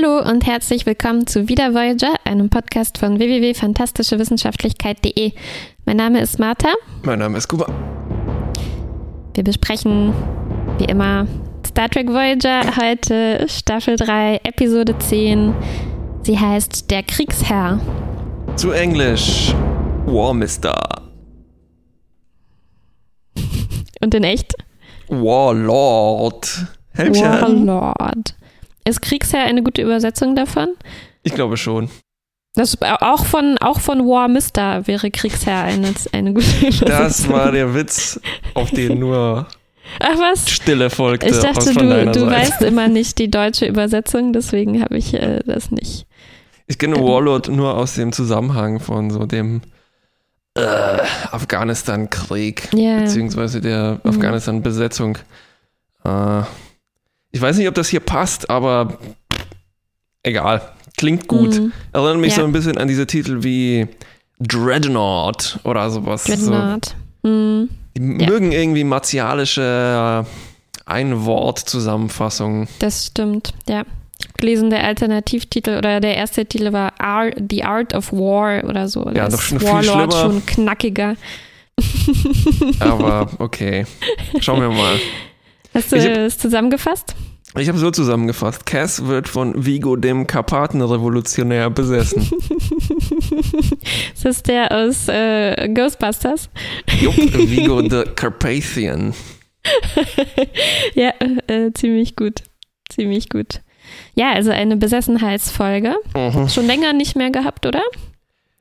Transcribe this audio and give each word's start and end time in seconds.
Hallo 0.00 0.20
und 0.20 0.46
herzlich 0.46 0.86
willkommen 0.86 1.26
zu 1.26 1.48
Wieder 1.48 1.74
Voyager, 1.74 2.14
einem 2.24 2.48
Podcast 2.48 2.98
von 2.98 3.18
www.fantastischewissenschaftlichkeit.de. 3.18 5.32
Mein 5.84 5.96
Name 5.96 6.20
ist 6.20 6.38
Martha. 6.38 6.68
Mein 7.02 7.18
Name 7.18 7.38
ist 7.38 7.48
Kuba. 7.48 7.66
Wir 9.34 9.42
besprechen 9.44 10.14
wie 10.78 10.84
immer 10.84 11.26
Star 11.66 11.88
Trek 11.88 12.08
Voyager, 12.08 12.76
heute 12.76 13.46
Staffel 13.48 13.96
3, 13.96 14.40
Episode 14.44 14.96
10. 14.98 15.52
Sie 16.22 16.38
heißt 16.38 16.88
Der 16.90 17.02
Kriegsherr. 17.02 17.80
Zu 18.56 18.70
Englisch 18.70 19.54
War 20.06 20.32
Mister. 20.32 21.02
Und 24.00 24.14
in 24.14 24.24
echt? 24.24 24.54
Warlord. 25.08 26.66
Helmchen. 26.94 27.66
Warlord. 27.66 28.34
Ist 28.84 29.02
Kriegsherr 29.02 29.44
eine 29.44 29.62
gute 29.62 29.82
Übersetzung 29.82 30.34
davon? 30.34 30.68
Ich 31.22 31.34
glaube 31.34 31.56
schon. 31.56 31.90
Das, 32.54 32.80
auch, 32.82 33.24
von, 33.24 33.58
auch 33.58 33.80
von 33.80 34.00
War 34.00 34.28
Mister 34.28 34.86
wäre 34.86 35.10
Kriegsherr 35.10 35.62
eine, 35.62 35.94
eine 36.12 36.32
gute 36.32 36.46
Übersetzung. 36.60 36.88
Das 36.88 37.28
war 37.28 37.52
der 37.52 37.74
Witz, 37.74 38.20
auf 38.54 38.70
den 38.70 38.98
nur 38.98 39.46
Ach 39.98 40.18
was? 40.18 40.48
Stille 40.48 40.90
folgte. 40.90 41.28
Ich 41.28 41.38
dachte, 41.38 41.74
du, 41.74 42.12
du 42.12 42.26
weißt 42.26 42.62
immer 42.62 42.88
nicht 42.88 43.18
die 43.18 43.30
deutsche 43.30 43.66
Übersetzung, 43.66 44.32
deswegen 44.32 44.82
habe 44.82 44.96
ich 44.96 45.14
äh, 45.14 45.40
das 45.44 45.70
nicht. 45.70 46.06
Ich 46.66 46.78
kenne 46.78 46.96
ähm. 46.96 47.02
Warlord 47.02 47.48
nur 47.48 47.76
aus 47.76 47.94
dem 47.94 48.12
Zusammenhang 48.12 48.78
von 48.78 49.10
so 49.10 49.26
dem 49.26 49.62
äh, 50.54 50.60
Afghanistan-Krieg, 51.32 52.72
yeah. 52.72 53.00
beziehungsweise 53.00 53.60
der 53.60 54.00
mhm. 54.02 54.10
Afghanistan-Besetzung. 54.10 55.18
Äh, 56.04 56.42
ich 57.32 57.40
weiß 57.40 57.56
nicht, 57.56 57.68
ob 57.68 57.74
das 57.74 57.88
hier 57.88 58.00
passt, 58.00 58.50
aber 58.50 58.98
egal. 60.22 60.62
Klingt 60.96 61.28
gut. 61.28 61.58
Mhm. 61.58 61.72
Erinnert 61.92 62.18
mich 62.18 62.36
ja. 62.36 62.42
so 62.42 62.44
ein 62.44 62.52
bisschen 62.52 62.76
an 62.76 62.88
diese 62.88 63.06
Titel 63.06 63.42
wie 63.42 63.86
Dreadnought 64.40 65.58
oder 65.64 65.90
sowas. 65.90 66.24
Dreadnought. 66.24 66.94
So. 67.22 67.28
Mhm. 67.28 67.68
Die 67.96 68.22
ja. 68.22 68.30
mögen 68.30 68.52
irgendwie 68.52 68.84
martialische 68.84 70.26
Ein-Wort-Zusammenfassungen. 70.86 72.68
Das 72.78 73.06
stimmt, 73.06 73.54
ja. 73.68 73.84
Ich 74.18 74.26
habe 74.26 74.38
gelesen, 74.38 74.70
der 74.70 74.84
Alternativtitel 74.84 75.78
oder 75.78 76.00
der 76.00 76.16
erste 76.16 76.44
Titel 76.44 76.72
war 76.72 76.92
Art, 77.00 77.34
The 77.50 77.64
Art 77.64 77.94
of 77.94 78.12
War 78.12 78.64
oder 78.64 78.86
so. 78.88 79.10
Ja, 79.14 79.28
doch 79.28 79.40
schon 79.40 79.62
Warlord 79.62 79.82
viel 79.84 79.92
schlimmer. 79.92 80.12
schon 80.12 80.46
knackiger. 80.46 81.16
Aber 82.80 83.30
okay, 83.38 83.86
schauen 84.40 84.60
wir 84.60 84.68
mal. 84.68 84.96
Hast 85.74 85.92
du 85.92 85.96
es 85.96 86.38
zusammengefasst? 86.38 87.14
Ich 87.58 87.68
habe 87.68 87.78
so 87.78 87.90
zusammengefasst. 87.90 88.64
Cass 88.64 89.06
wird 89.06 89.28
von 89.28 89.66
Vigo, 89.66 89.96
dem 89.96 90.26
Karpatenrevolutionär, 90.28 91.68
besessen. 91.70 92.22
ist 94.14 94.24
das 94.24 94.42
der 94.44 94.70
aus 94.70 95.08
äh, 95.08 95.68
Ghostbusters? 95.68 96.48
Jupp, 97.00 97.16
Vigo 97.50 97.82
the 97.82 98.04
Carpathian. 98.14 99.14
ja, 100.94 101.12
äh, 101.48 101.72
ziemlich 101.74 102.14
gut. 102.14 102.42
Ziemlich 102.88 103.28
gut. 103.28 103.62
Ja, 104.14 104.32
also 104.32 104.52
eine 104.52 104.76
Besessenheitsfolge. 104.76 105.96
Mhm. 106.14 106.48
Schon 106.48 106.66
länger 106.66 106.92
nicht 106.92 107.16
mehr 107.16 107.30
gehabt, 107.30 107.66
oder? 107.66 107.82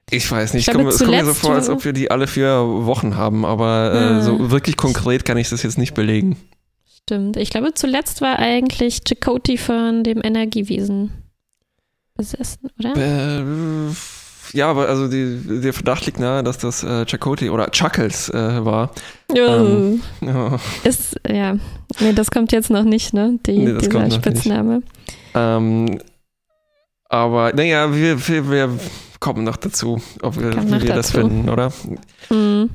Ich 0.09 0.29
weiß 0.29 0.55
nicht, 0.55 0.67
ich 0.67 0.73
glaube, 0.73 0.89
es 0.89 0.97
kommt 0.97 1.11
mir 1.11 1.25
so 1.25 1.35
vor, 1.35 1.53
als 1.53 1.69
ob 1.69 1.85
wir 1.85 1.93
die 1.93 2.09
alle 2.09 2.25
vier 2.25 2.63
Wochen 2.65 3.15
haben, 3.15 3.45
aber 3.45 3.93
äh, 3.93 3.97
ah. 3.97 4.21
so 4.21 4.49
wirklich 4.49 4.75
konkret 4.75 5.23
kann 5.23 5.37
ich 5.37 5.49
das 5.49 5.61
jetzt 5.61 5.77
nicht 5.77 5.93
belegen. 5.93 6.37
Stimmt. 7.03 7.37
Ich 7.37 7.49
glaube, 7.49 7.73
zuletzt 7.73 8.21
war 8.21 8.37
eigentlich 8.37 9.01
Chakoti 9.07 9.57
von 9.57 10.03
dem 10.03 10.21
Energiewesen 10.23 11.11
besessen, 12.15 12.69
oder? 12.77 12.95
Äh, 12.95 13.43
ja, 14.53 14.69
aber 14.69 14.87
also 14.87 15.07
die, 15.07 15.61
der 15.61 15.73
Verdacht 15.73 16.05
liegt 16.05 16.19
nahe, 16.19 16.43
dass 16.43 16.57
das 16.57 16.83
äh, 16.83 17.05
Chakoti 17.05 17.49
oder 17.49 17.69
Chuckles 17.71 18.29
äh, 18.29 18.65
war. 18.65 18.91
Ähm, 19.35 20.01
ja. 20.21 20.59
Ist, 20.83 21.19
ja. 21.27 21.55
Nee, 21.99 22.13
das 22.13 22.31
kommt 22.31 22.51
jetzt 22.51 22.69
noch 22.69 22.83
nicht, 22.83 23.13
ne? 23.13 23.39
Die, 23.45 23.57
nee, 23.59 23.77
dieser 23.79 24.11
Spitzname. 24.11 24.81
Ähm, 25.33 25.99
aber 27.05 27.53
naja, 27.53 27.93
wir, 27.93 28.27
wir, 28.27 28.51
wir, 28.51 28.79
kommen 29.19 29.43
noch 29.43 29.57
dazu, 29.57 30.01
ob 30.21 30.39
wir, 30.39 30.53
wie 30.53 30.81
wir 30.81 30.93
das 30.93 31.11
finden, 31.11 31.49
oder? 31.49 31.73
Mhm. 32.29 32.69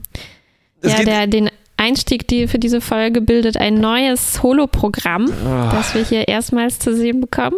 Ja, 0.82 1.02
der, 1.02 1.26
den 1.26 1.50
Einstieg 1.84 2.26
die 2.28 2.48
für 2.48 2.58
diese 2.58 2.80
Folge 2.80 3.20
bildet 3.20 3.58
ein 3.58 3.74
neues 3.74 4.42
Holoprogramm, 4.42 5.26
oh. 5.26 5.70
das 5.70 5.94
wir 5.94 6.02
hier 6.02 6.28
erstmals 6.28 6.78
zu 6.78 6.96
sehen 6.96 7.20
bekommen. 7.20 7.56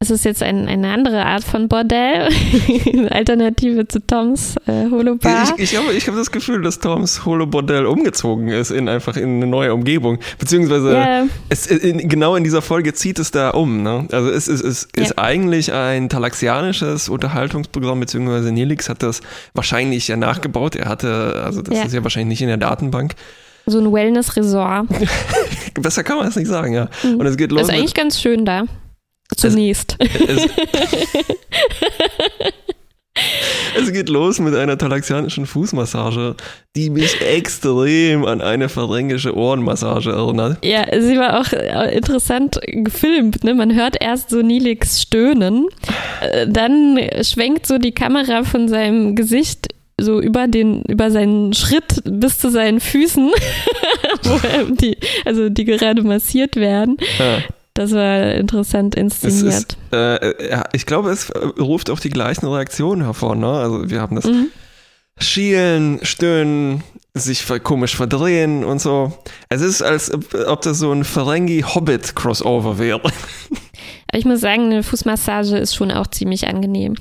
Es 0.00 0.10
ist 0.10 0.24
jetzt 0.24 0.44
ein, 0.44 0.68
eine 0.68 0.92
andere 0.92 1.24
Art 1.26 1.42
von 1.42 1.66
Bordell, 1.66 2.28
Alternative 3.10 3.88
zu 3.88 3.98
Toms 4.06 4.54
äh, 4.68 4.88
Holobar. 4.92 5.54
Ich, 5.56 5.72
ich 5.72 5.76
habe 5.76 5.92
ich 5.92 6.06
hab 6.06 6.14
das 6.14 6.30
Gefühl, 6.30 6.62
dass 6.62 6.78
Toms 6.78 7.24
Holobordell 7.24 7.84
umgezogen 7.84 8.46
ist 8.46 8.70
in 8.70 8.88
einfach 8.88 9.16
in 9.16 9.38
eine 9.38 9.48
neue 9.48 9.74
Umgebung. 9.74 10.20
Beziehungsweise 10.38 10.92
yeah. 10.92 11.26
es, 11.48 11.66
in, 11.66 12.08
genau 12.08 12.36
in 12.36 12.44
dieser 12.44 12.62
Folge 12.62 12.94
zieht 12.94 13.18
es 13.18 13.32
da 13.32 13.50
um. 13.50 13.82
Ne? 13.82 14.06
Also 14.12 14.30
es, 14.30 14.46
es, 14.46 14.60
es 14.60 14.88
yeah. 14.96 15.04
ist 15.04 15.18
eigentlich 15.18 15.72
ein 15.72 16.08
talaxianisches 16.08 17.08
Unterhaltungsprogramm, 17.08 17.98
beziehungsweise 17.98 18.52
Nelix 18.52 18.88
hat 18.88 19.02
das 19.02 19.20
wahrscheinlich 19.54 20.06
ja 20.06 20.16
nachgebaut. 20.16 20.76
Er 20.76 20.88
hatte, 20.88 21.42
also 21.44 21.60
das 21.60 21.74
yeah. 21.74 21.86
ist 21.86 21.94
ja 21.94 22.04
wahrscheinlich 22.04 22.28
nicht 22.28 22.42
in 22.42 22.48
der 22.48 22.56
Datenbank. 22.56 23.16
So 23.68 23.78
ein 23.78 23.92
Wellness-Resort. 23.92 24.88
Besser 25.80 26.02
kann 26.02 26.18
man 26.18 26.28
es 26.28 26.36
nicht 26.36 26.48
sagen, 26.48 26.72
ja. 26.72 26.88
Mhm. 27.02 27.20
Und 27.20 27.26
es 27.26 27.36
geht 27.36 27.52
los. 27.52 27.62
Ist 27.62 27.70
eigentlich 27.70 27.94
ganz 27.94 28.20
schön 28.20 28.44
da. 28.44 28.64
Zunächst. 29.36 29.96
Es, 30.00 30.48
es, 33.82 33.92
geht 33.92 34.08
los 34.08 34.38
mit 34.38 34.54
einer 34.54 34.78
talaxianischen 34.78 35.44
Fußmassage, 35.44 36.34
die 36.74 36.88
mich 36.88 37.20
extrem 37.20 38.24
an 38.24 38.40
eine 38.40 38.70
pharyngische 38.70 39.36
Ohrenmassage 39.36 40.10
erinnert. 40.10 40.64
Ja, 40.64 40.86
sie 40.98 41.18
war 41.18 41.40
auch 41.40 41.52
äh, 41.52 41.94
interessant 41.94 42.58
gefilmt. 42.66 43.44
Ne? 43.44 43.54
Man 43.54 43.74
hört 43.74 43.96
erst 44.00 44.30
so 44.30 44.40
Nilix 44.40 45.02
stöhnen, 45.02 45.66
äh, 46.22 46.48
dann 46.48 46.98
schwenkt 47.22 47.66
so 47.66 47.76
die 47.78 47.92
Kamera 47.92 48.44
von 48.44 48.66
seinem 48.68 49.14
Gesicht 49.14 49.67
so 50.00 50.20
über 50.20 50.46
den, 50.46 50.82
über 50.82 51.10
seinen 51.10 51.52
Schritt 51.52 52.02
bis 52.04 52.38
zu 52.38 52.50
seinen 52.50 52.80
Füßen, 52.80 53.30
wo 54.22 54.74
die, 54.74 54.96
also 55.24 55.48
die 55.48 55.64
gerade 55.64 56.02
massiert 56.02 56.56
werden. 56.56 56.96
Ja. 57.18 57.38
Das 57.74 57.92
war 57.92 58.32
interessant 58.32 58.96
inszeniert. 58.96 59.76
Ist, 59.90 59.92
äh, 59.92 60.64
ich 60.72 60.84
glaube, 60.84 61.10
es 61.10 61.32
ruft 61.60 61.90
auch 61.90 62.00
die 62.00 62.10
gleichen 62.10 62.46
Reaktionen 62.46 63.02
hervor. 63.04 63.36
Ne? 63.36 63.46
Also 63.46 63.88
wir 63.88 64.00
haben 64.00 64.16
das 64.16 64.24
mhm. 64.24 64.48
Schielen, 65.20 66.00
Stöhnen, 66.02 66.82
sich 67.14 67.44
komisch 67.62 67.94
verdrehen 67.96 68.64
und 68.64 68.80
so. 68.80 69.12
Es 69.48 69.60
ist, 69.60 69.82
als 69.82 70.12
ob 70.12 70.62
das 70.62 70.78
so 70.78 70.92
ein 70.92 71.04
Ferengi-Hobbit-Crossover 71.04 72.78
wäre. 72.78 73.00
Aber 73.00 73.12
ich 74.18 74.24
muss 74.24 74.40
sagen, 74.40 74.66
eine 74.66 74.82
Fußmassage 74.82 75.56
ist 75.58 75.74
schon 75.74 75.90
auch 75.90 76.06
ziemlich 76.06 76.46
angenehm. 76.46 76.96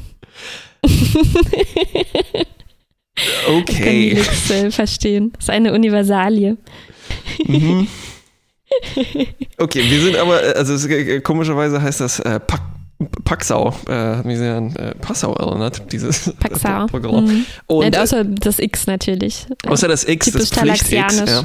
Okay. 3.47 4.09
Ich 4.09 4.15
kann 4.15 4.33
nichts 4.33 4.49
äh, 4.51 4.71
verstehen. 4.71 5.31
Das 5.33 5.45
ist 5.45 5.49
eine 5.49 5.73
Universalie. 5.73 6.57
Mhm. 7.45 7.87
Okay, 9.57 9.83
wir 9.89 10.01
sind 10.01 10.17
aber, 10.17 10.43
äh, 10.43 10.53
also 10.53 10.87
äh, 10.89 11.21
komischerweise 11.21 11.81
heißt 11.81 12.01
das 12.01 12.19
äh, 12.19 12.39
Pack, 12.39 12.61
Paxau, 13.23 13.73
äh, 13.87 13.91
hat 13.91 14.25
mich 14.25 14.37
sehr 14.37 14.55
an 14.55 14.75
äh, 14.75 14.93
Passau 14.95 15.33
erinnert, 15.33 15.91
dieses 15.91 16.33
Paxau. 16.39 16.85
Programm. 16.87 17.25
Mhm. 17.25 17.45
Und, 17.67 17.85
Und 17.85 17.97
außer 17.97 18.23
das 18.23 18.59
X 18.59 18.87
natürlich. 18.87 19.45
Außer 19.65 19.87
das 19.87 20.07
X, 20.07 20.31
das 20.31 20.49
Pflicht-X. 20.49 21.23
Ja. 21.25 21.43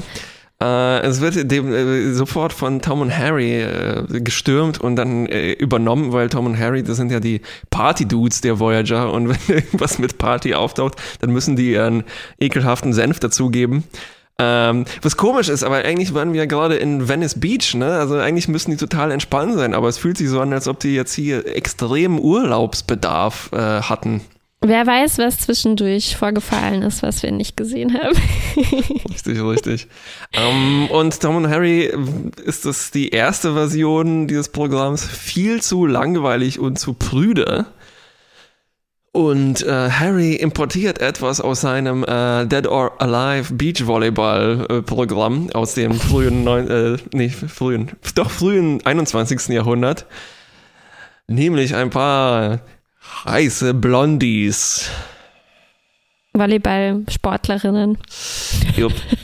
Äh, 0.63 1.01
es 1.01 1.21
wird 1.21 1.51
dem, 1.51 1.73
äh, 1.73 2.13
sofort 2.13 2.53
von 2.53 2.81
Tom 2.81 3.01
und 3.01 3.17
Harry 3.17 3.63
äh, 3.63 4.05
gestürmt 4.21 4.81
und 4.81 4.95
dann 4.95 5.27
äh, 5.27 5.53
übernommen, 5.53 6.13
weil 6.13 6.29
Tom 6.29 6.47
und 6.47 6.59
Harry, 6.59 6.85
das 6.85 6.99
sind 6.99 7.11
ja 7.11 7.19
die 7.19 7.41
Party-Dudes 7.71 8.43
der 8.43 8.61
Voyager 8.61 9.13
und 9.13 9.29
wenn 9.49 9.57
irgendwas 9.57 9.99
mit 9.99 10.19
Party 10.19 10.55
auftaucht, 10.55 10.95
dann 11.21 11.31
müssen 11.33 11.57
die 11.57 11.73
ihren 11.73 12.05
ekelhaften 12.39 12.93
Senf 12.93 13.19
dazugeben. 13.19 13.83
Ähm, 14.39 14.85
was 15.03 15.17
komisch 15.17 15.49
ist, 15.49 15.65
aber 15.65 15.77
eigentlich 15.79 16.15
waren 16.15 16.33
wir 16.33 16.41
ja 16.41 16.47
gerade 16.47 16.77
in 16.77 17.09
Venice 17.09 17.39
Beach, 17.41 17.75
ne? 17.75 17.99
Also 17.99 18.17
eigentlich 18.17 18.49
müssen 18.49 18.71
die 18.71 18.77
total 18.77 19.11
entspannt 19.11 19.55
sein, 19.55 19.75
aber 19.75 19.89
es 19.89 19.99
fühlt 19.99 20.17
sich 20.17 20.29
so 20.29 20.41
an, 20.41 20.53
als 20.53 20.69
ob 20.69 20.79
die 20.79 20.95
jetzt 20.95 21.13
hier 21.13 21.45
extremen 21.57 22.21
Urlaubsbedarf 22.21 23.51
äh, 23.53 23.57
hatten. 23.57 24.21
Wer 24.65 24.87
weiß, 24.87 25.19
was 25.19 25.39
zwischendurch 25.39 26.17
vorgefallen 26.17 26.83
ist, 26.83 27.03
was 27.03 27.23
wir 27.23 27.33
nicht 27.33 27.57
gesehen 27.57 27.99
haben. 27.99 28.17
richtig, 29.11 29.43
richtig. 29.43 29.89
Um, 30.37 30.43
ähm, 30.43 30.91
und 30.91 31.21
Tom 31.21 31.37
und 31.37 31.49
Harry 31.49 31.93
ist 32.45 32.65
das 32.65 32.93
die 32.93 33.09
erste 33.09 33.55
Version 33.55 34.29
dieses 34.29 34.51
Programms 34.51 35.05
viel 35.05 35.61
zu 35.63 35.85
langweilig 35.85 36.61
und 36.61 36.79
zu 36.79 36.95
prüde. 36.95 37.67
Und 39.11 39.67
äh, 39.67 39.91
Harry 39.91 40.37
importiert 40.37 41.01
etwas 41.01 41.41
aus 41.41 41.61
seinem 41.61 42.05
äh, 42.05 42.47
Dead 42.47 42.67
or 42.67 43.03
Alive 43.03 43.53
Beachvolleyball-Programm 43.55 45.49
äh, 45.51 45.53
aus 45.55 45.75
dem 45.75 45.93
frühen, 45.93 46.45
neun, 46.45 46.71
äh, 46.71 46.97
nee, 47.13 47.29
frühen, 47.29 47.91
doch 48.15 48.31
frühen 48.31 48.81
21. 48.87 49.49
Jahrhundert 49.49 50.07
Nämlich 51.29 51.75
ein 51.75 51.91
paar 51.91 52.61
heiße 53.25 53.75
Blondies. 53.75 54.91
Volleyball-Sportlerinnen. 56.35 57.99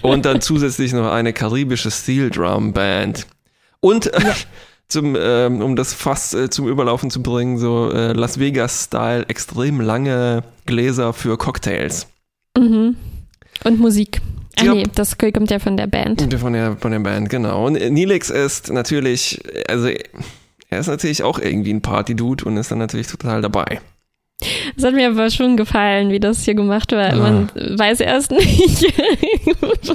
Und 0.03 0.25
dann 0.25 0.41
zusätzlich 0.41 0.93
noch 0.93 1.11
eine 1.11 1.33
karibische 1.33 1.91
Steel 1.91 2.31
Drum 2.31 2.73
Band. 2.73 3.27
Und 3.81 4.13
äh, 4.13 4.21
ja. 4.21 4.35
zum, 4.89 5.17
ähm, 5.19 5.63
um 5.63 5.77
das 5.77 5.95
fast 5.95 6.35
äh, 6.35 6.51
zum 6.51 6.69
Überlaufen 6.69 7.11
zu 7.11 7.23
bringen, 7.23 7.59
so 7.59 7.91
äh, 7.91 8.13
Las 8.13 8.39
Vegas-Style, 8.39 9.27
extrem 9.29 9.81
lange 9.81 10.43
Gläser 10.67 11.13
für 11.13 11.39
Cocktails. 11.39 12.09
Mhm. 12.57 12.97
Und 13.65 13.81
Musik. 13.81 14.21
Ah, 14.59 14.65
ja. 14.65 14.75
nee, 14.75 14.85
das 14.95 15.17
kommt 15.19 15.51
ja 15.51 15.59
von 15.59 15.77
der 15.77 15.87
Band. 15.87 16.21
Von 16.39 16.53
der, 16.53 16.77
von 16.77 16.93
der 16.93 16.99
Band, 16.99 17.31
genau. 17.31 17.67
Und 17.67 17.75
Nilix 17.75 18.29
ist 18.29 18.73
natürlich, 18.73 19.41
also 19.69 19.89
er 20.69 20.81
ist 20.81 20.87
natürlich 20.87 21.23
auch 21.23 21.39
irgendwie 21.39 21.73
ein 21.73 21.83
Party-Dude 21.83 22.45
und 22.45 22.57
ist 22.57 22.71
dann 22.71 22.79
natürlich 22.79 23.07
total 23.07 23.43
dabei. 23.43 23.81
Es 24.77 24.85
hat 24.85 24.95
mir 24.95 25.09
aber 25.09 25.31
schon 25.31 25.57
gefallen, 25.57 26.11
wie 26.11 26.21
das 26.21 26.45
hier 26.45 26.55
gemacht 26.55 26.93
war. 26.93 27.13
Ah. 27.13 27.17
Man 27.17 27.51
weiß 27.55 28.01
erst 28.01 28.31
nicht, 28.33 28.87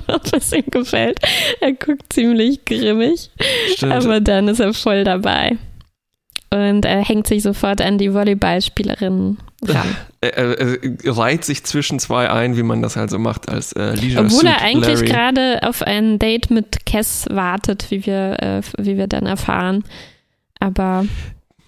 ob 0.07 0.33
es 0.33 0.51
ihm 0.51 0.65
gefällt. 0.69 1.19
Er 1.61 1.73
guckt 1.73 2.11
ziemlich 2.11 2.65
grimmig, 2.65 3.31
Stimmt. 3.75 3.93
aber 3.93 4.19
dann 4.19 4.47
ist 4.47 4.59
er 4.59 4.73
voll 4.73 5.03
dabei. 5.03 5.57
Und 6.49 6.85
er 6.85 7.03
hängt 7.03 7.25
sich 7.25 7.41
sofort 7.41 7.81
an 7.81 7.97
die 7.97 8.13
Volleyballspielerin 8.13 9.37
ran. 9.63 9.95
Er, 10.21 10.37
er, 10.37 10.83
er, 11.03 11.17
reiht 11.17 11.45
sich 11.45 11.63
zwischen 11.63 11.97
zwei 11.99 12.29
ein, 12.29 12.57
wie 12.57 12.63
man 12.63 12.81
das 12.81 12.95
halt 12.95 13.09
so 13.09 13.17
macht 13.17 13.49
als 13.49 13.73
äh, 13.73 13.95
Leisure 13.95 14.25
Obwohl 14.25 14.45
er 14.45 14.61
eigentlich 14.61 15.03
gerade 15.03 15.61
auf 15.63 15.81
ein 15.81 16.19
Date 16.19 16.51
mit 16.51 16.85
Cass 16.85 17.25
wartet, 17.31 17.89
wie 17.89 18.05
wir, 18.05 18.37
äh, 18.39 18.61
wie 18.77 18.97
wir 18.97 19.07
dann 19.07 19.25
erfahren. 19.25 19.83
Aber 20.63 21.05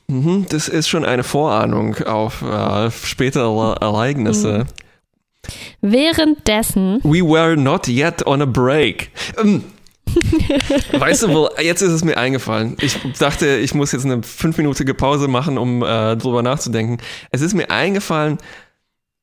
Mhm, 0.08 0.46
das 0.50 0.68
ist 0.68 0.88
schon 0.88 1.04
eine 1.04 1.24
Vorahnung 1.24 1.96
auf 2.04 2.42
äh, 2.44 2.92
spätere 2.92 3.76
Ereignisse. 3.82 4.66
Mhm. 4.66 5.52
Währenddessen. 5.82 7.00
We 7.04 7.22
were 7.22 7.58
not 7.58 7.88
yet 7.88 8.26
on 8.26 8.42
a 8.42 8.46
break. 8.46 9.10
Ähm, 9.42 9.64
weißt 10.92 11.24
du, 11.24 11.30
wo, 11.30 11.50
jetzt 11.60 11.82
ist 11.82 11.92
es 11.92 12.04
mir 12.04 12.18
eingefallen. 12.18 12.78
Ich 12.82 12.98
dachte, 13.20 13.58
ich 13.58 13.74
muss 13.74 13.92
jetzt 13.92 14.06
eine 14.06 14.22
fünfminütige 14.24 14.94
Pause 14.94 15.28
machen, 15.28 15.58
um 15.58 15.84
äh, 15.84 16.16
drüber 16.16 16.44
nachzudenken. 16.44 17.00
Es 17.32 17.42
ist 17.42 17.54
mir 17.54 17.70
eingefallen, 17.72 18.38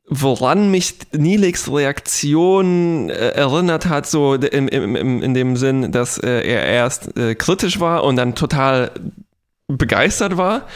woran 0.08 0.70
mich 0.70 0.94
Nilix 1.12 1.70
Reaktion 1.70 3.08
äh, 3.08 3.28
erinnert 3.30 3.86
hat, 3.86 4.06
so 4.06 4.34
im, 4.34 4.68
im, 4.68 4.96
im, 4.96 5.22
in 5.22 5.34
dem 5.34 5.56
Sinn, 5.56 5.92
dass 5.92 6.18
äh, 6.18 6.28
er 6.28 6.66
erst 6.66 7.16
äh, 7.16 7.34
kritisch 7.36 7.78
war 7.80 8.04
und 8.04 8.16
dann 8.16 8.34
total 8.34 8.90
begeistert 9.76 10.36
war. 10.36 10.66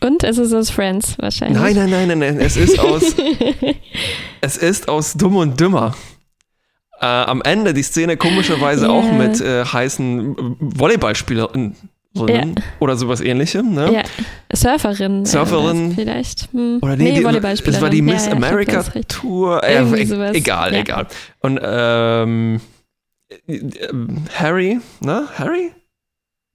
Und 0.00 0.22
es 0.24 0.38
ist 0.38 0.52
aus 0.52 0.70
Friends 0.70 1.16
wahrscheinlich. 1.18 1.58
Nein, 1.58 1.76
nein, 1.76 1.90
nein, 1.90 2.08
nein, 2.08 2.18
nein. 2.18 2.40
Es 2.40 2.56
ist 2.56 2.78
aus, 2.78 3.14
es 4.40 4.56
ist 4.56 4.88
aus 4.88 5.14
Dumm 5.14 5.36
und 5.36 5.58
Dümmer. 5.58 5.94
Äh, 7.00 7.06
am 7.06 7.42
Ende 7.42 7.72
die 7.74 7.82
Szene 7.82 8.16
komischerweise 8.16 8.86
yeah. 8.86 8.94
auch 8.94 9.12
mit 9.12 9.40
äh, 9.40 9.64
heißen 9.64 10.56
Volleyballspielerinnen 10.60 11.74
ja. 12.28 12.44
oder 12.80 12.96
sowas 12.96 13.20
ähnlichem. 13.20 13.72
Ne? 13.72 13.92
Ja, 13.92 14.02
Surferin. 14.52 15.24
Surferin. 15.24 15.92
Äh, 15.92 15.94
vielleicht. 15.94 16.52
Hm. 16.52 16.78
Oder 16.82 16.96
nee, 16.96 17.12
nee 17.12 17.24
Volleyballspielerin. 17.24 17.76
Es 17.76 17.82
war 17.82 17.90
die 17.90 18.02
Miss 18.02 18.26
ja, 18.26 18.32
America 18.32 18.82
Tour. 19.08 19.62
Äh, 19.64 19.82
egal, 20.34 20.74
egal. 20.74 21.06
Und 21.40 21.60
ähm, 21.62 22.60
äh, 23.46 23.58
Harry, 24.34 24.80
ne? 25.00 25.28
Harry? 25.36 25.72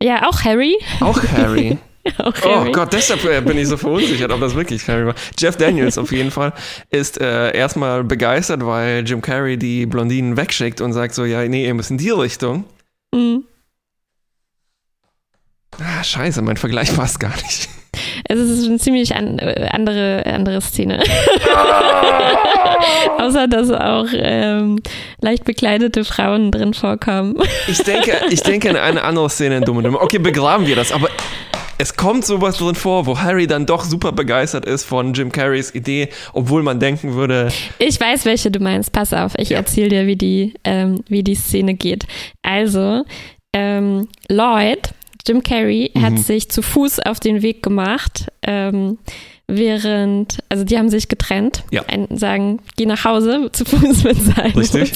Ja, 0.01 0.27
auch 0.27 0.43
Harry. 0.43 0.77
Auch 1.01 1.21
Harry. 1.23 1.77
auch 2.17 2.33
oh 2.43 2.49
Harry. 2.49 2.69
Oh 2.69 2.71
Gott, 2.71 2.93
deshalb 2.93 3.23
äh, 3.25 3.41
bin 3.41 3.57
ich 3.57 3.67
so 3.67 3.75
verunsichert, 3.75 4.31
ob 4.31 4.39
das 4.39 4.55
wirklich 4.55 4.87
Harry 4.87 5.05
war. 5.05 5.15
Jeff 5.37 5.57
Daniels 5.57 5.97
auf 5.97 6.11
jeden 6.11 6.31
Fall 6.31 6.53
ist 6.89 7.19
äh, 7.19 7.55
erstmal 7.55 8.03
begeistert, 8.03 8.65
weil 8.65 9.03
Jim 9.05 9.21
Carrey 9.21 9.57
die 9.57 9.85
Blondinen 9.85 10.37
wegschickt 10.37 10.79
und 10.79 10.93
sagt 10.93 11.15
so, 11.15 11.25
ja, 11.25 11.45
nee, 11.47 11.65
ihr 11.65 11.73
müsst 11.73 11.91
in 11.91 11.97
die 11.97 12.09
Richtung. 12.11 12.63
Mhm. 13.13 13.43
Ah, 15.79 16.03
scheiße, 16.03 16.41
mein 16.41 16.57
Vergleich 16.57 16.95
passt 16.95 17.19
gar 17.19 17.35
nicht. 17.35 17.69
Es 18.31 18.39
ist 18.39 18.67
eine 18.67 18.77
ziemlich 18.77 19.15
an, 19.15 19.39
äh, 19.39 19.69
andere, 19.71 20.23
andere 20.23 20.61
Szene. 20.61 21.01
Außer, 23.17 23.47
dass 23.47 23.71
auch 23.71 24.05
ähm, 24.13 24.79
leicht 25.19 25.45
bekleidete 25.45 26.05
Frauen 26.05 26.51
drin 26.51 26.75
vorkommen. 26.75 27.41
ich, 27.67 27.79
denke, 27.79 28.21
ich 28.29 28.41
denke 28.41 28.69
an 28.69 28.77
eine 28.77 29.03
andere 29.03 29.31
Szene 29.31 29.57
in 29.57 29.63
Dumm 29.63 29.77
und 29.77 29.85
Dummer. 29.85 30.03
Okay, 30.03 30.19
begraben 30.19 30.67
wir 30.67 30.75
das, 30.75 30.91
aber 30.91 31.09
es 31.79 31.95
kommt 31.95 32.23
sowas 32.23 32.57
drin 32.57 32.75
vor, 32.75 33.07
wo 33.07 33.17
Harry 33.17 33.47
dann 33.47 33.65
doch 33.65 33.83
super 33.83 34.11
begeistert 34.11 34.65
ist 34.65 34.83
von 34.83 35.13
Jim 35.13 35.31
Carreys 35.31 35.73
Idee, 35.73 36.09
obwohl 36.33 36.61
man 36.61 36.79
denken 36.79 37.15
würde. 37.15 37.51
Ich 37.79 37.99
weiß, 37.99 38.25
welche 38.25 38.51
du 38.51 38.59
meinst. 38.59 38.91
Pass 38.91 39.11
auf, 39.11 39.33
ich 39.39 39.49
ja. 39.49 39.57
erzähle 39.57 39.89
dir, 39.89 40.05
wie 40.05 40.17
die, 40.17 40.53
ähm, 40.65 41.03
wie 41.07 41.23
die 41.23 41.35
Szene 41.35 41.73
geht. 41.73 42.05
Also, 42.43 43.05
ähm, 43.53 44.07
Lloyd 44.29 44.89
Jim 45.27 45.43
Carrey 45.43 45.91
mhm. 45.93 46.01
hat 46.01 46.19
sich 46.19 46.49
zu 46.49 46.61
Fuß 46.61 46.99
auf 47.01 47.19
den 47.19 47.41
Weg 47.41 47.61
gemacht, 47.63 48.27
ähm, 48.41 48.97
während, 49.47 50.39
also 50.49 50.63
die 50.63 50.77
haben 50.77 50.89
sich 50.89 51.07
getrennt, 51.07 51.63
ja. 51.71 51.83
ein, 51.87 52.07
sagen, 52.17 52.59
geh 52.77 52.85
nach 52.85 53.03
Hause 53.03 53.49
zu 53.51 53.65
Fuß 53.65 54.03
mit 54.03 54.17
seinem 54.17 54.57
Richtig. 54.57 54.91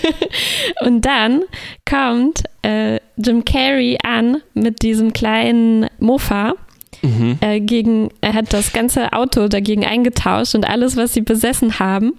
Und 0.84 1.02
dann 1.04 1.42
kommt 1.88 2.44
äh, 2.62 2.98
Jim 3.16 3.44
Carrey 3.44 3.98
an 4.02 4.42
mit 4.54 4.82
diesem 4.82 5.12
kleinen 5.12 5.86
Mofa 5.98 6.54
Mhm. 7.02 7.38
Äh, 7.40 7.60
gegen, 7.60 8.10
er 8.20 8.34
hat 8.34 8.52
das 8.52 8.72
ganze 8.72 9.12
Auto 9.12 9.48
dagegen 9.48 9.84
eingetauscht 9.84 10.54
und 10.54 10.68
alles, 10.68 10.96
was 10.96 11.14
sie 11.14 11.22
besessen 11.22 11.78
haben. 11.78 12.12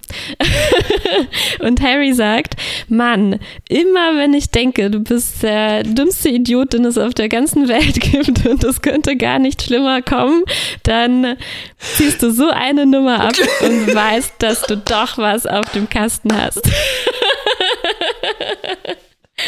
und 1.60 1.80
Harry 1.80 2.12
sagt, 2.12 2.56
Mann, 2.88 3.38
immer 3.68 4.16
wenn 4.16 4.34
ich 4.34 4.50
denke, 4.50 4.90
du 4.90 5.00
bist 5.00 5.42
der 5.42 5.84
dümmste 5.84 6.30
Idiot, 6.30 6.72
den 6.72 6.84
es 6.84 6.98
auf 6.98 7.14
der 7.14 7.28
ganzen 7.28 7.68
Welt 7.68 8.00
gibt 8.00 8.46
und 8.46 8.64
es 8.64 8.82
könnte 8.82 9.16
gar 9.16 9.38
nicht 9.38 9.62
schlimmer 9.62 10.02
kommen, 10.02 10.42
dann 10.82 11.36
ziehst 11.78 12.22
du 12.22 12.30
so 12.30 12.48
eine 12.48 12.86
Nummer 12.86 13.20
ab 13.20 13.34
und 13.60 13.94
weißt, 13.94 14.34
dass 14.38 14.62
du 14.62 14.76
doch 14.76 15.18
was 15.18 15.46
auf 15.46 15.70
dem 15.72 15.88
Kasten 15.88 16.30
hast. 16.36 16.68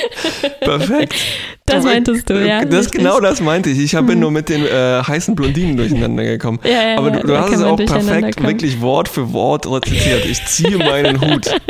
Perfekt. 0.60 1.14
Das 1.66 1.84
meintest 1.84 2.28
du, 2.28 2.46
ja. 2.46 2.64
Das, 2.64 2.90
genau 2.90 3.20
das 3.20 3.40
meinte 3.40 3.70
ich. 3.70 3.78
Ich 3.78 3.92
bin 3.92 4.08
hm. 4.08 4.20
nur 4.20 4.30
mit 4.30 4.48
den 4.48 4.66
äh, 4.66 5.02
heißen 5.02 5.34
Blondinen 5.34 5.76
durcheinander 5.76 6.24
gekommen. 6.24 6.60
Ja, 6.64 6.90
ja, 6.90 6.98
Aber 6.98 7.10
du, 7.10 7.26
du 7.26 7.38
hast 7.38 7.52
es 7.52 7.62
auch 7.62 7.76
perfekt, 7.76 8.36
kommen. 8.36 8.48
wirklich 8.48 8.80
Wort 8.80 9.08
für 9.08 9.32
Wort 9.32 9.66
rezitiert. 9.66 10.26
Ich 10.26 10.44
ziehe 10.46 10.76
meinen 10.76 11.20
Hut. 11.20 11.50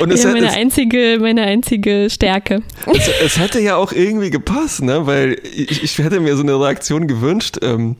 Und 0.00 0.10
es 0.10 0.24
ja, 0.24 0.32
meine, 0.32 0.48
es, 0.48 0.54
einzige, 0.54 1.18
meine 1.20 1.42
einzige 1.42 2.08
Stärke. 2.10 2.62
Es, 2.86 3.08
es, 3.22 3.38
hätte 3.38 3.60
ja 3.60 3.76
auch 3.76 3.92
irgendwie 3.92 4.30
gepasst, 4.30 4.82
ne? 4.82 5.06
weil 5.06 5.38
ich, 5.44 5.82
ich 5.82 5.98
hätte 5.98 6.20
mir 6.20 6.36
so 6.36 6.42
eine 6.42 6.60
Reaktion 6.60 7.06
gewünscht. 7.06 7.58
Ähm, 7.62 7.96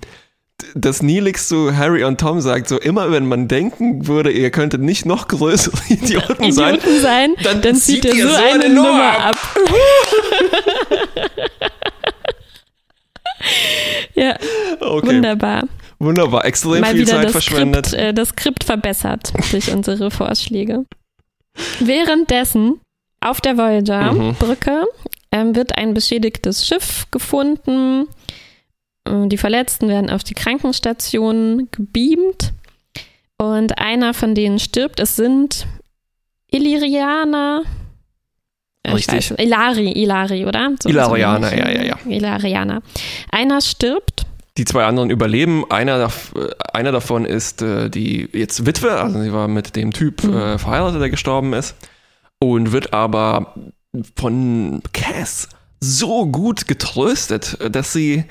dass 0.75 1.02
Neelix 1.02 1.48
zu 1.48 1.76
Harry 1.76 2.04
und 2.04 2.20
Tom 2.20 2.40
sagt, 2.40 2.68
so 2.68 2.78
immer 2.78 3.10
wenn 3.12 3.26
man 3.26 3.48
denken 3.48 4.06
würde, 4.06 4.30
ihr 4.30 4.50
könntet 4.50 4.80
nicht 4.80 5.04
noch 5.04 5.28
größere 5.28 5.76
Idioten, 5.88 6.44
Idioten 6.44 6.52
sein, 6.52 6.78
sein, 7.00 7.34
dann, 7.42 7.60
dann 7.62 7.76
zieht 7.76 8.04
ihr 8.04 8.14
so, 8.14 8.28
so 8.28 8.36
eine, 8.36 8.64
eine, 8.64 8.75
Nummer 8.75 9.18
ab. 9.18 9.36
ab. 9.36 9.38
ja, 14.14 14.36
okay. 14.80 15.06
wunderbar. 15.06 15.64
Wunderbar, 15.98 16.44
extrem 16.44 16.82
Mal 16.82 16.94
viel 16.94 17.06
Zeit 17.06 17.25
das 17.25 17.32
verschwendet. 17.32 17.86
Skript, 17.86 18.02
äh, 18.02 18.14
das 18.14 18.28
Skript 18.30 18.64
verbessert 18.64 19.32
durch 19.50 19.72
unsere 19.72 20.10
Vorschläge. 20.10 20.84
Währenddessen 21.80 22.80
auf 23.20 23.40
der 23.40 23.56
Voyager-Brücke 23.56 24.70
mhm. 24.70 24.86
ähm, 25.32 25.56
wird 25.56 25.78
ein 25.78 25.94
beschädigtes 25.94 26.66
Schiff 26.66 27.06
gefunden 27.10 28.08
die 29.26 29.36
Verletzten 29.36 29.88
werden 29.88 30.10
auf 30.10 30.25
die 30.25 30.34
Krankenstation 30.34 31.68
gebeamt 31.70 32.52
und 33.38 33.78
einer 33.78 34.14
von 34.14 34.34
denen 34.34 34.58
stirbt. 34.58 35.00
Es 35.00 35.16
sind 35.16 35.66
Illyrianer. 36.50 37.62
Richtig. 38.86 39.32
Weiß, 39.32 39.38
Ilari, 39.38 39.92
Ilari, 39.92 40.46
oder? 40.46 40.70
So 40.80 40.88
Ilarianer, 40.88 41.50
so 41.50 41.56
ja, 41.56 41.70
ja, 41.70 41.82
ja. 41.82 41.96
Ilarianer. 42.06 42.82
Einer 43.30 43.60
stirbt. 43.60 44.26
Die 44.58 44.64
zwei 44.64 44.84
anderen 44.84 45.10
überleben. 45.10 45.64
Einer, 45.70 46.10
einer 46.72 46.92
davon 46.92 47.25
ist 47.25 47.62
äh, 47.62 47.90
die 47.90 48.28
jetzt 48.32 48.64
Witwe, 48.64 48.92
also 48.92 49.20
sie 49.20 49.32
war 49.32 49.48
mit 49.48 49.76
dem 49.76 49.92
Typ 49.92 50.22
mhm. 50.22 50.34
äh, 50.34 50.58
verheiratet, 50.58 51.00
der 51.00 51.10
gestorben 51.10 51.52
ist. 51.52 51.75
Und 52.38 52.72
wird 52.72 52.92
aber 52.92 53.54
von 54.14 54.82
Cass 54.92 55.48
so 55.80 56.26
gut 56.26 56.68
getröstet, 56.68 57.58
dass 57.70 57.92
sie 57.92 58.25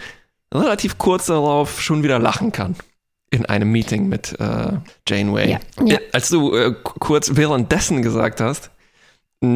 relativ 0.54 0.98
kurz 0.98 1.28
darauf 1.28 1.82
schon 1.82 2.04
wieder 2.04 2.20
lachen 2.20 2.52
kann. 2.52 2.76
In 3.32 3.46
einem 3.46 3.72
Meeting 3.72 4.08
mit 4.08 4.40
äh, 4.40 4.74
Janeway. 5.08 5.52
Ja, 5.52 5.60
ja. 5.84 5.98
Als 6.14 6.30
du 6.30 6.56
äh, 6.56 6.74
kurz 6.84 7.36
währenddessen 7.36 8.02
gesagt 8.02 8.40
hast, 8.40 8.70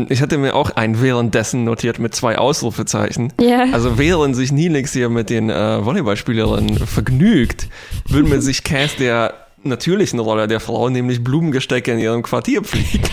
Ich 0.10 0.22
hatte 0.22 0.38
mir 0.38 0.56
auch 0.56 0.72
ein 0.72 1.02
währenddessen 1.02 1.64
notiert 1.64 2.00
mit 2.00 2.14
zwei 2.14 2.38
Ausrufezeichen. 2.38 3.32
Ja. 3.40 3.66
Also 3.72 3.98
während 3.98 4.36
sich 4.36 4.52
Nilix 4.52 4.94
hier 4.94 5.10
mit 5.10 5.30
den 5.30 5.50
äh, 5.50 5.86
Volleyballspielerinnen 5.86 6.86
vergnügt, 6.86 7.70
würde 8.08 8.30
man 8.30 8.42
sich 8.42 8.64
Cass 8.64 8.96
der 8.98 9.34
natürlichen 9.64 10.20
Rolle 10.20 10.48
der 10.48 10.60
Frau, 10.60 10.90
nämlich 10.90 11.24
Blumengestecke 11.24 11.92
in 11.92 12.00
ihrem 12.00 12.24
Quartier 12.24 12.64
pflegen 12.64 13.04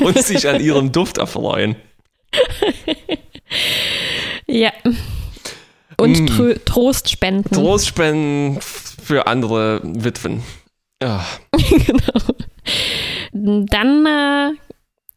und 0.00 0.18
sich 0.22 0.48
an 0.48 0.60
ihrem 0.60 0.92
Duft 0.92 1.18
erfreuen. 1.18 1.76
ja. 4.46 4.72
Und 5.98 6.38
mm. 6.38 6.64
Trost 6.64 7.10
spenden. 7.10 7.54
Trost 7.54 7.86
spenden 7.86 8.60
für 8.60 9.26
andere 9.26 9.80
Witwen. 9.82 10.42
Ja. 11.02 11.24
genau. 11.52 12.20
Dann 13.32 14.06
äh, 14.06 14.52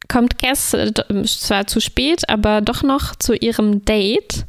kommt 0.08 0.38
Cass 0.38 0.74
äh, 0.74 0.92
zwar 1.24 1.66
zu 1.66 1.80
spät, 1.80 2.28
aber 2.28 2.60
doch 2.60 2.82
noch 2.82 3.14
zu 3.16 3.34
ihrem 3.34 3.84
Date 3.84 4.46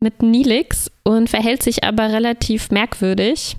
mit 0.00 0.22
Nilix 0.22 0.90
und 1.02 1.30
verhält 1.30 1.62
sich 1.62 1.84
aber 1.84 2.12
relativ 2.12 2.70
merkwürdig. 2.70 3.56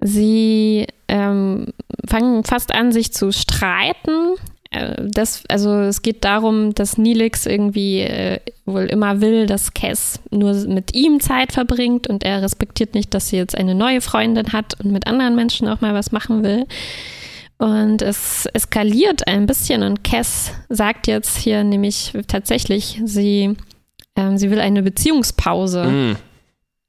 Sie 0.00 0.86
ähm, 1.08 1.66
fangen 2.08 2.44
fast 2.44 2.74
an, 2.74 2.92
sich 2.92 3.12
zu 3.12 3.32
streiten. 3.32 4.34
Äh, 4.72 4.94
das, 5.08 5.44
also 5.48 5.80
es 5.80 6.02
geht 6.02 6.24
darum, 6.24 6.74
dass 6.74 6.98
Nilix 6.98 7.46
irgendwie 7.46 8.00
äh, 8.00 8.40
wohl 8.64 8.84
immer 8.84 9.20
will, 9.20 9.46
dass 9.46 9.74
Cass 9.74 10.20
nur 10.30 10.54
mit 10.66 10.94
ihm 10.94 11.20
Zeit 11.20 11.52
verbringt 11.52 12.08
und 12.08 12.24
er 12.24 12.42
respektiert 12.42 12.94
nicht, 12.94 13.14
dass 13.14 13.28
sie 13.28 13.36
jetzt 13.36 13.56
eine 13.56 13.74
neue 13.74 14.00
Freundin 14.00 14.52
hat 14.52 14.78
und 14.80 14.92
mit 14.92 15.06
anderen 15.06 15.36
Menschen 15.36 15.68
auch 15.68 15.80
mal 15.80 15.94
was 15.94 16.12
machen 16.12 16.42
will. 16.42 16.66
Und 17.58 18.02
es 18.02 18.46
eskaliert 18.46 19.28
ein 19.28 19.46
bisschen 19.46 19.84
und 19.84 20.02
Cass 20.02 20.52
sagt 20.68 21.06
jetzt 21.06 21.38
hier 21.38 21.62
nämlich 21.62 22.12
tatsächlich, 22.26 23.00
sie, 23.04 23.54
äh, 24.16 24.36
sie 24.36 24.50
will 24.50 24.60
eine 24.60 24.82
Beziehungspause. 24.82 25.84
Mm 25.84 26.16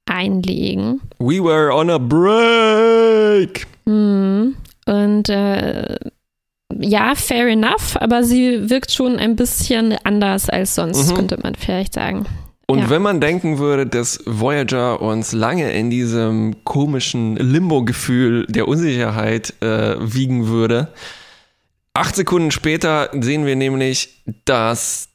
einlegen. 0.06 1.00
We 1.18 1.42
were 1.42 1.72
on 1.72 1.90
a 1.90 1.98
break. 1.98 3.66
Mhm. 3.84 4.56
Und 4.86 5.28
äh, 5.28 5.96
ja, 6.84 7.14
fair 7.14 7.48
enough, 7.48 7.96
aber 7.96 8.22
sie 8.24 8.68
wirkt 8.70 8.92
schon 8.92 9.16
ein 9.16 9.36
bisschen 9.36 9.96
anders 10.04 10.48
als 10.48 10.74
sonst, 10.74 11.10
mhm. 11.10 11.14
könnte 11.14 11.38
man 11.42 11.54
vielleicht 11.54 11.94
sagen. 11.94 12.26
Und 12.66 12.78
ja. 12.78 12.90
wenn 12.90 13.02
man 13.02 13.20
denken 13.20 13.58
würde, 13.58 13.86
dass 13.86 14.20
Voyager 14.24 15.02
uns 15.02 15.32
lange 15.32 15.72
in 15.72 15.90
diesem 15.90 16.64
komischen 16.64 17.36
Limbo-Gefühl 17.36 18.46
der 18.48 18.68
Unsicherheit 18.68 19.54
äh, 19.60 19.96
wiegen 20.00 20.48
würde, 20.48 20.88
acht 21.92 22.16
Sekunden 22.16 22.50
später 22.50 23.10
sehen 23.12 23.44
wir 23.44 23.56
nämlich, 23.56 24.22
dass 24.44 25.08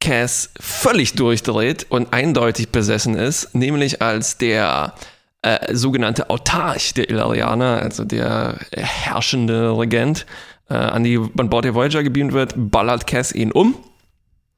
Cass 0.00 0.50
völlig 0.60 1.14
durchdreht 1.14 1.86
und 1.88 2.12
eindeutig 2.12 2.68
besessen 2.68 3.16
ist, 3.16 3.54
nämlich 3.56 4.00
als 4.00 4.38
der 4.38 4.94
äh, 5.42 5.74
sogenannte 5.74 6.30
Autarch 6.30 6.94
der 6.94 7.10
Ilarianer, 7.10 7.80
also 7.82 8.04
der 8.04 8.58
herrschende 8.72 9.78
Regent, 9.78 10.26
äh, 10.68 10.74
an, 10.74 11.04
die, 11.04 11.16
an 11.16 11.50
Bord 11.50 11.64
der 11.64 11.74
Voyager 11.74 12.02
gebeamt 12.02 12.32
wird, 12.32 12.54
ballert 12.56 13.06
Cass 13.06 13.32
ihn 13.32 13.52
um, 13.52 13.74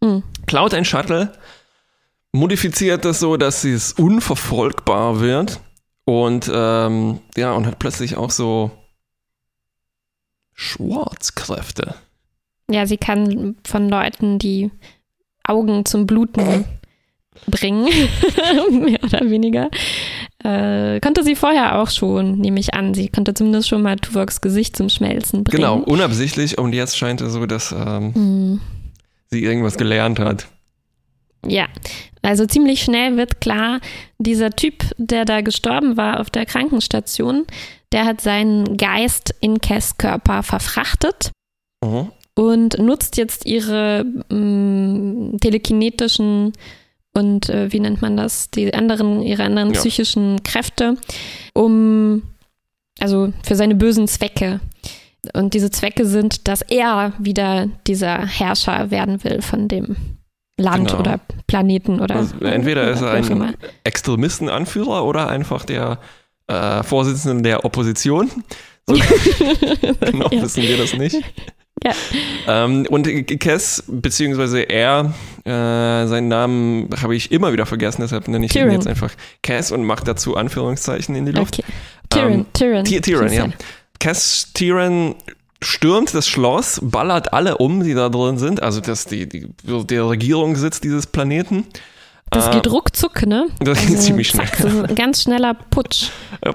mhm. 0.01 0.23
klaut 0.47 0.75
ein 0.75 0.85
Shuttle, 0.85 1.33
modifiziert 2.33 3.05
das 3.05 3.21
so, 3.21 3.37
dass 3.37 3.65
es 3.65 3.93
unverfolgbar 3.93 5.21
wird 5.21 5.61
und 6.05 6.51
ähm, 6.53 7.21
ja, 7.37 7.53
und 7.53 7.67
hat 7.67 7.79
plötzlich 7.79 8.17
auch 8.17 8.31
so 8.31 8.71
Schwarzkräfte. 10.55 11.95
Ja, 12.71 12.87
sie 12.87 12.99
kann 12.99 13.57
von 13.65 13.89
Leuten, 13.89 14.39
die 14.39 14.71
Augen 15.45 15.85
zum 15.85 16.07
Bluten 16.07 16.65
bringen, 17.47 17.85
mehr 18.71 19.03
oder 19.03 19.29
weniger. 19.31 19.71
Äh, 20.43 21.01
konnte 21.01 21.23
sie 21.23 21.37
vorher 21.37 21.81
auch 21.81 21.91
schon, 21.91 22.39
nehme 22.39 22.61
ich 22.61 22.75
an. 22.75 22.95
Sie 22.95 23.09
konnte 23.09 23.35
zumindest 23.35 23.69
schon 23.69 23.83
mal 23.83 23.97
Tuvoks 23.97 24.41
Gesicht 24.41 24.77
zum 24.77 24.89
Schmelzen 24.89 25.45
bringen. 25.45 25.63
Genau, 25.63 25.79
unabsichtlich. 25.79 26.59
Und 26.59 26.73
jetzt 26.73 26.97
scheint 26.97 27.21
es 27.21 27.33
so, 27.33 27.47
dass 27.47 27.73
ähm, 27.73 28.13
mhm. 28.15 28.61
sie 29.27 29.45
irgendwas 29.45 29.77
gelernt 29.77 30.19
hat. 30.19 30.47
Ja, 31.47 31.67
also 32.23 32.47
ziemlich 32.47 32.83
schnell 32.83 33.17
wird 33.17 33.41
klar, 33.41 33.81
dieser 34.19 34.51
Typ, 34.51 34.85
der 34.99 35.25
da 35.25 35.41
gestorben 35.41 35.97
war 35.97 36.21
auf 36.21 36.31
der 36.31 36.45
Krankenstation, 36.45 37.47
der 37.93 38.05
hat 38.05 38.21
seinen 38.21 38.77
Geist 38.77 39.35
in 39.41 39.61
Cass 39.61 39.97
Körper 39.97 40.43
verfrachtet. 40.43 41.33
Mhm 41.83 42.11
und 42.41 42.79
nutzt 42.79 43.17
jetzt 43.19 43.45
ihre 43.45 44.05
mh, 44.31 44.35
mm, 44.35 45.39
telekinetischen 45.41 46.53
und 47.13 47.49
äh, 47.49 47.73
wie 47.73 47.81
nennt 47.81 48.03
man 48.03 48.17
das, 48.17 48.51
die 48.51 48.73
anderen, 48.73 49.23
ihre 49.23 49.45
anderen 49.45 49.73
ja. 49.73 49.81
psychischen 49.81 50.43
Kräfte, 50.43 50.97
um 51.55 52.23
also 53.01 53.33
für 53.43 53.57
seine 53.57 53.75
bösen 53.75 54.07
Zwecke. 54.09 54.61
Und 55.35 55.55
diese 55.55 55.71
Zwecke 55.71 56.07
sind, 56.07 56.49
dass 56.49 56.63
er 56.63 57.13
wieder 57.19 57.69
dieser 57.87 58.27
Herrscher 58.27 58.91
werden 58.91 59.23
will 59.25 59.43
von 59.43 59.69
dem 59.69 59.97
Land 60.57 60.89
genau. 60.89 61.01
oder 61.01 61.21
Planeten 61.47 62.01
oder. 62.01 62.17
Also 62.17 62.39
entweder 62.41 62.83
oder 62.83 62.91
ist 62.93 63.03
er 63.03 63.13
ein 63.13 63.57
Extremistenanführer 63.85 65.05
oder 65.05 65.29
einfach 65.29 65.65
der 65.65 65.99
äh, 66.47 66.83
Vorsitzende 66.83 67.43
der 67.43 67.65
Opposition. 67.65 68.31
So, 68.87 68.95
genau 70.01 70.29
ja. 70.31 70.43
wissen 70.43 70.63
wir 70.63 70.79
das 70.79 70.95
nicht. 70.95 71.17
Ja. 71.85 71.93
Ähm, 72.47 72.87
und 72.91 73.05
Kess, 73.41 73.85
beziehungsweise 73.87 74.61
er, 74.61 75.15
äh, 75.45 76.07
seinen 76.07 76.29
Namen 76.29 76.91
habe 77.01 77.17
ich 77.17 77.33
immer 77.33 77.53
wieder 77.53 77.67
vergessen, 77.67 78.03
deshalb 78.03 78.29
nenne 78.29 78.47
ich 78.47 78.53
Tyrion. 78.53 78.71
ihn 78.71 78.75
jetzt 78.75 78.87
einfach 78.87 79.13
Cass 79.43 79.73
und 79.73 79.85
mache 79.85 80.05
dazu 80.05 80.37
Anführungszeichen 80.37 81.15
in 81.15 81.27
die 81.27 81.33
Luft. 81.33 81.59
Okay. 81.59 81.73
Tyrion, 82.11 82.33
ähm, 82.33 82.47
Tyrion. 82.53 82.85
Tyrion, 82.85 83.33
ja. 83.33 83.49
Cass 83.99 84.53
Tyrion 84.53 85.15
stürmt 85.63 86.15
das 86.15 86.27
Schloss, 86.27 86.81
ballert 86.83 87.33
alle 87.33 87.59
um, 87.59 87.83
die 87.83 87.95
da 87.95 88.09
drin 88.09 88.39
sind, 88.39 88.63
also 88.63 88.81
das 88.81 89.07
die, 89.07 89.29
die 89.29 89.49
der 89.65 90.09
Regierungssitz 90.09 90.81
dieses 90.81 91.07
Planeten. 91.07 91.67
Das 92.31 92.49
äh, 92.49 92.53
geht 92.53 92.71
ruckzuck, 92.71 93.27
ne? 93.27 93.49
Das 93.59 93.79
also, 93.79 93.91
geht 93.91 94.03
ziemlich 94.03 94.29
schnell. 94.29 94.47
Das 94.59 94.73
ist 94.73 94.89
ein 94.89 94.95
ganz 94.95 95.23
schneller 95.23 95.55
Putsch. 95.55 96.11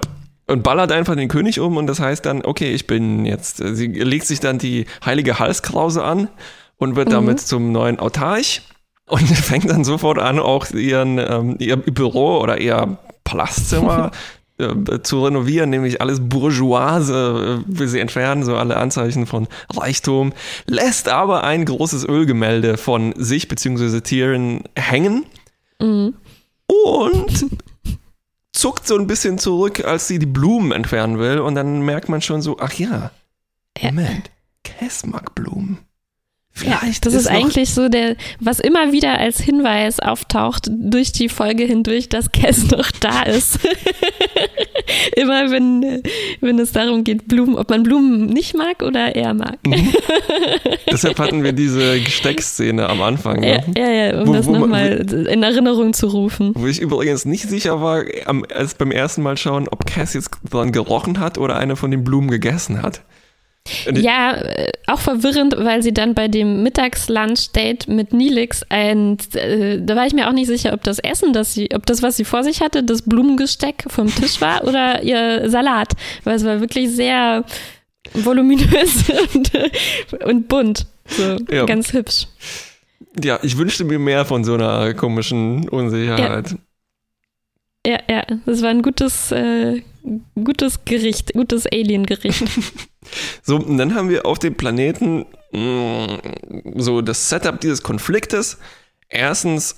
Und 0.48 0.62
ballert 0.62 0.92
einfach 0.92 1.16
den 1.16 1.28
König 1.28 1.60
um 1.60 1.76
und 1.78 1.88
das 1.88 2.00
heißt 2.00 2.26
dann, 2.26 2.46
okay, 2.46 2.72
ich 2.72 2.86
bin 2.86 3.26
jetzt, 3.26 3.62
äh, 3.62 3.76
sie 3.76 3.88
legt 3.88 4.28
sich 4.28 4.40
dann 4.40 4.60
die 4.60 4.86
heilige 5.04 5.40
Halskrause 5.40 6.04
an 6.04 6.30
und 6.78 6.96
wird 6.96 7.10
mhm. 7.10 7.14
damit 7.14 7.40
zum 7.40 7.72
neuen 7.72 8.00
Autarch 8.00 8.62
und 9.08 9.22
fängt 9.28 9.70
dann 9.70 9.84
sofort 9.84 10.20
an, 10.20 10.40
auch 10.40 10.70
ihren, 10.72 11.18
ähm, 11.18 11.56
ihr 11.60 11.78
Büro 11.78 12.40
oder 12.40 12.60
ihr 12.60 12.98
Palastzimmer 13.24 14.12
äh, 14.58 15.02
zu 15.02 15.26
renovieren, 15.26 15.70
nämlich 15.70 16.00
alles 16.00 16.20
Bourgeoise 16.22 17.64
äh, 17.68 17.78
will 17.80 17.88
sie 17.88 18.00
entfernen, 18.00 18.44
so 18.44 18.56
alle 18.56 18.78
Anzeichen 18.78 19.26
von 19.26 19.48
Reichtum, 19.76 20.34
lässt 20.68 21.10
aber 21.10 21.44
ein 21.44 21.66
großes 21.66 22.08
Ölgemälde 22.08 22.78
von 22.78 23.14
sich 23.18 23.48
bzw. 23.48 24.02
Tieren 24.02 24.64
hängen 24.76 25.26
mhm. 25.82 26.14
und 26.68 27.48
zuckt 28.66 28.88
so 28.88 28.98
ein 28.98 29.06
bisschen 29.06 29.38
zurück, 29.38 29.86
als 29.86 30.08
sie 30.08 30.18
die 30.18 30.26
Blumen 30.26 30.72
entfernen 30.72 31.20
will. 31.20 31.38
Und 31.38 31.54
dann 31.54 31.82
merkt 31.82 32.10
man 32.10 32.24
schon 32.24 32.42
so, 32.42 32.58
ach 32.60 32.74
ja, 32.74 33.12
Moment, 33.80 34.32
Cass 34.64 35.06
mag 35.06 35.36
Blumen. 35.36 35.78
Vielleicht 36.50 37.06
ja, 37.06 37.12
das 37.12 37.14
ist, 37.14 37.22
ist 37.22 37.28
eigentlich 37.28 37.72
so 37.76 37.90
der, 37.90 38.16
was 38.40 38.60
immer 38.60 38.92
wieder 38.92 39.20
als 39.20 39.40
Hinweis 39.40 40.00
auftaucht 40.00 40.72
durch 40.72 41.12
die 41.12 41.30
Folge 41.30 41.66
hindurch, 41.66 42.10
dass 42.10 42.32
Cass 42.32 42.72
noch 42.72 42.90
da 42.90 43.22
ist. 43.22 43.60
immer 45.16 45.52
wenn, 45.52 46.02
wenn 46.42 46.60
es 46.60 46.72
darum 46.72 47.04
geht, 47.04 47.28
Blumen, 47.28 47.56
ob 47.56 47.70
man 47.70 47.84
Blumen 47.84 48.26
nicht 48.28 48.56
mag 48.56 48.82
oder 48.82 49.16
er 49.16 49.34
mag. 49.34 49.58
Mhm. 49.66 49.94
Deshalb 50.92 51.20
hatten 51.20 51.44
wir 51.44 51.54
diese 51.54 52.00
Gesteckszene 52.00 52.88
am 52.88 53.02
Anfang. 53.02 53.40
Ne? 53.40 53.64
Ja, 53.76 53.88
ja, 53.88 53.92
ja, 53.92 54.22
um 54.22 54.28
wo, 54.28 54.34
das 54.34 54.48
nochmal 54.48 55.06
in 55.12 55.44
Erinnerung 55.44 55.94
zu 55.94 56.08
rufen. 56.08 56.52
Wo 56.56 56.68
ich 56.68 56.80
übrigens 56.80 57.26
nicht 57.26 57.50
sicher 57.50 57.82
war, 57.82 58.04
als 58.54 58.76
beim 58.76 58.92
ersten 58.92 59.22
Mal 59.22 59.38
schauen, 59.38 59.68
ob 59.70 59.86
Cass 59.86 60.14
jetzt 60.14 60.32
dran 60.50 60.72
gerochen 60.72 61.20
hat 61.20 61.38
oder 61.38 61.58
eine 61.58 61.76
von 61.76 61.92
den 61.92 62.04
Blumen 62.04 62.30
gegessen 62.30 62.82
hat. 62.82 63.02
Ja, 63.92 64.36
äh, 64.36 64.72
auch 64.86 65.00
verwirrend, 65.00 65.56
weil 65.58 65.82
sie 65.82 65.94
dann 65.94 66.14
bei 66.14 66.28
dem 66.28 66.62
Mittagslunch-Date 66.62 67.88
mit 67.88 68.14
Nilix 68.14 68.62
ein, 68.70 69.18
äh, 69.34 69.80
da 69.82 69.96
war 69.96 70.06
ich 70.06 70.14
mir 70.14 70.28
auch 70.28 70.34
nicht 70.34 70.48
sicher, 70.48 70.74
ob 70.74 70.84
das 70.84 71.00
Essen, 71.00 71.34
das 71.34 71.54
sie, 71.54 71.70
ob 71.74 71.86
das, 71.88 72.04
was 72.04 72.16
sie 72.16 72.26
vor 72.26 72.44
sich 72.44 72.62
hatte, 72.62 72.84
das 72.84 73.02
Blumengesteck 73.02 73.86
vom 73.88 74.14
Tisch 74.14 74.40
war 74.40 74.64
oder 74.68 75.02
ihr 75.02 75.50
Salat, 75.50 75.94
weil 76.24 76.36
es 76.36 76.46
war 76.46 76.60
wirklich 76.62 76.92
sehr 76.92 77.44
voluminös 78.14 79.10
und, 79.34 79.52
und 80.24 80.48
bunt, 80.48 80.86
so 81.08 81.38
ja. 81.50 81.66
ganz 81.66 81.92
hübsch. 81.92 82.28
Ja, 83.24 83.40
ich 83.42 83.58
wünschte 83.58 83.84
mir 83.84 83.98
mehr 83.98 84.26
von 84.26 84.44
so 84.44 84.54
einer 84.54 84.94
komischen 84.94 85.68
Unsicherheit. 85.70 86.56
Ja, 87.86 87.94
ja, 87.94 88.00
ja. 88.10 88.24
das 88.46 88.62
war 88.62 88.70
ein 88.70 88.84
gutes, 88.84 89.32
äh, 89.32 89.82
gutes 90.36 90.86
Gericht, 90.86 91.34
gutes 91.34 91.66
Alien-Gericht. 91.68 92.44
So, 93.44 93.58
und 93.58 93.78
dann 93.78 93.94
haben 93.94 94.10
wir 94.10 94.26
auf 94.26 94.40
dem 94.40 94.56
Planeten 94.56 95.28
mh, 95.52 95.60
mm, 95.60 96.18
so 96.76 97.02
das 97.02 97.30
Setup 97.30 97.62
dieses 97.62 97.84
Konfliktes. 97.84 98.58
Erstens, 99.10 99.76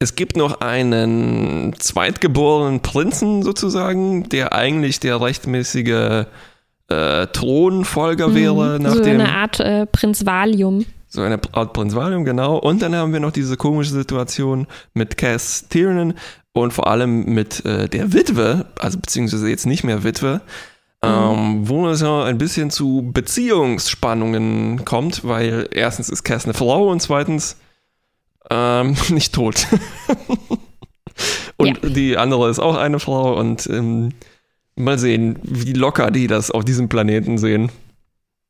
es 0.00 0.16
gibt 0.16 0.36
noch 0.36 0.60
einen 0.60 1.74
zweitgeborenen 1.78 2.80
Prinzen 2.80 3.44
sozusagen, 3.44 4.28
der 4.28 4.52
eigentlich 4.52 4.98
der 4.98 5.20
rechtmäßige 5.20 6.26
äh, 6.88 7.26
Thronfolger 7.28 8.28
mhm, 8.28 8.34
wäre. 8.34 8.80
Nach 8.80 8.94
so 8.94 9.02
dem, 9.02 9.20
eine 9.20 9.32
Art 9.34 9.60
äh, 9.60 9.86
Prinz 9.86 10.24
Valium. 10.24 10.84
So 11.08 11.22
eine 11.22 11.40
Art 11.52 11.72
Prinz 11.72 11.94
Valium, 11.94 12.24
genau. 12.24 12.58
Und 12.58 12.82
dann 12.82 12.94
haben 12.94 13.12
wir 13.12 13.20
noch 13.20 13.32
diese 13.32 13.56
komische 13.56 13.92
Situation 13.92 14.66
mit 14.92 15.16
Cass 15.16 15.66
Tiernan 15.68 16.14
und 16.62 16.72
vor 16.72 16.86
allem 16.88 17.24
mit 17.26 17.64
äh, 17.64 17.88
der 17.88 18.12
Witwe, 18.12 18.66
also 18.78 18.98
beziehungsweise 18.98 19.48
jetzt 19.48 19.66
nicht 19.66 19.84
mehr 19.84 20.04
Witwe, 20.04 20.40
mhm. 21.02 21.08
ähm, 21.08 21.68
wo 21.68 21.88
es 21.88 22.00
ja 22.00 22.24
ein 22.24 22.38
bisschen 22.38 22.70
zu 22.70 23.10
Beziehungsspannungen 23.12 24.84
kommt, 24.84 25.24
weil 25.24 25.68
erstens 25.72 26.08
ist 26.08 26.24
Cass 26.24 26.44
eine 26.44 26.54
Frau 26.54 26.90
und 26.90 27.00
zweitens 27.00 27.56
ähm, 28.50 28.96
nicht 29.08 29.34
tot. 29.34 29.66
und 31.56 31.82
ja. 31.82 31.88
die 31.88 32.16
andere 32.16 32.50
ist 32.50 32.58
auch 32.58 32.76
eine 32.76 33.00
Frau 33.00 33.38
und 33.38 33.66
ähm, 33.66 34.10
mal 34.76 34.98
sehen, 34.98 35.38
wie 35.42 35.72
locker 35.72 36.10
die 36.10 36.26
das 36.26 36.50
auf 36.50 36.64
diesem 36.64 36.88
Planeten 36.88 37.38
sehen. 37.38 37.70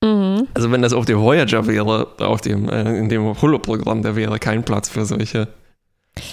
Mhm. 0.03 0.47
Also 0.55 0.71
wenn 0.71 0.83
das 0.83 0.93
auf 0.93 1.07
dem 1.07 1.19
Voyager 1.19 1.67
wäre, 1.67 2.09
auf 2.19 2.41
dem, 2.41 2.69
äh, 2.69 2.99
in 2.99 3.09
dem 3.09 3.41
Holoprogramm, 3.41 4.03
da 4.03 4.15
wäre 4.15 4.39
kein 4.39 4.65
Platz 4.65 4.89
für 4.89 5.05
solche 5.05 5.49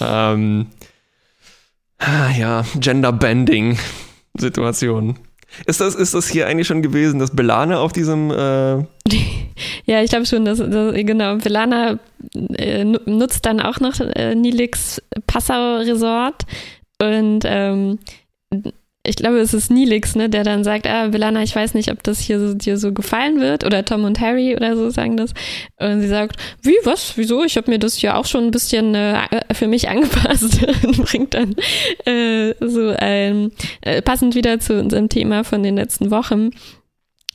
ähm, 0.00 0.66
ah, 1.98 2.30
ja, 2.36 2.64
Gender-Bending-Situationen. 2.78 5.18
Ist 5.64 5.80
das, 5.80 5.94
ist 5.94 6.14
das 6.14 6.28
hier 6.28 6.46
eigentlich 6.46 6.66
schon 6.66 6.82
gewesen, 6.82 7.18
dass 7.18 7.34
Belana 7.34 7.78
auf 7.78 7.92
diesem 7.92 8.30
äh 8.30 8.84
Ja, 9.86 10.02
ich 10.02 10.10
glaube 10.10 10.26
schon, 10.26 10.44
dass, 10.44 10.58
dass 10.58 10.94
genau, 10.94 11.36
Belana 11.36 11.98
äh, 12.34 12.84
nutzt 12.84 13.46
dann 13.46 13.60
auch 13.60 13.80
noch 13.80 13.98
äh, 14.00 14.34
Nilix 14.34 15.00
Passau 15.26 15.76
Resort 15.76 16.42
und 17.00 17.40
ähm, 17.44 17.98
ich 19.06 19.16
glaube, 19.16 19.38
es 19.38 19.54
ist 19.54 19.70
Nilix, 19.70 20.14
ne, 20.14 20.28
der 20.28 20.44
dann 20.44 20.64
sagt, 20.64 20.86
ah, 20.86 21.08
Belana, 21.08 21.42
ich 21.42 21.54
weiß 21.54 21.74
nicht, 21.74 21.90
ob 21.90 22.02
das 22.02 22.20
hier 22.20 22.40
so, 22.40 22.54
dir 22.54 22.78
so 22.78 22.92
gefallen 22.92 23.40
wird. 23.40 23.64
Oder 23.64 23.84
Tom 23.84 24.04
und 24.04 24.20
Harry 24.20 24.54
oder 24.56 24.76
so 24.76 24.90
sagen 24.90 25.16
das. 25.16 25.32
Und 25.78 26.00
sie 26.00 26.08
sagt, 26.08 26.36
wie, 26.62 26.76
was, 26.84 27.16
wieso? 27.16 27.44
Ich 27.44 27.56
habe 27.56 27.70
mir 27.70 27.78
das 27.78 27.94
hier 27.94 28.16
auch 28.16 28.26
schon 28.26 28.44
ein 28.44 28.50
bisschen 28.50 28.94
äh, 28.94 29.26
für 29.52 29.68
mich 29.68 29.88
angepasst. 29.88 30.66
und 30.84 31.04
bringt 31.04 31.34
dann 31.34 31.54
äh, 32.04 32.54
so 32.60 32.94
ein, 32.98 33.52
äh, 33.82 34.02
passend 34.02 34.34
wieder 34.34 34.60
zu 34.60 34.78
unserem 34.80 35.08
Thema 35.08 35.44
von 35.44 35.62
den 35.62 35.76
letzten 35.76 36.10
Wochen, 36.10 36.50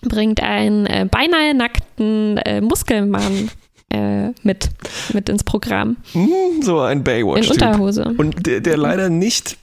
bringt 0.01 0.41
einen 0.41 0.85
äh, 0.85 1.07
beinahe 1.09 1.53
nackten 1.53 2.37
äh, 2.37 2.61
Muskelmann 2.61 3.49
äh, 3.89 4.29
mit, 4.43 4.69
mit 5.13 5.29
ins 5.29 5.43
Programm. 5.43 5.97
Hm, 6.13 6.61
so 6.61 6.79
ein 6.79 7.03
Baywatch. 7.03 7.47
In 7.47 7.51
Unterhose. 7.51 8.13
Und 8.17 8.45
der, 8.45 8.61
der 8.61 8.77
leider 8.77 9.09
nicht 9.09 9.57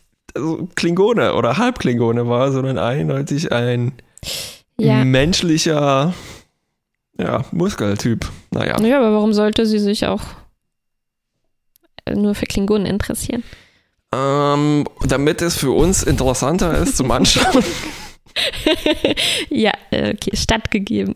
Klingone 0.75 1.35
oder 1.35 1.59
Halbklingone 1.59 2.29
war, 2.29 2.53
sondern 2.53 2.79
eindeutig 2.79 3.53
ein 3.53 3.93
ja. 4.77 5.05
menschlicher 5.05 6.15
ja, 7.19 7.45
Muskeltyp. 7.53 8.31
Naja. 8.51 8.81
Ja, 8.81 8.99
aber 8.99 9.13
warum 9.13 9.33
sollte 9.33 9.67
sie 9.67 9.79
sich 9.79 10.07
auch 10.07 10.23
nur 12.15 12.35
für 12.35 12.47
Klingonen 12.47 12.87
interessieren? 12.87 13.43
Ähm, 14.15 14.87
damit 15.07 15.43
es 15.43 15.57
für 15.57 15.73
uns 15.73 16.03
interessanter 16.03 16.79
ist 16.79 16.97
zum 16.97 17.11
Anschauen. 17.11 17.65
ja, 19.51 19.73
äh, 19.91 20.15
okay, 20.15 20.31
stattgegeben. 20.35 21.15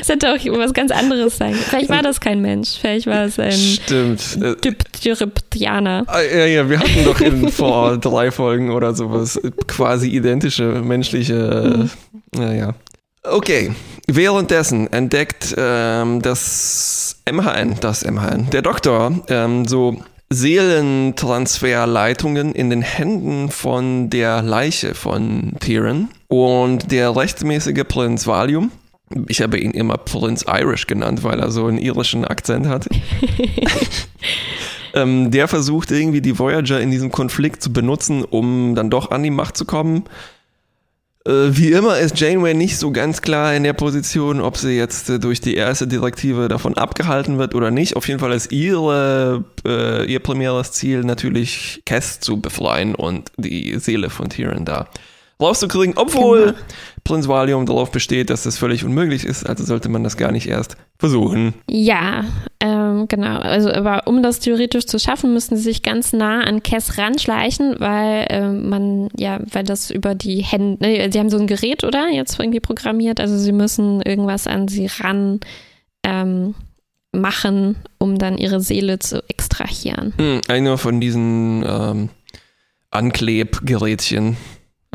Es 0.00 0.08
hätte 0.08 0.32
auch 0.32 0.58
was 0.58 0.72
ganz 0.72 0.90
anderes 0.90 1.36
sein 1.36 1.54
Vielleicht 1.54 1.88
war 1.88 2.02
das 2.02 2.20
kein 2.20 2.40
Mensch, 2.40 2.78
vielleicht 2.80 3.06
war 3.06 3.24
es 3.24 3.38
ein 3.38 3.52
Stimmt. 3.52 4.38
Diptyripianer. 4.64 6.04
Ah, 6.06 6.20
ja, 6.20 6.46
ja, 6.46 6.68
wir 6.68 6.78
hatten 6.78 7.04
doch 7.04 7.20
in, 7.20 7.48
vor 7.50 7.98
drei 7.98 8.30
Folgen 8.30 8.70
oder 8.70 8.94
sowas 8.94 9.40
quasi 9.66 10.08
identische 10.08 10.64
menschliche, 10.64 11.88
mhm. 12.34 12.40
naja. 12.40 12.74
Okay, 13.22 13.72
währenddessen 14.06 14.92
entdeckt 14.92 15.54
ähm, 15.56 16.20
das 16.20 17.22
MHN, 17.30 17.76
das 17.80 18.04
MHN, 18.04 18.50
der 18.50 18.60
Doktor, 18.60 19.12
ähm, 19.28 19.66
so 19.66 20.02
Seelentransferleitungen 20.30 22.54
in 22.54 22.70
den 22.70 22.80
Händen 22.82 23.50
von 23.50 24.08
der 24.10 24.42
Leiche 24.42 24.94
von 24.94 25.54
Tyrion 25.60 26.08
und 26.28 26.90
der 26.90 27.14
rechtmäßige 27.14 27.84
Prinz 27.86 28.26
Valium. 28.26 28.72
Ich 29.28 29.42
habe 29.42 29.58
ihn 29.58 29.72
immer 29.72 29.98
Prinz 29.98 30.46
Irish 30.48 30.86
genannt, 30.86 31.22
weil 31.22 31.38
er 31.38 31.50
so 31.50 31.66
einen 31.66 31.76
irischen 31.78 32.24
Akzent 32.24 32.66
hat. 32.66 32.88
ähm, 34.94 35.30
der 35.30 35.46
versucht 35.46 35.90
irgendwie 35.90 36.22
die 36.22 36.38
Voyager 36.38 36.80
in 36.80 36.90
diesem 36.90 37.12
Konflikt 37.12 37.62
zu 37.62 37.72
benutzen, 37.72 38.24
um 38.24 38.74
dann 38.74 38.90
doch 38.90 39.10
an 39.10 39.22
die 39.22 39.30
Macht 39.30 39.56
zu 39.56 39.66
kommen. 39.66 40.04
Äh, 41.26 41.56
wie 41.56 41.72
immer 41.72 41.98
ist 41.98 42.20
Janeway 42.20 42.52
nicht 42.52 42.78
so 42.78 42.90
ganz 42.90 43.22
klar 43.22 43.54
in 43.54 43.62
der 43.64 43.72
Position, 43.72 44.42
ob 44.42 44.58
sie 44.58 44.76
jetzt 44.76 45.08
äh, 45.08 45.18
durch 45.18 45.40
die 45.40 45.54
erste 45.54 45.86
Direktive 45.86 46.48
davon 46.48 46.76
abgehalten 46.76 47.38
wird 47.38 47.54
oder 47.54 47.70
nicht. 47.70 47.96
Auf 47.96 48.08
jeden 48.08 48.20
Fall 48.20 48.32
ist 48.32 48.52
ihre, 48.52 49.44
äh, 49.66 50.04
ihr 50.04 50.20
primäres 50.20 50.72
Ziel 50.72 51.00
natürlich 51.00 51.82
Cass 51.86 52.20
zu 52.20 52.40
befreien 52.40 52.94
und 52.94 53.32
die 53.38 53.78
Seele 53.78 54.10
von 54.10 54.28
Tyrion 54.28 54.66
da 54.66 54.86
rauszukriegen, 55.40 55.96
obwohl 55.96 56.46
genau. 56.46 56.58
Prinz 57.04 57.28
Valium 57.28 57.66
darauf 57.66 57.92
besteht, 57.92 58.30
dass 58.30 58.44
das 58.44 58.56
völlig 58.56 58.82
unmöglich 58.82 59.24
ist, 59.24 59.46
also 59.46 59.62
sollte 59.62 59.90
man 59.90 60.02
das 60.02 60.16
gar 60.16 60.32
nicht 60.32 60.48
erst 60.48 60.78
versuchen. 60.98 61.52
Ja, 61.68 62.24
ähm, 62.60 63.06
genau. 63.08 63.40
Also, 63.40 63.70
aber 63.70 64.06
um 64.06 64.22
das 64.22 64.40
theoretisch 64.40 64.86
zu 64.86 64.98
schaffen, 64.98 65.34
müssen 65.34 65.56
sie 65.56 65.62
sich 65.62 65.82
ganz 65.82 66.14
nah 66.14 66.40
an 66.40 66.62
Cass 66.62 66.96
ranschleichen, 66.96 67.76
weil 67.78 68.26
äh, 68.30 68.48
man, 68.48 69.10
ja, 69.18 69.38
weil 69.52 69.64
das 69.64 69.90
über 69.90 70.14
die 70.14 70.42
Hände, 70.42 70.82
ne, 70.82 71.10
sie 71.12 71.18
haben 71.18 71.28
so 71.28 71.38
ein 71.38 71.46
Gerät, 71.46 71.84
oder? 71.84 72.08
Jetzt 72.08 72.40
irgendwie 72.40 72.60
programmiert, 72.60 73.20
also 73.20 73.36
sie 73.36 73.52
müssen 73.52 74.00
irgendwas 74.00 74.46
an 74.46 74.68
sie 74.68 74.86
ran 74.86 75.40
ähm, 76.04 76.54
machen, 77.12 77.76
um 77.98 78.18
dann 78.18 78.38
ihre 78.38 78.60
Seele 78.60 78.98
zu 78.98 79.22
extrahieren. 79.28 80.14
Hm, 80.16 80.40
einer 80.48 80.78
von 80.78 81.02
diesen 81.02 81.64
ähm, 81.66 82.08
Anklebgerätchen 82.90 84.38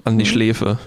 an 0.04 0.18
die 0.18 0.26
mhm. 0.26 0.30
Schläfe. 0.30 0.80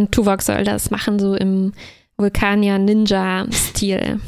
Und 0.00 0.12
Tuvok 0.12 0.40
soll 0.40 0.64
das 0.64 0.90
machen, 0.90 1.18
so 1.18 1.34
im 1.34 1.72
Vulkanier-Ninja-Stil. 2.16 4.18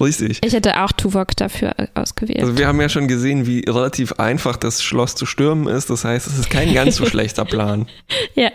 Richtig. 0.00 0.38
Ich 0.44 0.52
hätte 0.52 0.84
auch 0.84 0.92
Tuvok 0.92 1.34
dafür 1.34 1.74
ausgewählt. 1.94 2.40
Also 2.40 2.56
wir 2.56 2.68
haben 2.68 2.80
ja 2.80 2.88
schon 2.88 3.08
gesehen, 3.08 3.48
wie 3.48 3.64
relativ 3.68 4.12
einfach 4.12 4.56
das 4.56 4.80
Schloss 4.80 5.16
zu 5.16 5.26
stürmen 5.26 5.66
ist. 5.66 5.90
Das 5.90 6.04
heißt, 6.04 6.28
es 6.28 6.38
ist 6.38 6.50
kein 6.50 6.72
ganz 6.72 6.94
so 6.94 7.06
schlechter 7.06 7.44
Plan. 7.44 7.88
ja. 8.36 8.50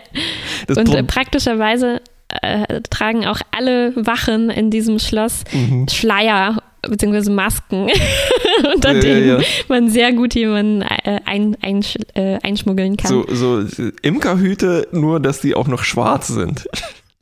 Das 0.68 0.78
Und 0.78 0.94
äh, 0.94 1.02
praktischerweise 1.02 2.00
äh, 2.40 2.80
tragen 2.88 3.26
auch 3.26 3.40
alle 3.50 3.94
Wachen 3.94 4.48
in 4.48 4.70
diesem 4.70 4.98
Schloss 4.98 5.44
mhm. 5.52 5.86
Schleier 5.88 6.62
bzw. 6.88 7.30
Masken, 7.30 7.88
unter 8.74 8.92
ja, 8.94 9.00
denen 9.00 9.28
ja, 9.28 9.38
ja. 9.38 9.44
man 9.68 9.90
sehr 9.90 10.12
gut 10.12 10.34
jemanden 10.34 10.82
äh, 10.82 11.20
ein, 11.24 11.56
ein, 11.62 11.84
äh, 12.14 12.38
einschmuggeln 12.42 12.96
kann. 12.96 13.10
So, 13.10 13.24
so 13.28 13.64
Imkerhüte, 14.02 14.88
nur 14.92 15.20
dass 15.20 15.40
die 15.40 15.54
auch 15.54 15.68
noch 15.68 15.84
schwarz 15.84 16.28
sind. 16.28 16.66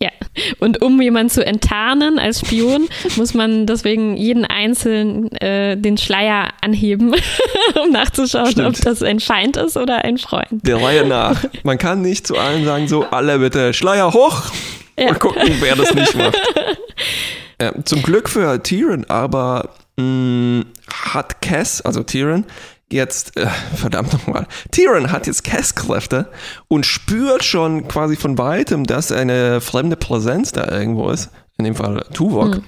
Ja, 0.03 0.09
und 0.61 0.81
um 0.81 0.99
jemanden 1.03 1.29
zu 1.29 1.45
enttarnen 1.45 2.19
als 2.19 2.41
Spion, 2.41 2.89
muss 3.17 3.35
man 3.35 3.67
deswegen 3.67 4.17
jeden 4.17 4.47
einzelnen 4.47 5.31
äh, 5.33 5.77
den 5.77 5.99
Schleier 5.99 6.49
anheben, 6.63 7.15
um 7.83 7.91
nachzuschauen, 7.91 8.53
Stimmt. 8.53 8.79
ob 8.79 8.83
das 8.83 9.03
ein 9.03 9.21
Feind 9.21 9.59
ist 9.59 9.77
oder 9.77 10.05
ein 10.05 10.17
Freund. 10.17 10.49
Der 10.67 10.81
Reihe 10.81 11.07
nach. 11.07 11.45
Man 11.65 11.77
kann 11.77 12.01
nicht 12.01 12.27
zu 12.27 12.39
allen 12.39 12.65
sagen, 12.65 12.89
so, 12.89 13.05
alle 13.11 13.41
bitte 13.41 13.75
Schleier 13.75 14.15
hoch 14.15 14.45
ja. 14.99 15.09
und 15.09 15.21
gucken, 15.21 15.53
wer 15.61 15.77
das 15.77 15.93
nicht 15.93 16.15
macht. 16.17 16.41
Ja, 17.61 17.73
zum 17.85 18.03
Glück 18.03 18.29
für 18.29 18.63
Tyrion 18.63 19.05
aber 19.09 19.71
mh, 19.97 20.05
mm, 20.05 20.65
hat 20.93 21.43
Cass, 21.43 21.83
also 21.83 22.03
Tyrion, 22.03 22.45
jetzt, 22.91 23.37
äh, 23.37 23.47
verdammt 23.77 24.13
nochmal, 24.13 24.47
Tyrion 24.71 25.13
hat 25.13 25.27
jetzt 25.27 25.45
Cass-Kräfte 25.45 26.29
und 26.69 26.87
spürt 26.87 27.45
schon 27.45 27.87
quasi 27.87 28.17
von 28.17 28.39
weitem, 28.39 28.85
dass 28.85 29.13
eine 29.13 29.61
fremde 29.61 29.97
Präsenz 29.97 30.53
da 30.53 30.69
irgendwo 30.69 31.11
ist. 31.11 31.31
In 31.59 31.65
dem 31.65 31.75
Fall 31.75 32.07
Tuvok. 32.15 32.57
Mhm. 32.57 32.65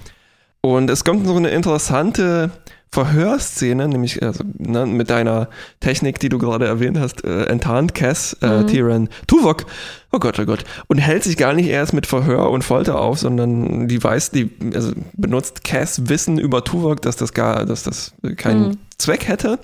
Und 0.61 0.91
es 0.91 1.03
kommt 1.05 1.27
so 1.27 1.35
eine 1.35 1.49
interessante 1.49 2.51
Verhörszene, 2.93 3.89
nämlich 3.89 4.23
also, 4.23 4.45
ne, 4.59 4.85
mit 4.85 5.09
deiner 5.09 5.49
Technik, 5.81 6.21
die 6.21 6.29
du 6.29 6.37
gerade 6.37 6.67
erwähnt 6.67 6.99
hast, 6.99 7.25
äh, 7.25 7.45
enttarnt 7.45 7.95
Cass, 7.95 8.37
äh, 8.43 8.61
mhm. 8.61 8.67
Tyrion, 8.67 9.09
Tuvok, 9.27 9.65
oh 10.13 10.19
Gott, 10.19 10.39
oh 10.39 10.45
Gott, 10.45 10.65
und 10.89 10.99
hält 10.99 11.25
sich 11.25 11.39
gar 11.39 11.55
nicht 11.55 11.69
erst 11.69 11.95
mit 11.95 12.07
Verhör 12.07 12.51
und 12.51 12.65
Folter 12.65 13.01
auf, 13.01 13.19
sondern 13.19 13.89
die 13.89 14.05
weiß, 14.05 14.33
die 14.33 14.51
also 14.75 14.93
benutzt 15.15 15.65
Cass 15.65 16.11
Wissen 16.11 16.39
über 16.39 16.65
Tuvok, 16.65 17.01
dass 17.01 17.17
das 17.17 17.33
gar, 17.33 17.65
dass 17.65 17.83
das 17.83 18.13
keinen 18.37 18.69
mhm. 18.69 18.79
Zweck 18.99 19.27
hätte. 19.27 19.59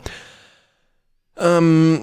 Ähm, 1.36 2.00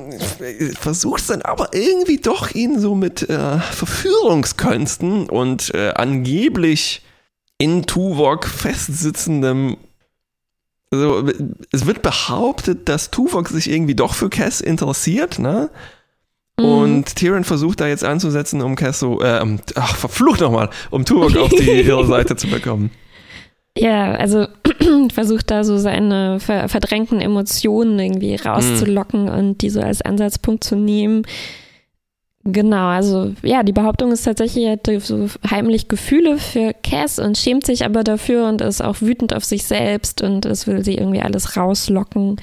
versucht 0.80 1.28
dann 1.32 1.42
aber 1.42 1.70
irgendwie 1.74 2.18
doch 2.18 2.52
ihn 2.52 2.80
so 2.80 2.94
mit 2.94 3.28
äh, 3.28 3.58
Verführungskünsten 3.60 5.28
und 5.28 5.74
äh, 5.74 5.90
angeblich 5.96 7.02
in 7.58 7.88
Tuvok 7.88 8.46
festsitzendem 8.46 9.78
also, 10.91 11.28
es 11.71 11.86
wird 11.86 12.02
behauptet, 12.02 12.88
dass 12.88 13.12
Tuvok 13.12 13.50
sich 13.50 13.69
irgendwie 13.69 13.95
doch 13.95 14.13
für 14.13 14.30
Cass 14.30 14.62
interessiert, 14.62 15.39
ne? 15.39 15.69
Mhm. 16.60 16.65
Und 16.65 17.15
Tyrion 17.15 17.43
versucht 17.43 17.82
da 17.82 17.88
jetzt 17.88 18.04
anzusetzen, 18.04 18.62
um 18.62 18.76
Cass 18.76 19.00
so, 19.00 19.21
äh, 19.21 19.58
ach, 19.76 19.95
verflucht 19.95 20.41
nochmal, 20.41 20.69
um 20.91 21.06
Tuvok 21.06 21.36
auf 21.38 21.50
die, 21.50 21.82
ihre 21.86 22.06
Seite 22.06 22.36
zu 22.36 22.48
bekommen. 22.48 22.91
Ja, 23.78 24.13
also 24.13 24.48
versucht 25.13 25.52
da 25.52 25.65
so 25.65 25.78
seine 25.78 26.39
ver 26.39 26.69
verdrängten 26.69 27.19
Emotionen 27.19 28.00
irgendwie 28.00 28.36
rauszulocken 28.36 29.26
mm. 29.26 29.30
und 29.30 29.62
die 29.62 29.69
so 29.69 29.82
als 29.82 30.02
Ansatzpunkt 30.02 30.63
zu 30.63 30.78
nehmen. 30.78 31.24
Genau, 32.47 32.89
also 32.89 33.34
ja, 33.41 33.63
die 33.63 33.71
Behauptung 33.71 34.12
ist 34.12 34.23
tatsächlich, 34.23 34.65
er 34.65 34.73
hat 34.73 35.03
so 35.03 35.27
heimlich 35.49 35.88
Gefühle 35.88 36.38
für 36.38 36.75
Cass 36.84 37.17
und 37.17 37.39
schämt 37.39 37.65
sich 37.65 37.84
aber 37.84 38.03
dafür 38.03 38.47
und 38.47 38.62
ist 38.62 38.84
auch 38.84 39.01
wütend 39.01 39.34
auf 39.34 39.43
sich 39.43 39.63
selbst 39.63 40.21
und 40.21 40.45
es 40.45 40.67
will 40.67 40.86
sie 40.86 40.93
irgendwie 40.93 41.21
alles 41.21 41.58
rauslocken. 41.58 42.39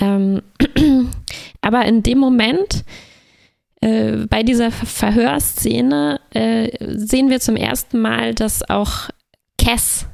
Ähm, 0.00 0.42
aber 1.60 1.84
in 1.84 2.02
dem 2.02 2.18
Moment, 2.18 2.84
äh, 3.80 4.26
bei 4.28 4.42
dieser 4.42 4.72
Verhörszene, 4.72 6.20
äh, 6.34 6.70
sehen 6.96 7.30
wir 7.30 7.38
zum 7.38 7.54
ersten 7.54 8.00
Mal, 8.00 8.34
dass 8.34 8.68
auch 8.68 9.10
Cass 9.58 10.06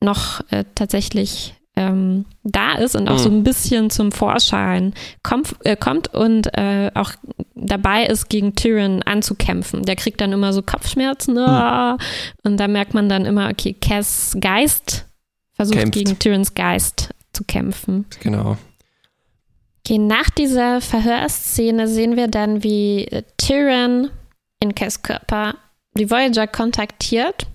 noch 0.00 0.40
äh, 0.50 0.64
tatsächlich 0.74 1.52
ähm, 1.76 2.24
da 2.44 2.74
ist 2.74 2.94
und 2.94 3.08
auch 3.08 3.18
mhm. 3.18 3.22
so 3.22 3.28
ein 3.30 3.42
bisschen 3.42 3.90
zum 3.90 4.12
Vorschein 4.12 4.94
kommt, 5.22 5.56
äh, 5.64 5.76
kommt 5.76 6.12
und 6.14 6.56
äh, 6.56 6.90
auch 6.94 7.12
dabei 7.54 8.06
ist, 8.06 8.28
gegen 8.28 8.54
Tyrion 8.54 9.02
anzukämpfen. 9.02 9.82
Der 9.82 9.96
kriegt 9.96 10.20
dann 10.20 10.32
immer 10.32 10.52
so 10.52 10.62
Kopfschmerzen 10.62 11.34
mhm. 11.34 11.98
und 12.44 12.56
da 12.58 12.68
merkt 12.68 12.94
man 12.94 13.08
dann 13.08 13.24
immer, 13.24 13.50
okay, 13.50 13.72
Cass 13.72 14.36
Geist 14.40 15.06
versucht 15.52 15.78
Kämpft. 15.78 15.94
gegen 15.94 16.18
Tyrions 16.18 16.54
Geist 16.54 17.10
zu 17.32 17.44
kämpfen. 17.44 18.06
Genau. 18.20 18.56
Okay, 19.80 19.98
nach 19.98 20.30
dieser 20.30 20.80
Verhörszene 20.80 21.88
sehen 21.88 22.16
wir 22.16 22.28
dann, 22.28 22.62
wie 22.62 23.08
Tyrion 23.36 24.10
in 24.60 24.74
Cass 24.74 25.02
Körper 25.02 25.56
die 25.96 26.10
Voyager 26.10 26.46
kontaktiert 26.46 27.46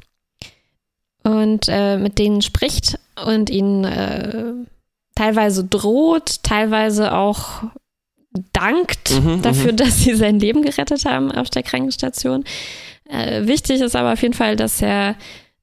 und 1.24 1.68
äh, 1.68 1.98
mit 1.98 2.20
denen 2.20 2.42
spricht 2.42 3.00
und 3.26 3.50
ihnen 3.50 3.84
äh, 3.84 4.54
teilweise 5.16 5.64
droht, 5.64 6.44
teilweise 6.44 7.14
auch 7.14 7.64
dankt 8.54 9.12
mhm, 9.12 9.36
mhm. 9.36 9.42
dafür, 9.42 9.74
dass 9.74 10.00
sie 10.00 10.16
sein 10.16 10.40
Leben 10.40 10.62
gerettet 10.62 11.06
haben 11.06 11.32
auf 11.32 11.50
der 11.50 11.64
Krankenstation. 11.64 12.44
Äh, 13.10 13.48
wichtig 13.48 13.82
ist 13.82 13.96
aber 13.96 14.14
auf 14.14 14.22
jeden 14.22 14.34
Fall, 14.34 14.56
dass 14.56 14.82
er 14.82 15.16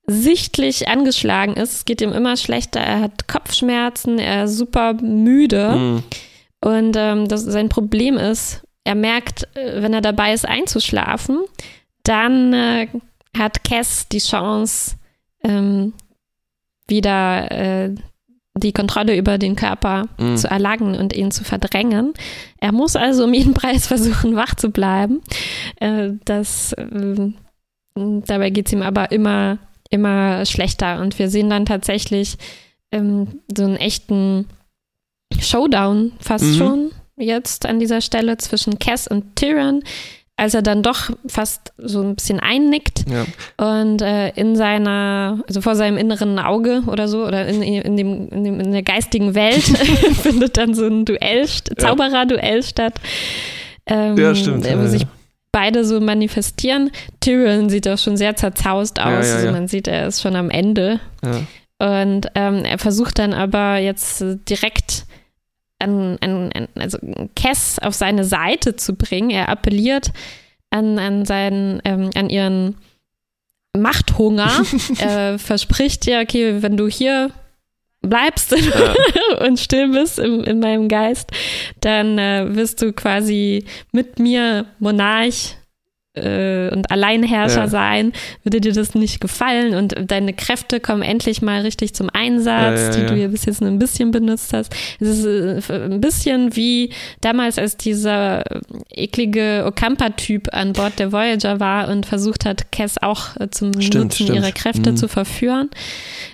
sichtlich 0.06 0.88
angeschlagen 0.88 1.54
ist. 1.54 1.72
Es 1.74 1.84
geht 1.84 2.00
ihm 2.00 2.12
immer 2.12 2.36
schlechter. 2.36 2.80
Er 2.80 3.00
hat 3.00 3.28
Kopfschmerzen, 3.28 4.18
er 4.18 4.44
ist 4.44 4.56
super 4.56 4.94
müde. 4.94 5.74
Mhm. 5.76 6.02
Und 6.60 6.96
ähm, 6.96 7.28
das, 7.28 7.42
sein 7.42 7.68
Problem 7.68 8.16
ist, 8.16 8.62
er 8.84 8.94
merkt, 8.94 9.44
äh, 9.56 9.82
wenn 9.82 9.92
er 9.92 10.00
dabei 10.00 10.32
ist, 10.32 10.46
einzuschlafen, 10.46 11.40
dann 12.02 12.52
äh, 12.52 12.88
hat 13.36 13.64
Cass 13.64 14.08
die 14.08 14.18
Chance, 14.18 14.96
ähm, 15.42 15.92
wieder 16.88 17.51
äh, 17.51 17.94
die 18.55 18.72
Kontrolle 18.72 19.16
über 19.16 19.38
den 19.38 19.57
Körper 19.57 20.05
mhm. 20.18 20.37
zu 20.37 20.49
erlangen 20.49 20.94
und 20.94 21.12
ihn 21.12 21.31
zu 21.31 21.44
verdrängen. 21.44 22.14
Er 22.59 22.72
muss 22.72 22.96
also 22.96 23.25
um 23.25 23.35
jeden 23.35 23.55
Preis 23.55 23.87
versuchen, 23.87 24.37
wach 24.37 24.55
zu 24.55 24.70
bleiben. 24.70 25.20
Äh, 25.81 26.12
das, 26.25 26.72
äh, 26.72 27.33
dabei 27.94 28.51
geht 28.51 28.66
es 28.66 28.72
ihm 28.72 28.83
aber 28.83 29.12
immer, 29.12 29.59
immer 29.90 30.44
schlechter. 30.46 31.01
Und 31.01 31.18
wir 31.18 31.29
sehen 31.29 31.51
dann 31.51 31.66
tatsächlich 31.66 32.37
ähm, 32.92 33.40
so 33.55 33.64
einen 33.64 33.77
echten 33.77 34.46
Showdown 35.38 36.12
fast 36.20 36.44
mhm. 36.44 36.55
schon 36.55 36.90
jetzt 37.16 37.66
an 37.66 37.81
dieser 37.81 38.01
Stelle 38.01 38.37
zwischen 38.37 38.79
Cass 38.79 39.09
und 39.09 39.37
Tyrion, 39.37 39.83
als 40.37 40.53
er 40.53 40.62
dann 40.62 40.83
doch 40.83 41.11
fast 41.27 41.72
so 41.79 42.03
ein 42.03 42.14
bisschen 42.14 42.40
einnickt 42.40 43.05
ja. 43.09 43.25
und 43.57 44.03
äh, 44.03 44.29
in 44.31 44.55
seiner, 44.55 45.40
also 45.49 45.62
vor 45.62 45.75
seinem 45.77 45.96
inneren 45.96 46.38
Auge 46.38 46.83
oder 46.87 47.09
so, 47.09 47.27
oder 47.27 47.46
in, 47.46 47.62
in, 47.62 47.96
dem, 47.96 48.29
in, 48.29 48.44
dem, 48.44 48.61
in 48.61 48.72
der 48.72 48.83
geistigen 48.83 49.35
Welt 49.35 49.62
findet 50.22 50.59
dann 50.59 50.75
so 50.75 50.87
ein 50.87 51.07
Duell, 51.07 51.46
Zauberer-Duell 51.46 52.62
statt. 52.62 52.94
Ähm, 53.87 54.18
ja, 54.18 54.35
stimmt. 54.35 54.66
Wo 54.77 54.87
sich 54.87 55.07
beide 55.53 55.87
so 55.87 56.01
manifestieren. 56.01 56.90
Tyrion 57.20 57.70
sieht 57.70 57.88
auch 57.88 57.96
schon 57.96 58.18
sehr 58.18 58.37
zerzaust 58.37 59.01
aus. 59.01 59.27
Ja, 59.27 59.37
also 59.37 59.53
man 59.53 59.68
sieht, 59.68 59.88
er 59.88 60.09
ist 60.09 60.20
schon 60.20 60.37
am 60.37 60.51
Ende. 60.51 61.01
Und 61.79 62.27
ähm, 62.35 62.64
er 62.64 62.79
versucht 62.79 63.18
dann 63.18 63.33
aber 63.33 63.79
jetzt 63.79 64.22
direkt 64.51 65.07
an, 65.78 66.18
an, 66.20 66.52
an, 66.52 66.68
also 66.74 66.98
Cass 67.34 67.78
auf 67.78 67.94
seine 67.94 68.24
Seite 68.24 68.76
zu 68.76 68.94
bringen. 68.94 69.30
Er 69.30 69.48
appelliert 69.48 70.12
an, 70.70 70.98
an, 70.98 71.24
seinen, 71.24 71.80
ähm, 71.84 72.10
an 72.14 72.30
ihren 72.30 72.76
Machthunger. 73.76 74.50
er 74.98 75.38
verspricht 75.38 76.06
ja, 76.06 76.20
okay, 76.20 76.62
wenn 76.62 76.76
du 76.76 76.88
hier 76.88 77.30
bleibst 78.02 78.52
ja. 78.52 78.94
und 79.46 79.58
still 79.58 79.88
bist 79.88 80.18
in, 80.18 80.44
in 80.44 80.60
meinem 80.60 80.88
Geist, 80.88 81.30
dann 81.80 82.18
äh, 82.18 82.54
wirst 82.54 82.80
du 82.82 82.92
quasi 82.92 83.64
mit 83.92 84.18
mir 84.18 84.66
Monarch 84.78 85.56
äh, 86.16 86.70
und 86.72 86.90
Alleinherrscher 86.90 87.62
ja. 87.62 87.68
sein, 87.68 88.12
würde 88.42 88.61
dir 88.61 88.72
das 88.72 88.94
nicht 88.94 89.20
gefallen 89.20 89.74
und 89.74 89.94
deine 90.11 90.33
Kräfte 90.33 90.81
kommen 90.81 91.02
endlich 91.02 91.42
mal 91.42 91.61
richtig 91.62 91.94
zum 91.94 92.09
Einsatz, 92.12 92.96
ja, 92.96 93.02
die 93.02 93.07
du 93.07 93.14
ja 93.20 93.29
bis 93.29 93.44
jetzt 93.44 93.61
nur 93.61 93.70
ein 93.70 93.79
bisschen 93.79 94.11
benutzt 94.11 94.52
hast. 94.52 94.74
Es 95.00 95.09
ist 95.09 95.70
äh, 95.70 95.85
ein 95.85 96.00
bisschen 96.00 96.57
wie 96.57 96.90
damals, 97.20 97.59
als 97.59 97.76
dieser 97.76 98.44
eklige 98.90 99.64
Okampa-Typ 99.66 100.48
an 100.52 100.72
Bord 100.72 100.98
der 100.98 101.12
Voyager 101.12 101.61
war 101.61 101.88
und 101.88 102.07
versucht 102.07 102.44
hat, 102.44 102.72
Cass 102.72 102.96
auch 103.00 103.37
äh, 103.38 103.48
zum 103.50 103.81
stimmt, 103.81 104.05
Nutzen 104.05 104.24
stimmt. 104.24 104.38
ihrer 104.38 104.52
Kräfte 104.52 104.92
mhm. 104.92 104.96
zu 104.96 105.09
verführen. 105.09 105.70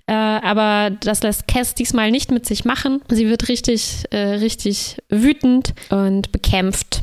Äh, 0.06 0.12
aber 0.12 0.90
das 1.00 1.22
lässt 1.22 1.48
Cass 1.48 1.74
diesmal 1.74 2.10
nicht 2.10 2.30
mit 2.30 2.46
sich 2.46 2.64
machen. 2.64 3.00
Sie 3.08 3.28
wird 3.28 3.48
richtig, 3.48 4.04
äh, 4.10 4.18
richtig 4.18 4.96
wütend 5.08 5.74
und 5.90 6.32
bekämpft 6.32 7.02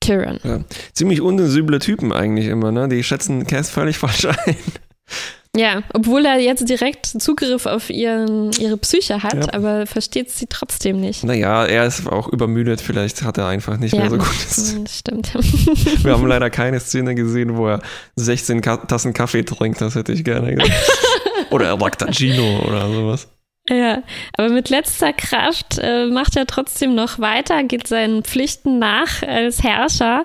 Tyrion. 0.00 0.38
Ja. 0.42 0.60
Ziemlich 0.92 1.20
unsensible 1.20 1.78
Typen 1.78 2.12
eigentlich 2.12 2.46
immer, 2.46 2.72
ne? 2.72 2.88
Die 2.88 3.02
schätzen 3.04 3.46
Cass 3.46 3.70
völlig 3.70 3.98
falsch 3.98 4.26
ein. 4.26 4.56
Ja, 5.56 5.82
obwohl 5.92 6.24
er 6.26 6.38
jetzt 6.38 6.68
direkt 6.68 7.06
Zugriff 7.06 7.66
auf 7.66 7.90
ihren, 7.90 8.52
ihre 8.52 8.76
Psyche 8.76 9.24
hat, 9.24 9.34
ja. 9.34 9.52
aber 9.52 9.84
versteht 9.84 10.30
sie 10.30 10.46
trotzdem 10.46 11.00
nicht. 11.00 11.24
Naja, 11.24 11.66
er 11.66 11.86
ist 11.86 12.06
auch 12.06 12.28
übermüdet, 12.28 12.80
vielleicht 12.80 13.24
hat 13.24 13.36
er 13.36 13.48
einfach 13.48 13.76
nicht 13.76 13.92
ja, 13.92 14.00
mehr 14.00 14.10
so 14.10 14.18
gutes. 14.18 14.76
Stimmt. 14.98 15.34
Wir 16.04 16.12
haben 16.12 16.26
leider 16.28 16.50
keine 16.50 16.78
Szene 16.78 17.16
gesehen, 17.16 17.56
wo 17.56 17.66
er 17.66 17.80
16 18.14 18.60
Ka 18.60 18.76
Tassen 18.76 19.12
Kaffee 19.12 19.42
trinkt, 19.42 19.80
das 19.80 19.96
hätte 19.96 20.12
ich 20.12 20.22
gerne 20.22 20.54
gesehen. 20.54 20.72
oder 21.50 21.66
er 21.66 21.76
Lactagino 21.76 22.60
oder 22.68 22.88
sowas. 22.88 23.26
Ja, 23.70 24.02
aber 24.36 24.48
mit 24.48 24.68
letzter 24.68 25.12
Kraft 25.12 25.78
äh, 25.80 26.06
macht 26.06 26.36
er 26.36 26.46
trotzdem 26.46 26.96
noch 26.96 27.20
weiter, 27.20 27.62
geht 27.62 27.86
seinen 27.86 28.24
Pflichten 28.24 28.80
nach 28.80 29.22
als 29.22 29.62
Herrscher 29.62 30.24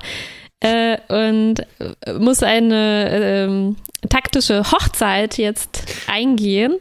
äh, 0.62 0.98
und 1.10 1.60
äh, 1.80 2.14
muss 2.14 2.42
eine 2.42 3.10
ähm, 3.12 3.76
taktische 4.10 4.72
Hochzeit 4.72 5.38
jetzt 5.38 5.84
eingehen 6.08 6.78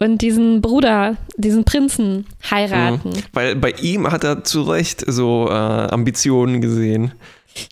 und 0.00 0.22
diesen 0.22 0.60
Bruder, 0.60 1.16
diesen 1.36 1.64
Prinzen 1.64 2.26
heiraten. 2.50 3.10
Mhm. 3.10 3.22
Weil 3.32 3.56
bei 3.56 3.70
ihm 3.80 4.10
hat 4.10 4.24
er 4.24 4.42
zu 4.42 4.62
Recht 4.62 5.04
so 5.06 5.46
äh, 5.48 5.52
Ambitionen 5.52 6.60
gesehen. 6.60 7.12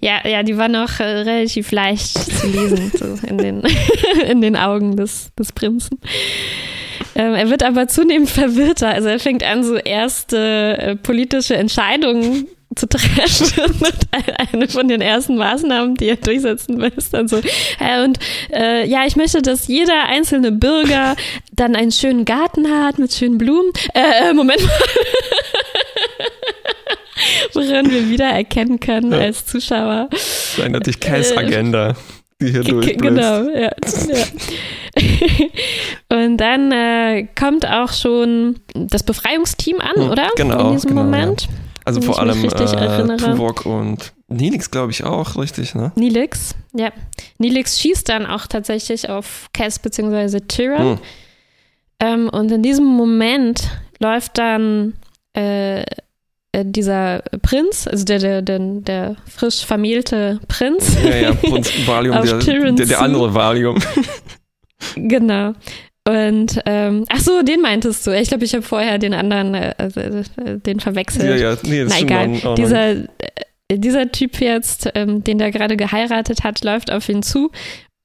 Ja, 0.00 0.26
ja, 0.26 0.42
die 0.42 0.56
waren 0.56 0.74
auch 0.76 1.00
äh, 1.00 1.04
relativ 1.04 1.70
leicht 1.70 2.18
zu 2.18 2.46
lesen 2.48 2.92
so 2.94 3.26
in, 3.26 3.38
den, 3.38 3.62
in 4.28 4.40
den 4.40 4.56
Augen 4.56 4.96
des, 4.96 5.30
des 5.38 5.52
Prinzen. 5.52 6.00
Ähm, 7.16 7.34
er 7.34 7.48
wird 7.48 7.62
aber 7.62 7.88
zunehmend 7.88 8.28
verwirrter. 8.28 8.88
Also 8.88 9.08
er 9.08 9.18
fängt 9.18 9.42
an, 9.42 9.64
so 9.64 9.76
erste 9.76 10.76
äh, 10.78 10.96
politische 10.96 11.56
Entscheidungen 11.56 12.46
zu 12.74 12.86
treffen. 12.86 13.70
Und 13.80 14.08
eine 14.52 14.68
von 14.68 14.88
den 14.88 15.00
ersten 15.00 15.36
Maßnahmen, 15.36 15.94
die 15.94 16.10
er 16.10 16.16
durchsetzen 16.16 16.78
will, 16.78 16.92
ist 16.94 17.14
dann 17.14 17.26
so, 17.26 17.38
äh, 17.38 18.02
und 18.04 18.18
äh, 18.52 18.86
ja, 18.86 19.06
ich 19.06 19.16
möchte, 19.16 19.40
dass 19.40 19.66
jeder 19.66 20.04
einzelne 20.08 20.52
Bürger 20.52 21.16
dann 21.52 21.74
einen 21.74 21.92
schönen 21.92 22.26
Garten 22.26 22.70
hat 22.70 22.98
mit 22.98 23.14
schönen 23.14 23.38
Blumen. 23.38 23.72
Äh, 23.94 24.30
äh 24.30 24.34
Moment 24.34 24.62
mal. 24.62 24.70
Woran 27.54 27.90
wir 27.90 28.10
wieder 28.10 28.26
erkennen 28.26 28.78
können 28.78 29.10
ja. 29.12 29.18
als 29.18 29.46
Zuschauer. 29.46 30.10
Seine 30.12 30.80
Agenda. 30.80 31.90
Äh, 31.90 31.94
die 32.40 32.50
hier 32.50 32.62
durchbläst. 32.62 33.00
Genau, 33.00 33.48
ja. 33.48 33.70
ja. 33.70 34.24
Und 36.12 36.36
dann 36.38 36.72
äh, 36.72 37.28
kommt 37.38 37.66
auch 37.66 37.92
schon 37.92 38.60
das 38.74 39.02
Befreiungsteam 39.02 39.80
an, 39.80 40.02
hm, 40.02 40.10
oder? 40.10 40.28
Genau. 40.36 40.68
In 40.68 40.72
diesem 40.74 40.90
genau, 40.90 41.04
Moment. 41.04 41.48
Also 41.84 42.00
Wenn 42.00 42.06
vor 42.06 42.16
ich 42.16 42.22
mich 42.22 42.34
allem 42.34 42.42
richtig 42.44 42.72
äh, 42.72 42.84
erinnere. 42.84 43.16
Tuvok 43.16 43.66
und 43.66 44.12
Nilix, 44.28 44.70
glaube 44.70 44.90
ich, 44.90 45.04
auch, 45.04 45.36
richtig, 45.36 45.74
ne? 45.74 45.92
Nilix, 45.94 46.54
ja. 46.74 46.90
Nilix 47.38 47.80
schießt 47.80 48.08
dann 48.08 48.26
auch 48.26 48.46
tatsächlich 48.46 49.08
auf 49.08 49.48
Cass 49.52 49.78
bzw. 49.78 50.40
Tyrion. 50.40 50.96
Hm. 50.96 50.98
Ähm, 52.00 52.28
und 52.28 52.50
in 52.50 52.62
diesem 52.62 52.84
Moment 52.84 53.70
läuft 54.00 54.36
dann 54.38 54.94
äh, 55.34 55.82
äh, 56.56 56.64
dieser 56.64 57.22
Prinz, 57.42 57.86
also 57.86 58.04
der, 58.04 58.18
der, 58.18 58.42
der, 58.42 58.58
der 58.58 59.16
frisch 59.26 59.64
vermählte 59.64 60.40
Prinz, 60.48 60.96
Ja, 61.04 61.16
ja, 61.16 61.34
Prinz 61.34 61.70
Valium, 61.86 62.16
Auf 62.16 62.24
der, 62.24 62.38
der, 62.38 62.86
der 62.86 63.00
andere 63.00 63.34
Valium. 63.34 63.78
genau. 64.94 65.52
Und 66.08 66.60
ähm, 66.66 67.04
ach 67.08 67.18
so, 67.18 67.42
den 67.42 67.60
meintest 67.60 68.06
du. 68.06 68.12
Ich 68.12 68.28
glaube, 68.28 68.44
ich 68.44 68.52
habe 68.54 68.62
vorher 68.62 68.98
den 68.98 69.12
anderen, 69.12 69.54
äh, 69.54 69.74
also, 69.76 70.00
äh, 70.00 70.22
den 70.58 70.78
verwechselt. 70.78 71.24
Ja, 71.40 71.50
ja, 71.50 71.56
nee, 71.64 71.82
das 71.82 71.92
Na 71.94 72.00
egal. 72.00 72.28
auch- 72.36 72.44
auch 72.44 72.54
Dieser, 72.54 72.90
äh, 72.92 73.06
dieser 73.72 74.12
Typ 74.12 74.40
jetzt, 74.40 74.88
ähm, 74.94 75.24
den 75.24 75.38
der 75.38 75.50
gerade 75.50 75.76
geheiratet 75.76 76.44
hat, 76.44 76.62
läuft 76.62 76.92
auf 76.92 77.08
ihn 77.08 77.24
zu, 77.24 77.50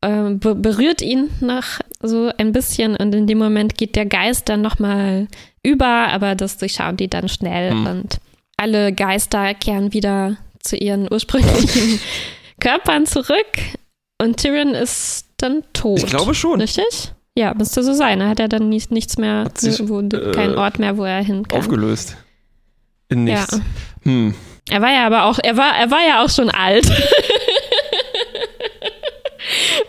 ähm, 0.04 0.40
be 0.40 0.56
berührt 0.56 1.04
ihn 1.04 1.30
noch 1.42 1.64
so 2.02 2.32
ein 2.40 2.52
bisschen 2.54 2.96
und 2.96 3.14
in 3.14 3.28
dem 3.28 3.38
Moment 3.38 3.78
geht 3.78 3.96
der 3.96 4.08
Geist 4.08 4.50
dann 4.50 4.62
nochmal 4.64 5.28
über, 5.62 5.86
aber 6.08 6.34
das 6.34 6.58
durchschauen 6.58 6.98
die 6.98 7.08
dann 7.08 7.30
schnell 7.30 7.70
Hm. 7.70 7.86
und 7.86 8.18
alle 8.58 8.94
Geister 8.94 9.54
kehren 9.54 9.94
wieder 9.94 10.38
zu 10.60 10.76
ihren 10.76 11.08
ursprünglichen 11.12 12.00
Körpern 12.60 13.06
zurück 13.06 13.46
und 14.22 14.38
Tyrion 14.38 14.76
ist 14.76 15.26
dann 15.38 15.64
tot. 15.74 16.00
Ich 16.00 16.06
glaube 16.06 16.34
schon. 16.36 16.62
Richtig? 16.62 17.14
Ja, 17.36 17.54
müsste 17.54 17.84
so 17.84 17.94
sein. 17.94 18.22
Er 18.22 18.30
hat 18.30 18.40
ja 18.40 18.48
dann 18.48 18.70
nicht, 18.70 18.92
nichts 18.92 19.18
mehr, 19.18 19.50
sich, 19.56 19.88
wo, 19.88 20.02
äh, 20.02 20.32
keinen 20.32 20.56
Ort 20.58 20.80
mehr, 20.80 20.98
wo 20.98 21.04
er 21.06 21.24
hin 21.24 21.48
kann. 21.48 21.60
Aufgelöst. 21.60 22.18
In 23.10 23.24
nichts. 23.24 23.52
Ja. 23.52 23.60
Hm. 24.04 24.36
Er 24.70 24.82
war 24.82 24.92
ja 24.92 25.06
aber 25.06 25.26
auch, 25.26 25.40
er 25.42 25.58
war, 25.58 25.76
er 25.76 25.90
war 25.92 26.06
ja 26.08 26.24
auch 26.24 26.30
schon 26.30 26.50
alt. 26.50 26.86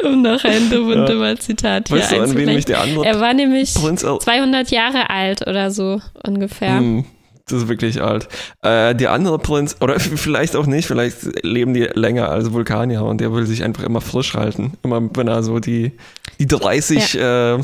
um 0.05 0.23
noch 0.23 0.43
ein 0.45 0.71
dumm 0.71 0.89
und 0.89 0.99
Ja. 0.99 1.07
dummer 1.07 1.37
Zitat 1.37 1.89
hier 1.89 1.99
Weißt 1.99 2.13
du, 2.13 2.23
an 2.23 2.37
wen 2.37 2.55
mich 2.55 2.65
der 2.65 2.81
andere 2.81 3.05
Er 3.05 3.21
war 3.21 3.35
nämlich 3.35 3.75
Prinz 3.75 4.03
El 4.03 4.19
200 4.19 4.71
Jahre 4.71 5.11
alt 5.11 5.47
oder 5.47 5.71
so 5.71 6.01
ungefähr. 6.27 6.79
Hm, 6.79 7.05
das 7.49 7.63
ist 7.63 7.69
wirklich 7.69 8.01
alt. 8.03 8.29
Äh, 8.63 8.95
der 8.95 9.13
andere 9.13 9.39
Prinz, 9.39 9.77
oder 9.81 9.99
vielleicht 10.01 10.57
auch 10.57 10.67
nicht, 10.67 10.87
vielleicht 10.87 11.45
leben 11.45 11.75
die 11.75 11.89
länger 11.95 12.29
als 12.29 12.53
Vulkanier 12.53 13.05
und 13.05 13.21
der 13.21 13.33
will 13.33 13.47
sich 13.47 13.63
einfach 13.65 13.83
immer 13.83 14.01
frisch 14.01 14.35
halten. 14.35 14.73
Immer 14.83 15.03
wenn 15.15 15.29
er 15.29 15.43
so 15.43 15.59
die, 15.59 15.93
die 16.39 16.47
30 16.47 17.19
äh, 17.19 17.59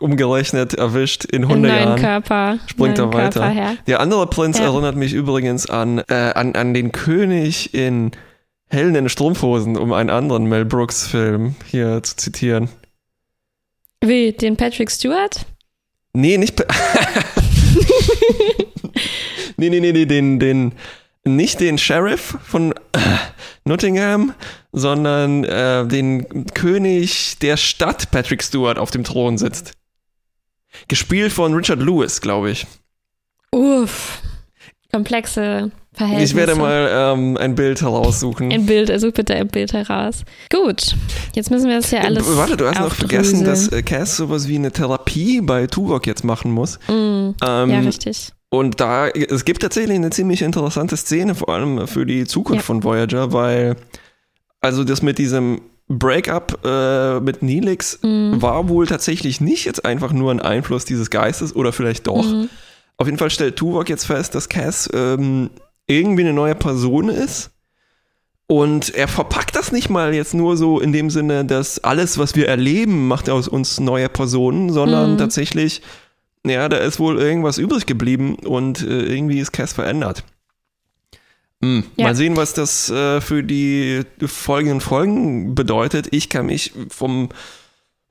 umgerechnet 0.00 0.74
erwischt 0.74 1.24
in 1.24 1.42
Im 1.42 1.48
100 1.50 1.72
neuen 1.72 1.84
Jahren. 1.88 2.00
Körper. 2.00 2.58
springt 2.66 2.98
er 2.98 3.12
weiter. 3.12 3.40
Körper. 3.52 3.76
Der 3.86 4.00
andere 4.00 4.26
Prinz 4.26 4.58
Ja. 4.58 4.64
erinnert 4.66 4.96
mich 4.96 5.12
übrigens 5.12 5.68
an, 5.68 5.98
äh, 6.08 6.32
an, 6.34 6.54
an 6.54 6.74
den 6.74 6.92
König 6.92 7.74
in 7.74 8.12
Hellen 8.68 8.94
in 8.94 9.08
Strumpfhosen, 9.08 9.76
um 9.76 9.92
einen 9.92 10.10
anderen 10.10 10.46
Mel 10.46 10.64
Brooks-Film 10.64 11.54
hier 11.70 12.02
zu 12.02 12.16
zitieren. 12.16 12.68
Wie, 14.00 14.32
den 14.32 14.56
Patrick 14.56 14.90
Stewart? 14.90 15.46
Nee, 16.12 16.38
nicht. 16.38 16.64
nee, 19.68 19.80
nee, 19.80 19.92
nee, 19.92 19.92
nee, 19.92 20.06
den, 20.06 20.38
den, 20.38 20.72
nicht 21.24 21.60
den 21.60 21.78
Sheriff 21.78 22.36
von 22.44 22.72
äh, 22.92 22.98
Nottingham, 23.64 24.34
sondern 24.72 25.44
äh, 25.44 25.86
den 25.86 26.46
König 26.54 27.38
der 27.40 27.56
Stadt 27.56 28.10
Patrick 28.10 28.42
Stewart 28.42 28.78
auf 28.78 28.90
dem 28.90 29.04
Thron 29.04 29.38
sitzt. 29.38 29.72
Gespielt 30.88 31.32
von 31.32 31.54
Richard 31.54 31.80
Lewis, 31.80 32.20
glaube 32.20 32.50
ich. 32.50 32.66
Uff. 33.52 34.20
Komplexe 34.90 35.70
Verhältnisse. 35.92 36.32
Ich 36.32 36.36
werde 36.36 36.56
mal 36.56 36.88
ähm, 36.92 37.36
ein 37.36 37.54
Bild 37.54 37.80
heraussuchen. 37.80 38.52
Ein 38.52 38.66
Bild, 38.66 38.90
also 38.90 39.12
bitte 39.12 39.34
ein 39.34 39.46
Bild 39.48 39.72
heraus. 39.72 40.24
Gut, 40.52 40.96
jetzt 41.34 41.50
müssen 41.50 41.68
wir 41.68 41.76
das 41.76 41.90
ja 41.92 42.00
alles. 42.00 42.28
Äh, 42.28 42.36
Warte, 42.36 42.56
du 42.56 42.66
hast 42.66 42.80
noch 42.80 42.92
vergessen, 42.92 43.44
dass 43.44 43.68
äh, 43.68 43.82
Cass 43.82 44.16
sowas 44.16 44.48
wie 44.48 44.56
eine 44.56 44.72
Therapie 44.72 45.40
bei 45.40 45.68
Tuvok 45.68 46.06
jetzt 46.06 46.24
machen 46.24 46.50
muss. 46.50 46.78
Mm, 46.88 47.30
Ähm, 47.42 47.70
ja, 47.70 47.80
richtig. 47.80 48.32
Und 48.54 48.80
da, 48.80 49.08
es 49.08 49.44
gibt 49.44 49.62
tatsächlich 49.62 49.96
eine 49.96 50.10
ziemlich 50.10 50.40
interessante 50.42 50.96
Szene, 50.96 51.34
vor 51.34 51.48
allem 51.48 51.88
für 51.88 52.06
die 52.06 52.24
Zukunft 52.24 52.62
Ja. 52.62 52.66
von 52.66 52.84
Voyager, 52.84 53.32
weil, 53.32 53.74
also 54.60 54.84
das 54.84 55.02
mit 55.02 55.18
diesem 55.18 55.60
Breakup 55.88 56.60
äh, 56.64 57.18
mit 57.20 57.42
Neelix 57.42 57.98
Mhm. 58.02 58.40
war 58.40 58.68
wohl 58.68 58.86
tatsächlich 58.86 59.40
nicht 59.40 59.64
jetzt 59.64 59.84
einfach 59.84 60.12
nur 60.12 60.30
ein 60.30 60.40
Einfluss 60.40 60.84
dieses 60.84 61.10
Geistes 61.10 61.56
oder 61.56 61.72
vielleicht 61.72 62.06
doch. 62.06 62.24
Mhm. 62.24 62.48
Auf 62.96 63.06
jeden 63.08 63.18
Fall 63.18 63.30
stellt 63.30 63.56
Tuvok 63.56 63.88
jetzt 63.88 64.04
fest, 64.06 64.36
dass 64.36 64.48
Cass 64.48 64.88
ähm, 64.94 65.50
irgendwie 65.88 66.22
eine 66.22 66.32
neue 66.32 66.54
Person 66.54 67.08
ist. 67.08 67.50
Und 68.46 68.94
er 68.94 69.08
verpackt 69.08 69.56
das 69.56 69.72
nicht 69.72 69.88
mal 69.90 70.14
jetzt 70.14 70.32
nur 70.34 70.56
so 70.56 70.78
in 70.78 70.92
dem 70.92 71.10
Sinne, 71.10 71.44
dass 71.44 71.82
alles, 71.82 72.18
was 72.18 72.36
wir 72.36 72.46
erleben, 72.46 73.08
macht 73.08 73.28
aus 73.30 73.48
uns 73.48 73.80
neue 73.80 74.08
Personen, 74.08 74.70
sondern 74.70 75.14
Mhm. 75.14 75.18
tatsächlich, 75.18 75.82
ja, 76.46 76.68
da 76.68 76.76
ist 76.78 76.98
wohl 76.98 77.18
irgendwas 77.20 77.58
übrig 77.58 77.86
geblieben 77.86 78.36
und 78.36 78.82
äh, 78.82 79.02
irgendwie 79.04 79.38
ist 79.40 79.52
Cass 79.52 79.72
verändert. 79.72 80.24
Hm. 81.62 81.84
Ja. 81.96 82.06
Mal 82.08 82.14
sehen, 82.14 82.36
was 82.36 82.52
das 82.54 82.90
äh, 82.90 83.20
für 83.20 83.42
die 83.42 84.02
folgenden 84.26 84.80
Folgen 84.80 85.54
bedeutet. 85.54 86.08
Ich 86.10 86.28
kann 86.28 86.46
mich 86.46 86.72
vom 86.90 87.30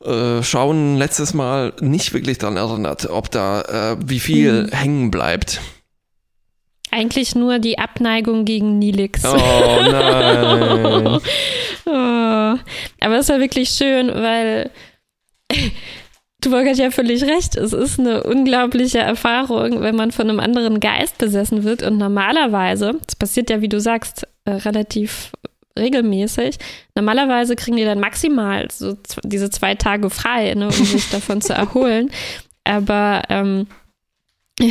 äh, 0.04 0.42
Schauen 0.42 0.98
letztes 0.98 1.34
Mal 1.34 1.74
nicht 1.80 2.14
wirklich 2.14 2.38
daran 2.40 2.58
erinnert, 2.58 3.10
ob 3.10 3.30
da 3.32 3.94
äh, 3.94 3.98
wie 4.06 4.20
viel 4.20 4.64
Mhm. 4.64 4.70
hängen 4.72 5.12
bleibt. 5.12 5.62
Eigentlich 6.92 7.34
nur 7.36 7.58
die 7.60 7.80
Abneigung 7.80 8.46
gegen 8.46 8.78
Nilix. 8.80 9.24
Oh 9.26 9.36
nein. 9.38 11.20
Oh. 11.86 11.90
Aber 13.02 13.18
es 13.18 13.28
war 13.30 13.40
wirklich 13.42 13.70
schön, 13.70 14.08
weil 14.08 14.72
Tuvok 16.44 16.68
hat 16.68 16.78
ja 16.78 16.92
völlig 16.92 17.24
recht. 17.24 17.56
Es 17.56 17.74
ist 17.74 18.00
eine 18.00 18.24
unglaubliche 18.24 19.00
Erfahrung, 19.00 19.82
wenn 19.82 19.96
man 19.96 20.12
von 20.12 20.30
einem 20.30 20.40
anderen 20.40 20.80
Geist 20.80 21.18
besessen 21.18 21.64
wird. 21.64 21.84
Und 21.84 21.98
normalerweise, 21.98 22.96
das 23.06 23.16
passiert 23.16 23.50
ja, 23.50 23.62
wie 23.62 23.70
du 23.70 23.80
sagst, 23.80 24.28
äh, 24.46 24.52
relativ 24.52 25.32
regelmäßig, 25.78 26.58
normalerweise 26.96 27.56
kriegen 27.56 27.78
die 27.78 27.84
dann 27.84 28.00
maximal 28.00 28.68
so 28.72 28.96
diese 29.24 29.50
zwei 29.50 29.74
Tage 29.74 30.10
frei, 30.10 30.54
ne, 30.54 30.68
um 30.68 30.72
sich 30.72 31.10
davon 31.10 31.42
zu 31.42 31.54
erholen. 31.54 32.12
Aber 32.64 33.24
ähm, 33.30 33.68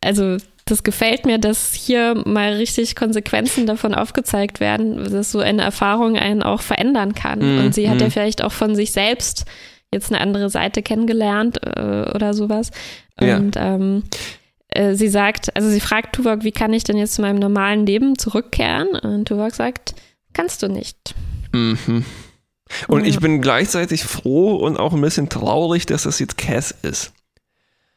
also 0.00 0.38
das 0.64 0.82
gefällt 0.82 1.26
mir, 1.26 1.38
dass 1.38 1.74
hier 1.74 2.14
mal 2.26 2.54
richtig 2.54 2.94
Konsequenzen 2.94 3.66
davon 3.66 3.94
aufgezeigt 3.94 4.60
werden, 4.60 5.10
dass 5.10 5.32
so 5.32 5.40
eine 5.40 5.62
Erfahrung 5.62 6.16
einen 6.16 6.42
auch 6.42 6.60
verändern 6.60 7.14
kann. 7.14 7.38
Mm, 7.38 7.58
Und 7.60 7.74
sie 7.74 7.88
hat 7.88 8.00
ja 8.00 8.10
vielleicht 8.10 8.42
auch 8.44 8.52
von 8.52 8.74
sich 8.74 8.92
selbst 8.92 9.46
jetzt 9.92 10.12
eine 10.12 10.20
andere 10.20 10.50
Seite 10.50 10.82
kennengelernt 10.82 11.58
äh, 11.62 12.10
oder 12.14 12.34
sowas. 12.34 12.70
Ja. 13.20 13.36
Und 13.36 13.56
ähm, 13.56 14.04
äh, 14.68 14.94
sie 14.94 15.08
sagt, 15.08 15.54
also 15.56 15.68
sie 15.68 15.80
fragt 15.80 16.14
Tuvok, 16.14 16.44
wie 16.44 16.52
kann 16.52 16.72
ich 16.72 16.84
denn 16.84 16.96
jetzt 16.96 17.14
zu 17.14 17.22
meinem 17.22 17.38
normalen 17.38 17.86
Leben 17.86 18.18
zurückkehren? 18.18 18.88
Und 18.88 19.26
Tuvok 19.28 19.54
sagt, 19.54 19.94
kannst 20.32 20.62
du 20.62 20.68
nicht. 20.68 21.14
Mhm. 21.52 22.04
Und 22.86 23.00
Ja. 23.00 23.06
ich 23.06 23.18
bin 23.18 23.40
gleichzeitig 23.40 24.04
froh 24.04 24.56
und 24.56 24.78
auch 24.78 24.92
ein 24.92 25.00
bisschen 25.00 25.30
traurig, 25.30 25.86
dass 25.86 26.02
das 26.02 26.18
jetzt 26.18 26.36
Cass 26.36 26.74
ist. 26.82 27.12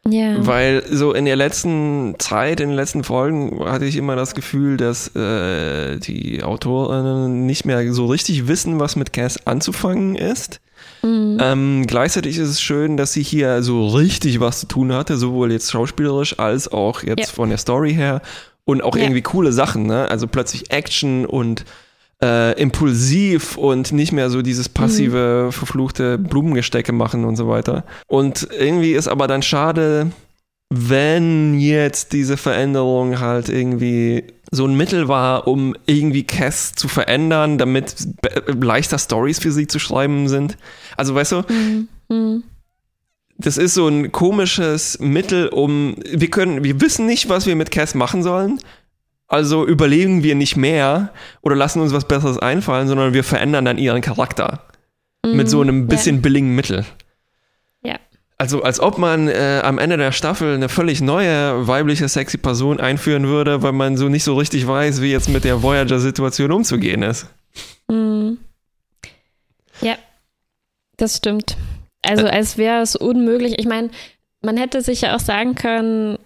Ja. 0.07 0.43
Weil 0.47 0.83
so 0.89 1.13
in 1.13 1.25
der 1.25 1.35
letzten 1.35 2.15
Zeit, 2.17 2.59
in 2.59 2.69
den 2.69 2.75
letzten 2.75 3.03
Folgen, 3.03 3.63
hatte 3.65 3.85
ich 3.85 3.97
immer 3.97 4.15
das 4.15 4.33
Gefühl, 4.33 4.77
dass 4.77 5.15
äh, 5.15 5.99
die 5.99 6.41
Autorinnen 6.41 7.45
nicht 7.45 7.65
mehr 7.65 7.93
so 7.93 8.07
richtig 8.07 8.47
wissen, 8.47 8.79
was 8.79 8.95
mit 8.95 9.13
Cass 9.13 9.45
anzufangen 9.45 10.15
ist. 10.15 10.59
Mhm. 11.03 11.37
Ähm, 11.41 11.87
gleichzeitig 11.87 12.37
ist 12.37 12.49
es 12.49 12.61
schön, 12.61 12.97
dass 12.97 13.13
sie 13.13 13.23
hier 13.23 13.63
so 13.63 13.87
richtig 13.87 14.39
was 14.39 14.59
zu 14.61 14.67
tun 14.67 14.93
hatte, 14.93 15.17
sowohl 15.17 15.51
jetzt 15.51 15.71
schauspielerisch 15.71 16.37
als 16.39 16.71
auch 16.71 17.03
jetzt 17.03 17.19
Ja. 17.29 17.33
von 17.33 17.49
der 17.49 17.57
Story 17.57 17.93
her 17.93 18.21
und 18.65 18.83
auch 18.83 18.95
Ja. 18.95 19.03
irgendwie 19.03 19.21
coole 19.21 19.51
Sachen, 19.51 19.83
ne? 19.87 20.07
Also 20.09 20.27
plötzlich 20.27 20.71
Action 20.71 21.25
und 21.25 21.65
äh, 22.23 22.53
impulsiv 22.61 23.57
und 23.57 23.91
nicht 23.93 24.11
mehr 24.11 24.29
so 24.29 24.43
dieses 24.43 24.69
passive, 24.69 25.49
verfluchte 25.51 26.19
Blumengestecke 26.19 26.91
machen 26.91 27.25
und 27.25 27.35
so 27.35 27.47
weiter. 27.47 27.83
Und 28.07 28.47
irgendwie 28.57 28.91
ist 28.93 29.07
aber 29.07 29.25
dann 29.27 29.41
schade, 29.41 30.11
wenn 30.69 31.59
jetzt 31.59 32.13
diese 32.13 32.37
Veränderung 32.37 33.19
halt 33.19 33.49
irgendwie 33.49 34.23
so 34.51 34.65
ein 34.65 34.75
Mittel 34.75 35.07
war, 35.07 35.47
um 35.47 35.75
irgendwie 35.85 36.23
Cass 36.23 36.73
zu 36.73 36.87
verändern, 36.89 37.57
damit 37.57 37.95
leichter 38.47 38.99
Stories 38.99 39.39
für 39.39 39.51
sie 39.51 39.65
zu 39.67 39.79
schreiben 39.79 40.27
sind. 40.27 40.57
Also 40.97 41.15
weißt 41.15 41.31
du, 41.31 41.41
Mhm. 41.47 41.87
Mhm. 42.09 42.43
das 43.37 43.57
ist 43.57 43.73
so 43.73 43.87
ein 43.87 44.11
komisches 44.11 44.99
Mittel, 44.99 45.47
um 45.47 45.95
wir 46.03 46.29
können, 46.29 46.63
wir 46.65 46.81
wissen 46.81 47.05
nicht, 47.05 47.29
was 47.29 47.45
wir 47.47 47.55
mit 47.55 47.71
Cass 47.71 47.95
machen 47.95 48.23
sollen. 48.23 48.59
Also 49.27 49.65
überlegen 49.65 50.23
wir 50.23 50.35
nicht 50.35 50.57
mehr 50.57 51.13
oder 51.41 51.55
lassen 51.55 51.79
uns 51.79 51.93
was 51.93 52.05
Besseres 52.05 52.37
einfallen, 52.37 52.89
sondern 52.89 53.13
wir 53.13 53.23
verändern 53.23 53.63
dann 53.63 53.77
ihren 53.77 54.01
Charakter 54.01 54.65
mit 55.25 55.49
so 55.49 55.61
einem 55.61 55.83
Mhm. 55.83 55.87
bisschen 55.87 56.21
billigen 56.21 56.53
Mittel. 56.55 56.83
Also 58.41 58.63
als 58.63 58.79
ob 58.79 58.97
man 58.97 59.27
äh, 59.27 59.61
am 59.63 59.77
Ende 59.77 59.97
der 59.97 60.11
Staffel 60.11 60.55
eine 60.55 60.67
völlig 60.67 60.99
neue 60.99 61.67
weibliche 61.67 62.09
sexy 62.09 62.39
Person 62.39 62.79
einführen 62.79 63.27
würde, 63.27 63.61
weil 63.61 63.71
man 63.71 63.97
so 63.97 64.09
nicht 64.09 64.23
so 64.23 64.35
richtig 64.35 64.65
weiß, 64.65 64.99
wie 65.03 65.11
jetzt 65.11 65.29
mit 65.29 65.43
der 65.43 65.61
Voyager-Situation 65.61 66.51
umzugehen 66.51 67.03
ist. 67.03 67.27
Mm. 67.87 68.31
Ja, 69.81 69.93
das 70.97 71.17
stimmt. 71.17 71.55
Also 72.01 72.25
als 72.25 72.57
wäre 72.57 72.81
es 72.81 72.95
unmöglich. 72.95 73.59
Ich 73.59 73.67
meine, 73.67 73.91
man 74.41 74.57
hätte 74.57 74.81
sich 74.81 75.01
ja 75.01 75.15
auch 75.15 75.19
sagen 75.19 75.53
können, 75.53 76.17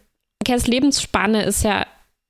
Kers 0.45 0.67
Lebensspanne 0.67 1.43
ist 1.43 1.65
ja 1.65 1.85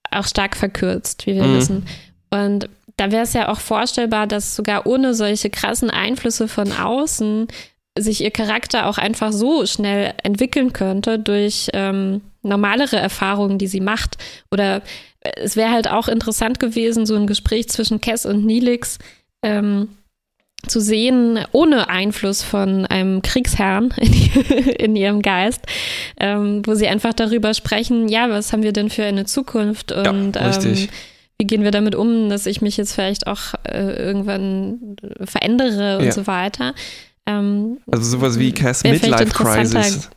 auch 0.10 0.26
stark 0.26 0.58
verkürzt, 0.58 1.28
wie 1.28 1.36
wir 1.36 1.43
mhm. 1.43 1.58
wissen. 1.58 1.86
Und 2.32 2.69
da 2.98 3.12
wäre 3.12 3.21
es 3.21 3.34
ja 3.34 3.50
auch 3.50 3.60
vorstellbar, 3.60 4.26
dass 4.26 4.56
sogar 4.56 4.88
ohne 4.88 5.13
solche 5.13 5.52
krassen 5.52 5.91
Einflüsse 5.91 6.48
von 6.48 6.71
außen 6.71 7.50
sich 7.97 8.21
ihr 8.21 8.31
Charakter 8.31 8.88
auch 8.88 8.97
einfach 8.97 9.31
so 9.31 9.65
schnell 9.65 10.13
entwickeln 10.23 10.73
könnte 10.73 11.17
durch 11.17 11.69
ähm, 11.73 12.21
normalere 12.41 12.97
Erfahrungen, 12.97 13.58
die 13.58 13.67
sie 13.67 13.79
macht. 13.79 14.17
Oder 14.51 14.81
es 15.21 15.55
wäre 15.55 15.71
halt 15.71 15.89
auch 15.89 16.08
interessant 16.08 16.60
gewesen, 16.60 17.05
so 17.05 17.15
ein 17.15 17.27
Gespräch 17.27 17.69
zwischen 17.69 18.01
Cass 18.01 18.25
und 18.25 18.45
Nilix 18.45 18.99
ähm, 19.43 19.89
zu 20.67 20.79
sehen, 20.79 21.39
ohne 21.51 21.89
Einfluss 21.89 22.41
von 22.41 22.86
einem 22.86 23.21
Kriegsherrn 23.21 23.93
in, 23.97 24.13
in 24.71 24.95
ihrem 24.95 25.21
Geist, 25.21 25.62
ähm, 26.19 26.63
wo 26.65 26.73
sie 26.75 26.88
einfach 26.88 27.13
darüber 27.13 27.53
sprechen, 27.53 28.08
ja, 28.08 28.29
was 28.29 28.51
haben 28.51 28.63
wir 28.63 28.73
denn 28.73 28.89
für 28.89 29.03
eine 29.03 29.25
Zukunft 29.25 29.91
und 29.91 30.36
ja, 30.36 30.51
ähm, 30.51 30.88
wie 31.38 31.47
gehen 31.47 31.63
wir 31.63 31.71
damit 31.71 31.95
um, 31.95 32.29
dass 32.29 32.45
ich 32.45 32.62
mich 32.62 32.77
jetzt 32.77 32.93
vielleicht 32.93 33.27
auch 33.27 33.55
äh, 33.63 33.93
irgendwann 33.97 34.95
verändere 35.21 35.97
und 35.99 36.05
ja. 36.05 36.12
so 36.12 36.27
weiter. 36.27 36.73
Ähm, 37.25 37.79
also 37.91 38.17
sowas 38.17 38.38
wie 38.39 38.51
Cass 38.51 38.83
Midlife 38.83 39.25
Crisis. 39.25 40.09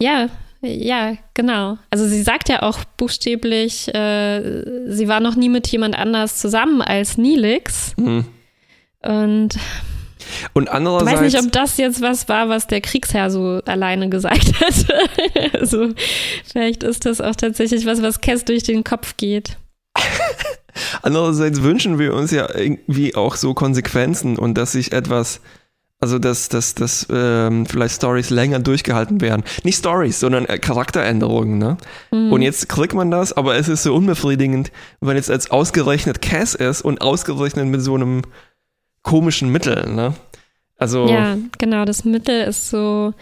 Ja, 0.00 0.28
ja, 0.62 1.16
genau. 1.34 1.78
Also 1.90 2.06
sie 2.06 2.22
sagt 2.22 2.48
ja 2.48 2.62
auch 2.62 2.84
buchstäblich, 2.96 3.92
äh, 3.94 4.62
sie 4.88 5.08
war 5.08 5.20
noch 5.20 5.34
nie 5.34 5.48
mit 5.48 5.66
jemand 5.68 5.96
anders 5.96 6.38
zusammen 6.38 6.82
als 6.82 7.18
Nilix. 7.18 7.94
Mhm. 7.96 8.26
Und 9.02 9.58
und 10.52 10.68
andererseits. 10.68 11.10
Ich 11.12 11.16
weiß 11.16 11.32
nicht, 11.32 11.44
ob 11.44 11.52
das 11.52 11.76
jetzt 11.76 12.00
was 12.00 12.28
war, 12.28 12.48
was 12.48 12.68
der 12.68 12.80
Kriegsherr 12.80 13.30
so 13.30 13.60
alleine 13.66 14.08
gesagt 14.08 14.52
hat. 14.60 15.54
also, 15.54 15.88
vielleicht 16.44 16.84
ist 16.84 17.06
das 17.06 17.20
auch 17.20 17.34
tatsächlich 17.34 17.86
was, 17.86 18.02
was 18.02 18.20
Cass 18.20 18.44
durch 18.44 18.62
den 18.62 18.84
Kopf 18.84 19.16
geht. 19.16 19.56
Andererseits 21.02 21.62
wünschen 21.62 21.98
wir 21.98 22.14
uns 22.14 22.30
ja 22.30 22.48
irgendwie 22.54 23.14
auch 23.14 23.36
so 23.36 23.52
Konsequenzen 23.52 24.38
und 24.38 24.54
dass 24.54 24.72
sich 24.72 24.92
etwas 24.92 25.40
also, 26.02 26.18
dass, 26.18 26.48
dass, 26.48 26.74
dass 26.74 27.06
ähm, 27.12 27.64
vielleicht 27.64 27.94
Stories 27.94 28.30
länger 28.30 28.58
durchgehalten 28.58 29.20
werden. 29.20 29.44
Nicht 29.62 29.78
Stories, 29.78 30.18
sondern 30.18 30.46
äh, 30.46 30.58
Charakteränderungen. 30.58 31.58
Ne? 31.58 31.76
Mhm. 32.10 32.32
Und 32.32 32.42
jetzt 32.42 32.68
kriegt 32.68 32.92
man 32.92 33.12
das, 33.12 33.32
aber 33.32 33.54
es 33.54 33.68
ist 33.68 33.84
so 33.84 33.94
unbefriedigend, 33.94 34.72
wenn 35.00 35.14
jetzt 35.14 35.30
als 35.30 35.52
ausgerechnet 35.52 36.20
Cass 36.20 36.56
ist 36.56 36.82
und 36.82 37.02
ausgerechnet 37.02 37.68
mit 37.68 37.82
so 37.82 37.94
einem 37.94 38.22
komischen 39.02 39.50
Mittel. 39.50 39.88
Ne? 39.94 40.14
Also, 40.76 41.06
ja, 41.06 41.38
genau, 41.58 41.84
das 41.84 42.04
Mittel 42.04 42.48
ist 42.48 42.68
so. 42.68 43.14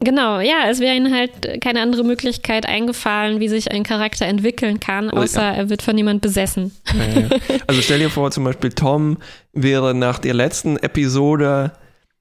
Genau, 0.00 0.40
ja, 0.40 0.68
es 0.68 0.80
wäre 0.80 0.96
ihnen 0.96 1.14
halt 1.14 1.60
keine 1.60 1.82
andere 1.82 2.02
Möglichkeit 2.02 2.66
eingefallen, 2.66 3.38
wie 3.38 3.48
sich 3.48 3.70
ein 3.70 3.84
Charakter 3.84 4.26
entwickeln 4.26 4.80
kann, 4.80 5.10
außer 5.10 5.40
ja. 5.40 5.52
er 5.52 5.70
wird 5.70 5.82
von 5.82 5.96
jemand 5.96 6.20
besessen. 6.20 6.72
Ja, 6.92 7.20
ja. 7.20 7.28
Also 7.68 7.80
stell 7.80 8.00
dir 8.00 8.10
vor, 8.10 8.32
zum 8.32 8.42
Beispiel 8.42 8.70
Tom 8.70 9.18
wäre 9.52 9.94
nach 9.94 10.18
der 10.18 10.34
letzten 10.34 10.78
Episode 10.78 11.72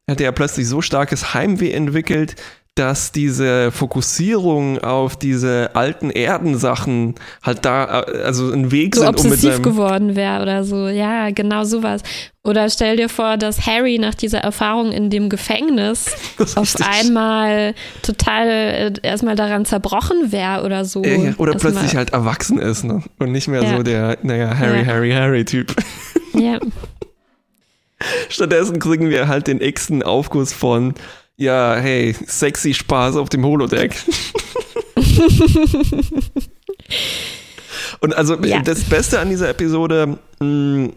hat 0.09 0.21
er 0.21 0.31
plötzlich 0.31 0.67
so 0.67 0.81
starkes 0.81 1.33
Heimweh 1.33 1.71
entwickelt, 1.71 2.35
dass 2.77 3.11
diese 3.11 3.71
Fokussierung 3.71 4.77
auf 4.79 5.17
diese 5.17 5.71
alten 5.73 6.11
Erdensachen 6.11 7.15
halt 7.41 7.65
da, 7.65 7.85
also 7.85 8.51
ein 8.51 8.71
Weg 8.71 8.95
so 8.95 9.01
sind, 9.01 9.09
obsessiv 9.09 9.57
um 9.57 9.63
geworden 9.63 10.15
wäre 10.15 10.43
oder 10.43 10.63
so. 10.63 10.87
Ja, 10.87 11.31
genau 11.31 11.63
sowas. 11.63 12.01
Oder 12.43 12.69
stell 12.69 12.95
dir 12.95 13.09
vor, 13.09 13.37
dass 13.37 13.65
Harry 13.65 13.97
nach 13.97 14.13
dieser 14.13 14.39
Erfahrung 14.39 14.91
in 14.91 15.09
dem 15.09 15.27
Gefängnis 15.27 16.05
auf 16.55 16.75
einmal 16.87 17.73
total 18.03 18.47
äh, 18.47 18.93
erstmal 19.01 19.35
daran 19.35 19.65
zerbrochen 19.65 20.31
wäre 20.31 20.63
oder 20.63 20.85
so. 20.85 21.03
Ja, 21.03 21.33
oder 21.37 21.55
plötzlich 21.55 21.95
halt 21.95 22.11
erwachsen 22.11 22.59
ist, 22.59 22.83
ne? 22.83 23.01
Und 23.17 23.31
nicht 23.31 23.47
mehr 23.47 23.63
ja. 23.63 23.75
so 23.75 23.83
der, 23.83 24.19
naja, 24.21 24.55
Harry, 24.57 24.79
ja. 24.79 24.85
Harry, 24.85 25.11
Harry-Typ. 25.11 25.75
Ja. 26.35 26.59
Stattdessen 28.29 28.79
kriegen 28.79 29.09
wir 29.09 29.27
halt 29.27 29.47
den 29.47 29.61
x-ten 29.61 30.03
Aufguss 30.03 30.53
von, 30.53 30.93
ja, 31.35 31.75
hey, 31.75 32.15
sexy 32.25 32.73
Spaß 32.73 33.15
auf 33.15 33.29
dem 33.29 33.45
Holodeck. 33.45 33.95
Und 37.99 38.15
also 38.15 38.35
ja. 38.43 38.61
das 38.61 38.83
Beste 38.83 39.19
an 39.19 39.29
dieser 39.29 39.49
Episode 39.49 40.17
mh, 40.39 40.45
mm, 40.45 40.93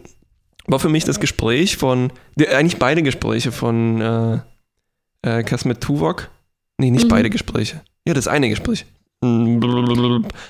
war 0.67 0.79
für 0.79 0.89
mich 0.89 1.03
das 1.03 1.19
Gespräch 1.19 1.77
von, 1.77 2.11
die, 2.35 2.47
eigentlich 2.47 2.77
beide 2.77 3.01
Gespräche 3.01 3.51
von 3.51 4.01
äh, 4.01 4.39
äh, 5.23 5.43
Kasmet 5.43 5.81
Tuvok. 5.81 6.29
Nee, 6.77 6.91
nicht 6.91 7.05
mhm. 7.05 7.09
beide 7.09 7.29
Gespräche. 7.29 7.81
Ja, 8.07 8.13
das 8.13 8.27
eine 8.27 8.49
Gespräch. 8.49 8.85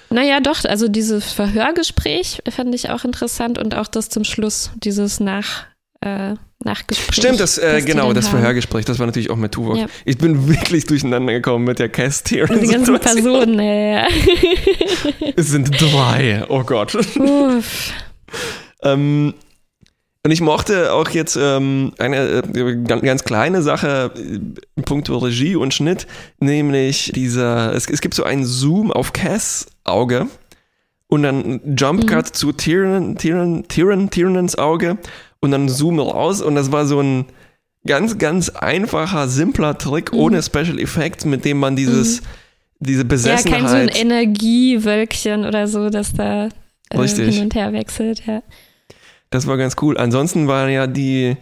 Naja, 0.09 0.39
doch, 0.39 0.63
also 0.63 0.87
dieses 0.87 1.33
Verhörgespräch 1.33 2.41
fand 2.49 2.73
ich 2.73 2.89
auch 2.89 3.03
interessant 3.03 3.57
und 3.57 3.75
auch 3.75 3.87
das 3.87 4.07
zum 4.07 4.23
Schluss, 4.23 4.71
dieses 4.81 5.19
nach, 5.19 5.65
äh, 6.01 6.35
Nachgespräch. 6.63 7.15
Stimmt, 7.15 7.39
das, 7.39 7.57
äh, 7.57 7.81
genau, 7.81 8.13
das 8.13 8.25
haben. 8.25 8.39
Verhörgespräch, 8.39 8.85
das 8.85 8.99
war 8.99 9.05
natürlich 9.05 9.29
auch 9.29 9.35
mit 9.35 9.51
Tuvok. 9.51 9.77
Ja. 9.77 9.85
Ich 10.05 10.17
bin 10.17 10.47
wirklich 10.49 10.85
durcheinander 10.85 11.33
gekommen 11.33 11.65
mit 11.65 11.79
der 11.79 11.89
Cast 11.89 12.29
hier. 12.29 12.45
Die 12.47 12.67
ganzen 12.67 12.99
Personen, 12.99 13.59
ja. 13.59 14.07
es 15.35 15.49
sind 15.49 15.79
drei, 15.79 16.43
oh 16.49 16.63
Gott. 16.63 16.97
Ähm, 18.83 19.33
und 20.23 20.31
ich 20.31 20.41
mochte 20.41 20.93
auch 20.93 21.09
jetzt 21.09 21.35
ähm, 21.35 21.93
eine 21.97 22.43
äh, 22.53 22.75
ganz 22.83 23.23
kleine 23.23 23.63
Sache 23.63 24.11
in 24.15 24.55
äh, 24.75 24.81
puncto 24.83 25.17
Regie 25.17 25.55
und 25.55 25.73
Schnitt, 25.73 26.05
nämlich 26.39 27.11
dieser, 27.15 27.73
es, 27.73 27.87
es 27.89 28.01
gibt 28.01 28.13
so 28.13 28.23
einen 28.23 28.45
Zoom 28.45 28.91
auf 28.91 29.13
Cass 29.13 29.65
Auge 29.83 30.27
und 31.07 31.23
dann 31.23 31.75
Jump 31.75 32.07
Cut 32.07 32.27
mhm. 32.27 32.33
zu 32.33 32.51
Tyrion, 32.51 33.17
Tyrion, 33.17 33.67
Tyrion, 33.67 34.11
Tyrion's 34.11 34.57
Auge 34.57 34.99
und 35.41 35.51
dann 35.51 35.67
zoom 35.67 35.99
raus 35.99 36.41
und 36.41 36.56
das 36.56 36.71
war 36.71 36.86
so 36.86 37.01
ein 37.01 37.25
ganz, 37.86 38.17
ganz 38.17 38.49
einfacher, 38.49 39.27
simpler 39.27 39.77
Trick 39.77 40.13
mhm. 40.13 40.19
ohne 40.19 40.43
Special 40.43 40.80
Effects, 40.80 41.25
mit 41.25 41.45
dem 41.45 41.60
man 41.60 41.75
dieses, 41.75 42.21
mhm. 42.21 42.25
diese 42.80 43.06
Besessenheit. 43.06 43.62
Ja, 43.62 43.67
kein 43.67 43.67
so 43.67 43.75
ein 43.75 43.88
Energiewölkchen 43.89 45.45
oder 45.45 45.67
so, 45.67 45.89
das 45.89 46.13
da 46.13 46.49
äh, 46.89 47.08
hin 47.08 47.43
und 47.43 47.56
her 47.56 47.73
wechselt, 47.73 48.25
ja. 48.25 48.43
Das 49.30 49.47
war 49.47 49.58
ganz 49.58 49.75
cool. 49.82 49.97
Ansonsten 49.97 50.47
waren 50.47 50.69
ja 50.69 50.88
die, 50.88 51.38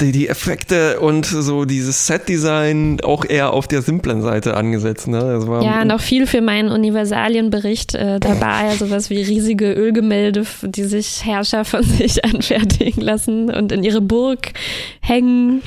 die, 0.00 0.12
die 0.12 0.28
Effekte 0.28 1.00
und 1.00 1.26
so 1.26 1.64
dieses 1.64 2.06
Set-Design 2.06 3.00
auch 3.02 3.24
eher 3.24 3.52
auf 3.52 3.66
der 3.68 3.82
simplen 3.82 4.22
Seite 4.22 4.56
angesetzt. 4.56 5.08
Ne? 5.08 5.18
Das 5.18 5.46
war, 5.46 5.62
ja, 5.62 5.84
noch 5.84 6.00
viel 6.00 6.26
für 6.26 6.40
meinen 6.40 6.70
Universalienbericht 6.70 7.94
äh, 7.94 8.20
dabei. 8.20 8.68
Ja, 8.68 8.76
sowas 8.76 9.10
wie 9.10 9.22
riesige 9.22 9.72
Ölgemälde, 9.72 10.44
die 10.62 10.84
sich 10.84 11.24
Herrscher 11.24 11.64
von 11.64 11.82
sich 11.82 12.24
anfertigen 12.24 13.02
lassen 13.02 13.50
und 13.50 13.72
in 13.72 13.82
ihre 13.84 14.00
Burg 14.00 14.52
hängen. 15.00 15.62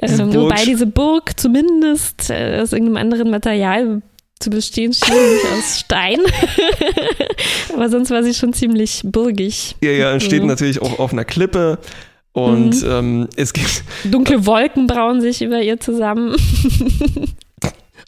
Ähm, 0.00 0.30
Burg. 0.30 0.34
Wobei 0.34 0.64
diese 0.64 0.86
Burg 0.86 1.38
zumindest 1.38 2.30
äh, 2.30 2.60
aus 2.60 2.72
irgendeinem 2.72 2.96
anderen 2.96 3.30
Material 3.30 4.02
zu 4.40 4.50
bestehen 4.50 4.92
schien, 4.92 5.14
nicht 5.14 5.44
aus 5.56 5.80
Stein. 5.80 6.18
Aber 7.74 7.88
sonst 7.88 8.10
war 8.10 8.22
sie 8.24 8.34
schon 8.34 8.52
ziemlich 8.52 9.02
burgig. 9.04 9.76
Ja, 9.82 9.92
ja, 9.92 10.20
steht 10.20 10.40
so. 10.40 10.46
natürlich 10.46 10.82
auch 10.82 10.98
auf 10.98 11.12
einer 11.12 11.24
Klippe. 11.24 11.78
Und 12.32 12.82
mhm. 12.82 12.90
ähm, 12.90 13.28
es 13.36 13.52
gibt. 13.52 13.84
Dunkle 14.04 14.46
Wolken 14.46 14.86
brauen 14.86 15.20
sich 15.20 15.42
über 15.42 15.60
ihr 15.60 15.78
zusammen. 15.80 16.34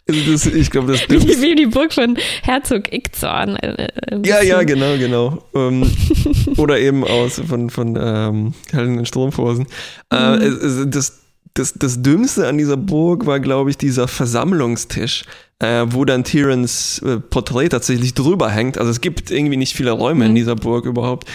Also 0.07 0.31
das, 0.31 0.45
ich 0.45 0.69
glaube, 0.69 0.91
das 0.91 1.09
Wie, 1.09 1.41
wie 1.41 1.55
die 1.55 1.65
Burg 1.65 1.91
von 1.91 2.15
Herzog 2.43 2.93
Ickzorn. 2.93 3.55
Äh, 3.55 3.87
äh 4.11 4.21
ja, 4.23 4.41
ja, 4.43 4.61
genau, 4.61 4.97
genau. 4.97 5.43
Ähm, 5.55 5.89
oder 6.57 6.79
eben 6.79 7.03
aus 7.03 7.41
von, 7.47 7.71
von 7.71 7.97
ähm, 7.99 8.53
Helen 8.71 8.99
in 8.99 9.05
Stromhosen. 9.07 9.65
Äh, 10.11 10.37
mhm. 10.37 10.91
das, 10.91 11.19
das, 11.55 11.73
das 11.73 12.01
Dümmste 12.03 12.47
an 12.47 12.59
dieser 12.59 12.77
Burg 12.77 13.25
war, 13.25 13.39
glaube 13.39 13.71
ich, 13.71 13.77
dieser 13.77 14.07
Versammlungstisch, 14.07 15.23
äh, 15.57 15.85
wo 15.87 16.05
dann 16.05 16.23
Tyrans 16.23 16.99
äh, 16.99 17.19
Porträt 17.19 17.69
tatsächlich 17.69 18.13
drüber 18.13 18.51
hängt. 18.51 18.77
Also 18.77 18.91
es 18.91 19.01
gibt 19.01 19.31
irgendwie 19.31 19.57
nicht 19.57 19.75
viele 19.75 19.91
Räume 19.91 20.25
mhm. 20.25 20.29
in 20.29 20.35
dieser 20.35 20.55
Burg 20.55 20.85
überhaupt. 20.85 21.27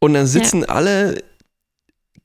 Und 0.00 0.14
dann 0.14 0.26
sitzen 0.26 0.62
ja. 0.62 0.68
alle 0.70 1.22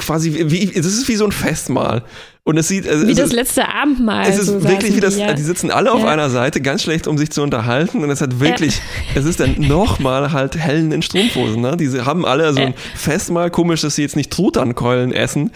quasi 0.06 0.34
wie, 0.50 0.68
das 0.68 0.86
ist 0.86 1.08
wie 1.08 1.16
so 1.16 1.26
ein 1.26 1.32
Festmahl. 1.32 2.04
Und 2.46 2.58
es 2.58 2.68
sieht. 2.68 2.88
Also, 2.88 3.08
wie 3.08 3.14
das 3.14 3.32
letzte 3.32 3.70
Abendmahl. 3.70 4.28
Es 4.28 4.38
ist 4.38 4.48
so 4.48 4.64
wirklich 4.64 4.96
wie 4.96 5.00
das, 5.00 5.16
die, 5.16 5.22
ja. 5.22 5.34
die 5.34 5.42
sitzen 5.42 5.72
alle 5.72 5.90
ja. 5.90 5.94
auf 5.94 6.04
einer 6.04 6.30
Seite, 6.30 6.60
ganz 6.60 6.84
schlecht, 6.84 7.08
um 7.08 7.18
sich 7.18 7.30
zu 7.30 7.42
unterhalten. 7.42 8.04
Und 8.04 8.10
es 8.10 8.20
hat 8.20 8.42
wirklich, 8.42 8.76
ja. 8.76 8.82
es 9.22 9.26
ist 9.26 9.40
dann 9.40 9.56
nochmal 9.60 10.34
halt 10.34 10.58
Hellen 10.58 10.92
in 10.92 11.02
Strumpfhosen, 11.02 11.62
ne? 11.62 11.78
Diese 11.78 12.06
haben 12.06 12.26
alle 12.26 12.54
so 12.54 12.60
ein 12.60 12.74
Festmahl, 12.96 13.50
komisch, 13.50 13.82
dass 13.82 13.96
sie 13.96 14.02
jetzt 14.02 14.18
nicht 14.18 14.30
Truttankeulen 14.30 15.14
essen. 15.14 15.52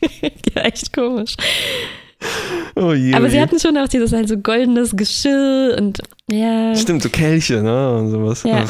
ja, 0.22 0.62
echt 0.62 0.92
komisch. 0.92 1.34
Oh 2.76 2.92
je, 2.92 3.14
Aber 3.14 3.26
oh 3.26 3.28
sie 3.28 3.36
je. 3.36 3.42
hatten 3.42 3.58
schon 3.58 3.76
auch 3.76 3.88
dieses 3.88 4.12
halt 4.12 4.28
so 4.28 4.36
goldenes 4.36 4.96
Geschirr 4.96 5.76
und 5.78 6.00
ja. 6.30 6.76
Stimmt, 6.76 7.02
so 7.02 7.08
Kelche, 7.08 7.60
ne? 7.60 7.96
Und 7.98 8.10
sowas. 8.10 8.44
Ja. 8.44 8.64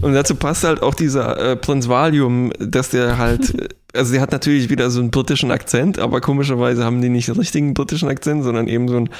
Und 0.00 0.14
dazu 0.14 0.34
passt 0.34 0.64
halt 0.64 0.82
auch 0.82 0.94
dieser 0.94 1.38
äh, 1.38 1.56
Prinz 1.56 1.88
Valium, 1.88 2.52
dass 2.58 2.90
der 2.90 3.18
halt, 3.18 3.74
also 3.94 4.12
der 4.12 4.20
hat 4.20 4.32
natürlich 4.32 4.70
wieder 4.70 4.90
so 4.90 5.00
einen 5.00 5.10
britischen 5.10 5.50
Akzent, 5.50 5.98
aber 5.98 6.20
komischerweise 6.20 6.84
haben 6.84 7.00
die 7.00 7.08
nicht 7.08 7.28
den 7.28 7.36
richtigen 7.36 7.74
britischen 7.74 8.08
Akzent, 8.08 8.44
sondern 8.44 8.68
eben 8.68 8.88
so 8.88 8.96
einen 8.96 9.10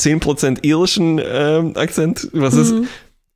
10% 0.00 0.64
irischen 0.64 1.18
äh, 1.18 1.72
Akzent, 1.74 2.28
was 2.32 2.54
mhm. 2.54 2.60
es 2.60 2.74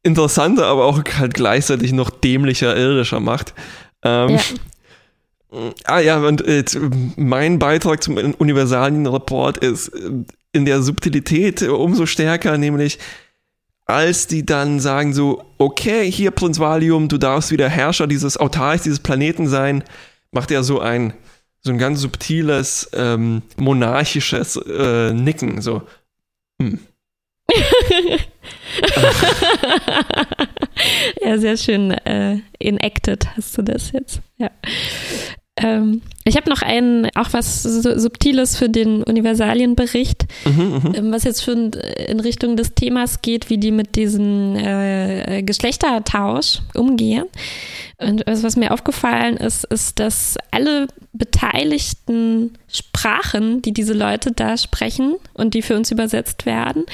interessanter, 0.03 0.67
aber 0.67 0.85
auch 0.85 1.03
halt 1.19 1.35
gleichzeitig 1.35 1.93
noch 1.93 2.11
dämlicher 2.11 2.77
irischer 2.77 3.21
macht. 3.21 3.55
Ähm, 4.03 4.31
ja. 4.31 4.41
Ah 5.85 6.01
ja, 6.01 6.19
und 6.19 6.47
äh, 6.47 6.63
mein 7.17 7.59
Beitrag 7.59 8.03
zum 8.03 8.17
Universalien-Report 8.17 9.59
ist 9.59 9.89
äh, 9.89 10.11
in 10.53 10.65
der 10.67 10.83
Subtilität 10.83 11.63
umso 11.63 12.07
stärker, 12.07 12.59
nämlich 12.59 12.99
als 13.89 14.27
die 14.27 14.47
dann 14.47 14.79
sagen 14.81 15.13
so, 15.15 15.43
okay, 15.57 16.11
hier 16.11 16.31
Prinz 16.31 16.61
Valium, 16.61 17.09
du 17.09 17.19
darfst 17.19 17.51
wieder 17.51 17.69
Herrscher 17.69 18.07
dieses 18.07 18.37
Autarchs, 18.37 18.85
dieses 18.85 19.01
Planeten 19.01 19.49
sein, 19.49 19.83
macht 20.31 20.51
er 20.51 20.63
so 20.63 20.79
ein 20.81 21.15
so 21.61 21.73
ein 21.73 21.79
ganz 21.79 22.01
subtiles 22.01 22.89
ähm, 22.93 23.43
monarchisches 23.57 24.57
äh, 24.57 25.13
Nicken, 25.13 25.61
so. 25.61 25.83
Hm. 26.61 26.79
ja, 31.23 31.39
sehr 31.39 31.57
schön 31.57 31.91
äh, 31.91 32.39
enacted 32.61 33.27
hast 33.37 33.59
du 33.59 33.63
das 33.63 33.91
jetzt. 33.93 34.21
Ja. 34.37 34.51
Ähm, 35.61 36.03
ich 36.25 36.37
habe 36.37 36.51
noch 36.51 36.63
ein, 36.63 37.09
auch 37.15 37.33
was 37.33 37.63
Subtiles 37.63 38.57
für 38.57 38.69
den 38.69 39.03
Universalienbericht, 39.03 40.27
mhm, 40.45 40.81
mhm, 40.85 40.95
ähm, 40.95 41.13
was 41.13 41.25
jetzt 41.25 41.43
schon 41.43 41.73
in 41.73 42.21
Richtung 42.21 42.57
des 42.57 42.75
Themas 42.75 43.23
geht, 43.23 43.51
wie 43.51 43.59
die 43.59 43.71
mit 43.71 43.97
diesem 43.97 44.55
äh, 44.57 45.43
Geschlechtertausch 45.43 46.61
umgehen. 46.75 47.25
Und 48.01 48.23
was 48.27 48.57
mir 48.57 48.73
aufgefallen 48.73 49.37
ist, 49.39 49.65
ist, 49.65 49.99
dass 49.99 50.37
alle 50.53 50.87
beteiligten 51.13 52.53
Sprachen, 52.69 53.61
die 53.63 53.73
diese 53.73 53.95
Leute 53.95 54.31
da 54.31 54.57
sprechen 54.57 55.17
und 55.35 55.55
die 55.55 55.63
für 55.63 55.75
uns 55.75 55.91
übersetzt 55.91 56.47
werden, 56.47 56.85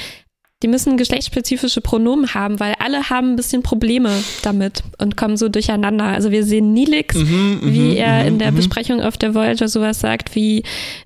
die 0.64 0.68
müssen 0.68 0.96
geschlechtsspezifische 0.96 1.82
Pronomen 1.82 2.32
haben, 2.32 2.58
weil 2.58 2.72
alle 2.78 3.10
haben 3.10 3.32
ein 3.32 3.36
bisschen 3.36 3.62
Probleme 3.62 4.10
damit 4.42 4.82
und 4.96 5.14
kommen 5.14 5.36
so 5.36 5.50
durcheinander. 5.50 6.04
Also 6.04 6.30
wir 6.30 6.42
sehen 6.42 6.72
Nilix, 6.72 7.16
mhm, 7.16 7.60
wie 7.64 7.90
mhm, 7.90 7.96
er 7.96 8.22
mhm, 8.22 8.28
in 8.28 8.38
der 8.38 8.50
mhm. 8.50 8.56
Besprechung 8.56 9.02
auf 9.02 9.18
der 9.18 9.34
Voyager 9.34 9.68
sowas 9.68 10.00
sagt 10.00 10.34
wie 10.34 10.62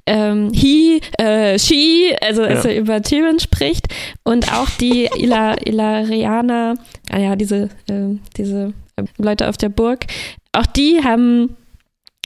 ähm, 0.06 0.52
he, 0.54 1.00
äh, 1.18 1.59
she, 1.59 2.14
also 2.20 2.42
ja. 2.42 2.50
als 2.50 2.66
er 2.66 2.78
über 2.78 3.02
Tyrion 3.02 3.40
spricht 3.40 3.88
und 4.22 4.52
auch 4.52 4.70
die 4.80 5.09
Ila, 5.18 5.56
Ilarianer, 5.64 6.76
ah 7.11 7.18
ja, 7.18 7.34
diese, 7.34 7.64
äh, 7.88 8.16
diese 8.36 8.72
Leute 9.16 9.48
auf 9.48 9.56
der 9.56 9.70
Burg, 9.70 10.06
auch 10.52 10.66
die 10.66 11.02
haben, 11.02 11.56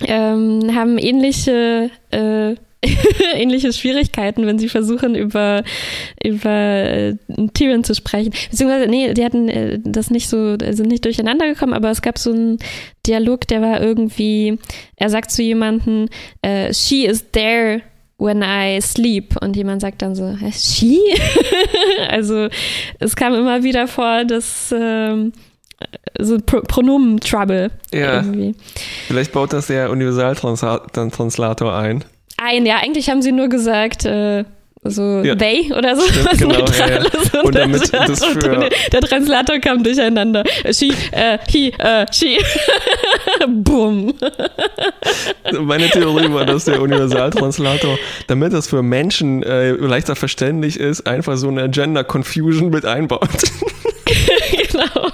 ähm, 0.04 0.70
haben 0.74 0.98
ähnliche 0.98 1.90
äh, 2.10 2.56
ähnliche 3.34 3.72
Schwierigkeiten, 3.72 4.46
wenn 4.46 4.58
sie 4.58 4.68
versuchen, 4.68 5.14
über, 5.14 5.62
über 6.22 6.50
äh, 6.50 7.14
Tyrion 7.54 7.84
zu 7.84 7.94
sprechen. 7.94 8.32
Beziehungsweise, 8.50 8.88
nee, 8.88 9.14
die 9.14 9.24
hatten 9.24 9.48
äh, 9.48 9.78
das 9.82 10.10
nicht 10.10 10.28
so, 10.28 10.56
sind 10.58 10.88
nicht 10.88 11.04
durcheinander 11.04 11.46
gekommen, 11.46 11.74
aber 11.74 11.90
es 11.90 12.02
gab 12.02 12.18
so 12.18 12.32
einen 12.32 12.58
Dialog, 13.06 13.46
der 13.46 13.62
war 13.62 13.80
irgendwie, 13.80 14.58
er 14.96 15.10
sagt 15.10 15.30
zu 15.30 15.42
jemandem, 15.42 16.08
äh, 16.42 16.74
she 16.74 17.06
is 17.06 17.24
there 17.32 17.82
when 18.18 18.42
I 18.42 18.80
sleep. 18.80 19.36
Und 19.40 19.56
jemand 19.56 19.80
sagt 19.82 20.02
dann 20.02 20.14
so, 20.14 20.36
she? 20.52 21.00
also 22.08 22.48
es 22.98 23.16
kam 23.16 23.34
immer 23.34 23.62
wieder 23.62 23.86
vor, 23.86 24.24
dass 24.24 24.74
ähm, 24.76 25.32
so 26.18 26.38
Pro 26.38 26.62
Pronomen-Trouble. 26.62 27.70
Ja. 27.92 28.22
Irgendwie. 28.22 28.54
Vielleicht 29.06 29.32
baut 29.32 29.52
das 29.52 29.66
der 29.68 29.90
Universaltranslator 29.90 31.74
ein 31.74 32.04
ein. 32.36 32.66
Ja, 32.66 32.76
eigentlich 32.76 33.08
haben 33.10 33.22
sie 33.22 33.32
nur 33.32 33.48
gesagt, 33.48 34.04
äh, 34.04 34.44
so 34.84 35.22
ja. 35.22 35.36
they 35.36 35.72
oder 35.72 35.94
so. 35.94 36.02
Stimmt, 36.02 36.38
genau, 36.38 36.66
ja, 36.66 36.88
ja. 36.90 37.40
Und, 37.42 37.54
damit 37.54 37.82
das, 37.82 37.90
das 37.90 38.24
für 38.24 38.68
der 38.92 39.00
Translator 39.00 39.58
kam 39.60 39.84
durcheinander. 39.84 40.42
She, 40.72 40.92
äh, 41.12 41.38
he, 41.48 41.72
äh, 41.78 42.04
she. 42.12 42.38
Boom. 43.46 44.14
Meine 45.60 45.88
Theorie 45.88 46.32
war, 46.32 46.46
dass 46.46 46.64
der 46.64 46.82
Universaltranslator, 46.82 47.96
damit 48.26 48.52
das 48.52 48.68
für 48.68 48.82
Menschen 48.82 49.44
äh, 49.44 49.70
leichter 49.70 50.16
verständlich 50.16 50.80
ist, 50.80 51.06
einfach 51.06 51.36
so 51.36 51.48
eine 51.48 51.70
Gender 51.70 52.02
Confusion 52.02 52.70
mit 52.70 52.84
einbaut. 52.84 53.28
genau. 54.50 55.10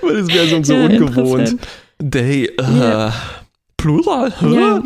Weil 0.00 0.16
es 0.16 0.28
wäre 0.28 0.46
so, 0.46 0.62
so 0.62 0.74
ungewohnt. 0.74 1.56
They, 1.98 2.50
uh, 2.58 3.10
Plural? 3.76 4.32
Ja. 4.40 4.82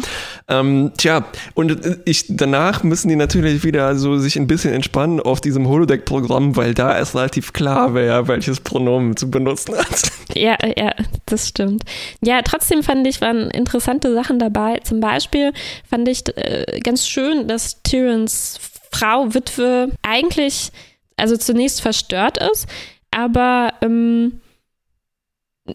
Ähm, 0.51 0.91
tja, 0.97 1.25
und 1.55 2.01
ich, 2.05 2.25
danach 2.29 2.83
müssen 2.83 3.09
die 3.09 3.17
natürlich 3.17 3.63
wieder 3.63 3.95
so 3.95 4.19
sich 4.19 4.37
ein 4.37 4.49
bisschen 4.49 4.75
entspannen 4.75 5.21
auf 5.21 5.41
diesem 5.41 5.69
Holodeck-Programm, 5.69 6.57
weil 6.57 6.75
da 6.75 6.99
ist 6.99 7.15
relativ 7.15 7.53
klar, 7.53 7.95
wer 7.95 8.27
welches 8.27 8.61
Pronomen 8.61 9.17
zu 9.17 9.31
benutzen 9.31 9.77
hat. 9.77 10.11
Ja, 10.35 10.57
ja, 10.77 10.93
das 11.27 11.49
stimmt. 11.49 11.85
Ja, 12.21 12.43
trotzdem 12.43 12.83
fand 12.83 13.07
ich, 13.07 13.21
waren 13.21 13.51
interessante 13.51 14.13
Sachen 14.13 14.39
dabei. 14.39 14.79
Zum 14.85 15.01
Beispiel 15.01 15.53
fand 15.89 16.09
ich 16.09 16.23
äh, 16.37 16.81
ganz 16.83 17.07
schön, 17.07 17.49
dass 17.49 17.83
Tyrons 17.83 18.59
Frau, 18.93 19.33
Witwe, 19.35 19.91
eigentlich, 20.03 20.71
also 21.17 21.37
zunächst 21.37 21.81
verstört 21.81 22.39
ist, 22.53 22.67
aber 23.11 23.75
ähm, 23.83 24.41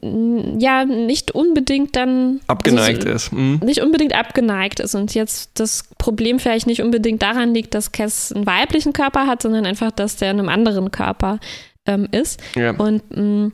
ja 0.01 0.85
nicht 0.85 1.31
unbedingt 1.31 1.95
dann 1.95 2.41
abgeneigt 2.47 3.05
also, 3.05 3.15
ist. 3.15 3.31
Mhm. 3.33 3.59
Nicht 3.63 3.81
unbedingt 3.81 4.13
abgeneigt 4.13 4.79
ist 4.79 4.95
und 4.95 5.13
jetzt 5.13 5.51
das 5.55 5.83
Problem 5.97 6.39
vielleicht 6.39 6.67
nicht 6.67 6.81
unbedingt 6.81 7.21
daran 7.21 7.53
liegt, 7.53 7.73
dass 7.73 7.91
Cass 7.91 8.31
einen 8.31 8.45
weiblichen 8.45 8.93
Körper 8.93 9.27
hat, 9.27 9.41
sondern 9.41 9.65
einfach, 9.65 9.91
dass 9.91 10.17
der 10.17 10.31
in 10.31 10.39
einem 10.39 10.49
anderen 10.49 10.91
Körper 10.91 11.39
ähm, 11.85 12.07
ist. 12.11 12.41
Ja. 12.55 12.71
Und 12.71 13.03
mh, 13.15 13.51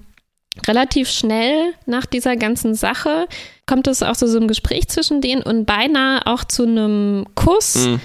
relativ 0.67 1.09
schnell 1.09 1.73
nach 1.85 2.05
dieser 2.05 2.35
ganzen 2.35 2.75
Sache 2.75 3.27
kommt 3.65 3.87
es 3.87 4.03
auch 4.03 4.17
zu 4.17 4.27
so 4.27 4.37
einem 4.37 4.47
Gespräch 4.47 4.87
zwischen 4.87 5.21
denen 5.21 5.41
und 5.43 5.65
beinahe 5.65 6.25
auch 6.27 6.43
zu 6.43 6.63
einem 6.63 7.25
Kuss, 7.35 7.87
mhm. 7.87 8.01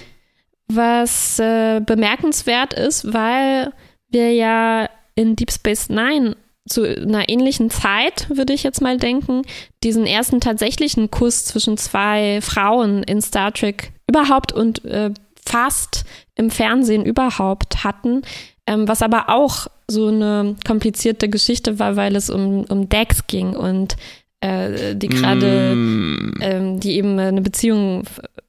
was 0.69 1.39
äh, 1.39 1.81
bemerkenswert 1.81 2.75
ist, 2.75 3.13
weil 3.13 3.73
wir 4.09 4.33
ja 4.33 4.89
in 5.15 5.35
Deep 5.35 5.51
Space 5.51 5.89
Nine 5.89 6.37
zu 6.67 6.83
einer 6.83 7.29
ähnlichen 7.29 7.71
Zeit, 7.71 8.29
würde 8.29 8.53
ich 8.53 8.63
jetzt 8.63 8.81
mal 8.83 8.99
denken, 8.99 9.43
diesen 9.83 10.07
ersten 10.07 10.41
tatsächlichen 10.41 11.11
Kuss 11.11 11.45
zwischen 11.45 11.77
zwei 11.77 12.41
Frauen 12.43 13.03
in 13.03 13.23
Star 13.23 13.53
Trek 13.53 13.93
überhaupt 14.09 14.53
und 14.53 14.85
äh, 14.85 15.11
fast 15.45 16.05
im 16.35 16.51
Fernsehen 16.51 17.05
überhaupt 17.05 17.85
hatten, 17.85 18.23
ähm, 18.67 18.89
was 18.89 19.03
aber 19.03 19.29
auch 19.29 19.69
so 19.89 20.09
eine 20.09 20.57
komplizierte 20.67 21.29
Geschichte 21.29 21.79
war, 21.79 21.97
weil 21.97 22.17
es 22.17 22.31
um, 22.31 22.65
um 22.65 22.89
Dex 22.89 23.27
ging 23.27 23.55
und 23.55 23.97
äh, 24.41 24.95
die 24.95 25.09
gerade, 25.09 25.75
mm. 25.75 26.35
ähm, 26.41 26.81
die 26.81 26.97
eben 26.97 27.19
eine 27.19 27.41
Beziehung 27.41 28.03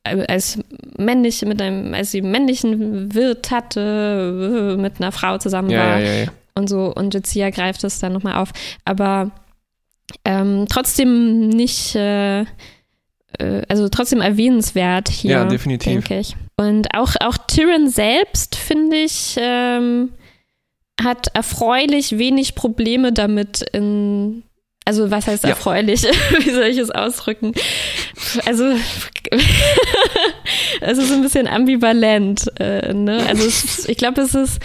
äh, 0.03 0.25
als 0.27 0.59
männlich 0.97 1.43
mit 1.45 1.61
einem, 1.61 1.93
als 1.93 2.11
sie 2.11 2.21
männlichen 2.21 3.13
Wirt 3.13 3.51
hatte, 3.51 4.75
äh, 4.75 4.81
mit 4.81 4.99
einer 4.99 5.11
Frau 5.11 5.37
zusammen 5.37 5.69
ja, 5.69 5.79
war. 5.79 5.99
Ja, 5.99 6.13
ja, 6.23 6.25
und 6.57 6.67
so. 6.67 6.93
Und 6.93 7.13
Jazia 7.13 7.49
greift 7.49 7.83
es 7.83 7.99
dann 7.99 8.13
nochmal 8.13 8.35
auf. 8.35 8.51
Aber 8.83 9.31
ähm, 10.25 10.65
trotzdem 10.69 11.49
nicht, 11.49 11.95
äh, 11.95 12.41
äh, 12.41 12.45
also 13.69 13.87
trotzdem 13.89 14.21
erwähnenswert 14.21 15.09
hier, 15.09 15.31
ja, 15.31 15.45
definitiv. 15.45 15.91
denke 15.91 16.19
ich. 16.19 16.35
Und 16.57 16.93
auch, 16.95 17.15
auch 17.19 17.37
Tyrion 17.37 17.89
selbst, 17.89 18.55
finde 18.55 18.97
ich, 18.97 19.35
ähm, 19.39 20.13
hat 21.01 21.27
erfreulich 21.35 22.17
wenig 22.17 22.55
Probleme 22.55 23.13
damit 23.13 23.61
in 23.61 24.43
also 24.87 25.11
was 25.11 25.27
heißt 25.27 25.43
erfreulich? 25.43 26.03
Ja. 26.03 26.11
Wie 26.45 26.49
soll 26.49 26.63
ich 26.63 26.77
es 26.77 26.91
ausdrücken? 26.91 27.51
Also 28.45 28.65
es 30.81 30.97
ist 30.97 31.11
ein 31.11 31.21
bisschen 31.21 31.47
ambivalent. 31.47 32.45
Äh, 32.59 32.93
ne? 32.93 33.23
Also 33.27 33.45
es, 33.45 33.87
ich 33.87 33.97
glaube, 33.97 34.21
es 34.21 34.35
ist 34.35 34.59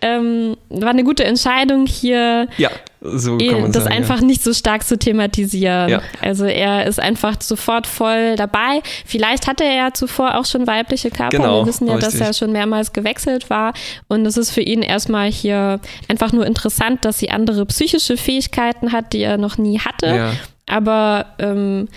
ähm, 0.00 0.56
war 0.68 0.90
eine 0.90 1.04
gute 1.04 1.24
Entscheidung 1.24 1.86
hier. 1.86 2.48
Ja 2.56 2.70
so 3.02 3.36
man 3.36 3.72
das 3.72 3.84
sagen, 3.84 3.96
einfach 3.96 4.20
ja. 4.20 4.26
nicht 4.26 4.42
so 4.42 4.52
stark 4.52 4.84
zu 4.86 4.96
thematisieren. 4.96 5.88
Ja. 5.88 6.02
Also 6.20 6.44
er 6.44 6.86
ist 6.86 7.00
einfach 7.00 7.40
sofort 7.40 7.86
voll 7.86 8.36
dabei. 8.36 8.80
Vielleicht 9.04 9.48
hatte 9.48 9.64
er 9.64 9.74
ja 9.74 9.92
zuvor 9.92 10.36
auch 10.36 10.44
schon 10.44 10.66
weibliche 10.66 11.10
Körper. 11.10 11.36
Genau, 11.36 11.60
Wir 11.60 11.66
wissen 11.66 11.88
ja, 11.88 11.94
richtig. 11.94 12.18
dass 12.18 12.28
er 12.28 12.32
schon 12.32 12.52
mehrmals 12.52 12.92
gewechselt 12.92 13.50
war. 13.50 13.74
Und 14.08 14.24
es 14.24 14.36
ist 14.36 14.52
für 14.52 14.60
ihn 14.60 14.82
erstmal 14.82 15.30
hier 15.30 15.80
einfach 16.08 16.32
nur 16.32 16.46
interessant, 16.46 17.04
dass 17.04 17.18
sie 17.18 17.30
andere 17.30 17.66
psychische 17.66 18.16
Fähigkeiten 18.16 18.92
hat, 18.92 19.12
die 19.12 19.22
er 19.22 19.36
noch 19.36 19.58
nie 19.58 19.80
hatte. 19.80 20.06
Ja. 20.06 20.32
Aber 20.66 21.26
ähm, 21.38 21.88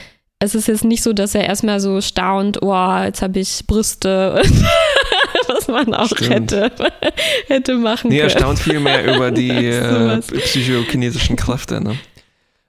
es 0.46 0.56
ist 0.56 0.68
jetzt 0.68 0.84
nicht 0.84 1.04
so, 1.04 1.14
dass 1.14 1.36
er 1.36 1.46
erstmal 1.46 1.80
so 1.80 2.00
staunt, 2.02 2.62
oh, 2.62 2.98
jetzt 3.04 3.22
habe 3.22 3.40
ich 3.40 3.66
Brüste 3.68 4.42
was 5.48 5.68
man 5.68 5.94
auch 5.94 6.12
hätte, 6.20 6.72
hätte 7.48 7.76
machen 7.76 8.10
nee, 8.10 8.18
können. 8.18 8.30
Er 8.30 8.38
staunt 8.38 8.60
viel 8.60 8.80
mehr 8.80 9.16
über 9.16 9.32
die 9.32 9.50
äh, 9.68 10.20
psychokinesischen 10.20 11.36
Kräfte. 11.36 11.82
Ne? 11.82 11.96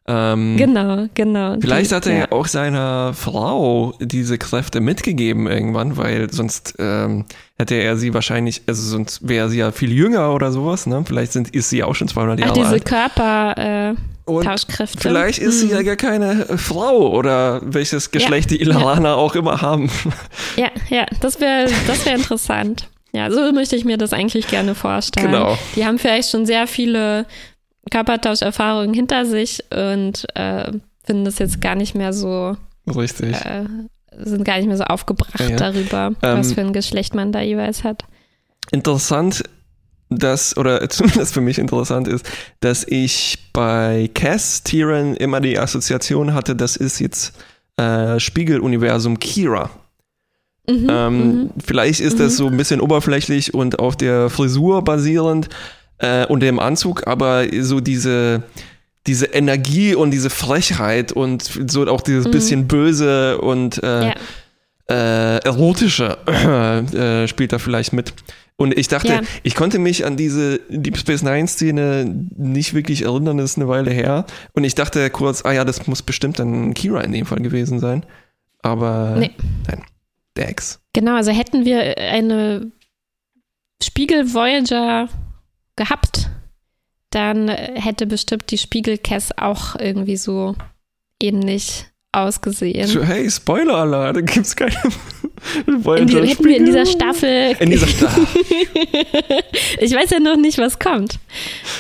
Ähm, 0.09 0.57
genau, 0.57 1.07
genau. 1.15 1.57
Vielleicht 1.61 1.91
die, 1.91 1.95
hat 1.95 2.07
er 2.07 2.19
ja 2.19 2.33
auch 2.33 2.47
seiner 2.47 3.13
Frau 3.13 3.95
diese 4.01 4.39
Kräfte 4.39 4.81
mitgegeben 4.81 5.49
irgendwann, 5.49 5.97
weil 5.97 6.33
sonst 6.33 6.75
ähm, 6.79 7.25
hätte 7.59 7.75
er 7.75 7.97
sie 7.97 8.15
wahrscheinlich, 8.15 8.63
also 8.69 8.83
sonst 8.83 9.29
wäre 9.29 9.49
sie 9.49 9.59
ja 9.59 9.73
viel 9.73 9.93
jünger 9.93 10.33
oder 10.33 10.53
sowas, 10.53 10.87
ne? 10.87 11.03
Vielleicht 11.05 11.33
sind, 11.33 11.51
ist 11.55 11.71
sie 11.71 11.83
auch 11.83 11.95
schon 11.97 12.07
200 12.07 12.39
Jahre 12.39 12.53
Ach, 12.53 12.57
diese 12.57 12.69
alt. 12.69 12.85
Körper, 12.85 13.55
äh, 13.59 13.95
und 14.27 14.45
Tauschkräfte. 14.45 14.99
Vielleicht 15.01 15.39
ist 15.39 15.61
sie 15.61 15.71
ja 15.71 15.83
gar 15.83 15.97
keine 15.97 16.59
Frau 16.59 17.11
oder 17.13 17.61
welches 17.65 18.11
Geschlecht 18.11 18.51
ja, 18.51 18.59
die 18.59 18.63
Ilaraner 18.63 19.11
ja. 19.11 19.15
auch 19.15 19.35
immer 19.35 19.63
haben. 19.63 19.91
Ja, 20.57 20.71
ja, 20.89 21.07
das 21.21 21.41
wäre 21.41 21.69
das 21.87 22.07
wär 22.07 22.15
interessant. 22.15 22.89
Ja, 23.13 23.31
so 23.31 23.53
möchte 23.53 23.77
ich 23.77 23.85
mir 23.85 23.99
das 23.99 24.13
eigentlich 24.13 24.49
gerne 24.49 24.75
vorstellen. 24.75 25.33
Genau. 25.33 25.57
Die 25.75 25.85
haben 25.85 25.99
vielleicht 25.99 26.31
schon 26.31 26.47
sehr 26.47 26.67
viele 26.67 27.27
Körpertauscherfahrungen 27.91 28.95
hinter 28.95 29.27
sich 29.27 29.63
und 29.71 30.27
äh, 30.35 30.73
finden 31.05 31.25
das 31.25 31.39
jetzt 31.39 31.61
gar 31.61 31.75
nicht 31.75 31.95
mehr 31.95 32.13
so. 32.13 32.57
Richtig. 32.87 33.35
Äh, 33.35 33.65
sind 34.19 34.45
gar 34.45 34.57
nicht 34.57 34.67
mehr 34.67 34.77
so 34.77 34.85
aufgebracht 34.85 35.41
ja. 35.41 35.57
darüber, 35.57 36.13
ähm, 36.23 36.39
was 36.39 36.53
für 36.53 36.63
ein 36.63 36.73
Geschlecht 36.73 37.15
man 37.15 37.33
da 37.33 37.41
jeweils 37.41 37.85
hat. 37.85 38.05
Interessant 38.71 39.43
dass, 40.09 40.57
oder 40.57 40.89
zumindest 40.89 41.35
für 41.35 41.41
mich 41.41 41.59
interessant 41.59 42.09
ist, 42.09 42.27
dass 42.61 42.85
ich 42.89 43.39
bei 43.53 44.11
Cass 44.15 44.63
Tyrion 44.63 45.17
immer 45.17 45.41
die 45.41 45.59
Assoziation 45.59 46.35
hatte, 46.35 46.57
das 46.57 46.77
ist 46.77 46.99
jetzt 47.01 47.33
äh, 47.77 48.19
Spiegeluniversum 48.19 49.19
Kira. 49.19 49.71
Mhm, 50.69 50.87
ähm, 50.91 51.19
mhm. 51.19 51.51
Vielleicht 51.65 52.01
ist 52.01 52.15
mhm. 52.15 52.23
das 52.23 52.37
so 52.37 52.47
ein 52.49 52.57
bisschen 52.57 52.81
oberflächlich 52.81 53.55
und 53.55 53.79
auf 53.79 53.97
der 53.97 54.31
Frisur 54.31 54.83
basierend 54.83 55.49
äh, 55.99 56.27
und 56.27 56.41
dem 56.41 56.59
Anzug, 56.59 57.07
aber 57.07 57.45
so 57.61 57.81
diese, 57.81 58.43
diese 59.07 59.27
Energie 59.27 59.95
und 59.95 60.11
diese 60.11 60.31
Frechheit 60.31 61.13
und 61.13 61.51
so 61.69 61.87
auch 61.87 62.01
dieses 62.01 62.27
mhm. 62.27 62.31
bisschen 62.33 62.69
böse 62.69 63.39
und 63.39 63.83
äh, 63.83 64.09
ja. 64.09 64.15
Äh, 64.89 65.39
erotische 65.39 66.19
äh, 66.27 67.29
spielt 67.29 67.53
da 67.53 67.59
vielleicht 67.59 67.93
mit. 67.93 68.15
Und 68.59 68.77
ich 68.77 68.89
dachte, 68.89 69.09
ja. 69.09 69.21
ich 69.43 69.55
konnte 69.55 69.79
mich 69.79 70.07
an 70.07 70.17
diese 70.17 70.61
Deep 70.71 70.97
Space 70.97 71.23
Nine 71.23 71.47
Szene 71.47 72.07
nicht 72.37 72.73
wirklich 72.73 73.03
erinnern, 73.03 73.37
das 73.37 73.53
ist 73.53 73.59
eine 73.59 73.69
Weile 73.69 73.91
her. 73.91 74.25
Und 74.53 74.65
ich 74.65 74.75
dachte 74.75 75.11
kurz, 75.11 75.45
ah 75.45 75.53
ja, 75.53 75.65
das 75.65 75.87
muss 75.87 76.03
bestimmt 76.03 76.39
dann 76.39 76.73
Kira 76.73 77.03
in 77.03 77.13
dem 77.13 77.27
Fall 77.27 77.41
gewesen 77.41 77.81
sein. 77.81 78.07
Aber 78.63 79.17
nee. 79.19 79.31
nein, 79.69 79.83
Dax. 80.35 80.81
Genau, 80.95 81.17
also 81.17 81.33
hätten 81.33 81.67
wir 81.67 81.99
eine 81.99 82.73
Spiegel 83.83 84.33
Voyager 84.33 85.09
gehabt, 85.77 86.31
dann 87.11 87.49
hätte 87.49 88.07
bestimmt 88.07 88.51
die 88.51 88.59
Spiegel 88.59 88.97
Cass 88.97 89.37
auch 89.37 89.77
irgendwie 89.77 90.17
so 90.17 90.55
ähnlich 91.23 91.87
ausgesehen. 92.17 93.03
Hey, 93.05 93.31
Spoiler-Alarm, 93.31 94.15
da 94.15 94.21
gibt 94.21 94.47
es 94.47 94.57
keine 94.57 94.75
in 95.67 96.07
die, 96.07 96.17
hätten 96.17 96.45
wir 96.45 96.57
in 96.57 96.65
dieser 96.65 96.87
Staffel. 96.87 97.55
In 97.59 97.71
dieser 97.71 97.87
Staffel. 97.87 98.25
ich 99.81 99.95
weiß 99.95 100.11
ja 100.11 100.19
noch 100.19 100.37
nicht, 100.37 100.59
was 100.59 100.79
kommt. 100.79 101.19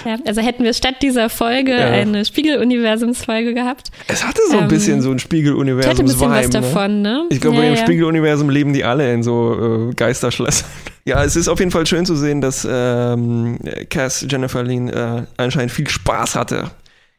Ja, 0.04 0.18
also 0.26 0.40
hätten 0.40 0.64
wir 0.64 0.72
statt 0.74 0.96
dieser 1.02 1.28
Folge 1.28 1.72
ja. 1.72 1.86
eine 1.86 2.24
Spiegeluniversumsfolge 2.24 3.54
gehabt. 3.54 3.90
Es 4.08 4.24
hatte 4.24 4.40
so 4.50 4.58
ein 4.58 4.64
ähm, 4.64 4.68
bisschen 4.68 5.00
so 5.02 5.10
ein 5.10 5.18
Spiegeluniversum. 5.18 5.90
Hatte 5.90 6.02
ein 6.02 6.06
bisschen 6.06 6.30
was 6.30 6.46
ne? 6.46 6.50
davon, 6.50 7.02
ne? 7.02 7.24
Ich 7.30 7.40
glaube, 7.40 7.56
ja, 7.58 7.70
im 7.70 7.76
Spiegeluniversum 7.76 8.50
leben 8.50 8.72
die 8.72 8.84
alle 8.84 9.12
in 9.12 9.22
so 9.22 9.88
äh, 9.90 9.94
Geisterschlössern. 9.94 10.68
Ja, 11.08 11.22
es 11.22 11.36
ist 11.36 11.46
auf 11.46 11.60
jeden 11.60 11.70
Fall 11.70 11.86
schön 11.86 12.04
zu 12.04 12.16
sehen, 12.16 12.40
dass 12.40 12.66
ähm, 12.68 13.60
Cass 13.90 14.26
Jennifer 14.28 14.64
Lean 14.64 14.88
äh, 14.88 15.22
anscheinend 15.36 15.70
viel 15.70 15.88
Spaß 15.88 16.34
hatte, 16.34 16.72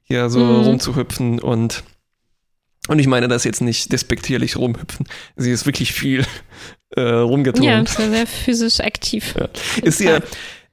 hier 0.03 0.29
so 0.29 0.41
mhm. 0.41 0.63
rumzuhüpfen 0.65 1.39
und 1.39 1.85
und 2.87 2.99
ich 2.99 3.07
meine 3.07 3.27
das 3.27 3.43
jetzt 3.43 3.61
nicht 3.61 3.91
despektierlich 3.91 4.57
rumhüpfen. 4.57 5.07
Sie 5.35 5.51
ist 5.51 5.65
wirklich 5.65 5.93
viel 5.93 6.25
äh, 6.95 7.01
rumgeturnt. 7.01 7.97
Ja, 7.97 8.09
sehr 8.09 8.27
physisch 8.27 8.79
aktiv. 8.79 9.35
Ja. 9.37 9.49
Ist 9.83 9.99
dir, 9.99 10.23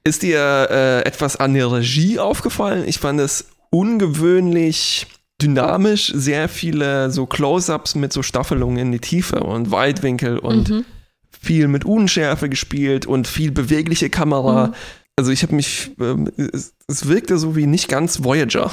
ist 0.03 0.23
dir 0.23 0.67
äh, 0.69 1.01
etwas 1.01 1.35
an 1.37 1.53
der 1.53 1.71
Regie 1.71 2.19
aufgefallen? 2.19 2.83
Ich 2.87 2.99
fand 2.99 3.19
es 3.19 3.49
ungewöhnlich 3.69 5.07
dynamisch, 5.41 6.11
sehr 6.15 6.47
viele 6.47 7.11
so 7.11 7.25
Close-ups 7.25 7.95
mit 7.95 8.13
so 8.13 8.23
Staffelungen 8.23 8.77
in 8.77 8.91
die 8.91 8.99
Tiefe 8.99 9.41
und 9.41 9.71
Weitwinkel 9.71 10.37
und 10.37 10.69
mhm. 10.69 10.85
viel 11.41 11.67
mit 11.67 11.83
Unschärfe 11.83 12.47
gespielt 12.47 13.05
und 13.05 13.27
viel 13.27 13.51
bewegliche 13.51 14.09
Kamera. 14.09 14.67
Mhm. 14.67 14.73
Also 15.17 15.31
ich 15.31 15.43
habe 15.43 15.55
mich, 15.55 15.91
äh, 15.99 16.15
es, 16.41 16.73
es 16.87 17.07
wirkte 17.07 17.37
so 17.37 17.55
wie 17.55 17.67
nicht 17.67 17.89
ganz 17.89 18.23
Voyager. 18.23 18.71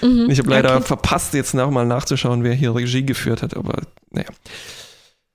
Mhm, 0.00 0.30
ich 0.30 0.38
habe 0.38 0.50
leider 0.50 0.76
okay. 0.76 0.86
verpasst, 0.86 1.34
jetzt 1.34 1.54
nochmal 1.54 1.86
nachzuschauen, 1.86 2.44
wer 2.44 2.54
hier 2.54 2.74
Regie 2.74 3.04
geführt 3.04 3.42
hat, 3.42 3.56
aber 3.56 3.82
naja. 4.10 4.28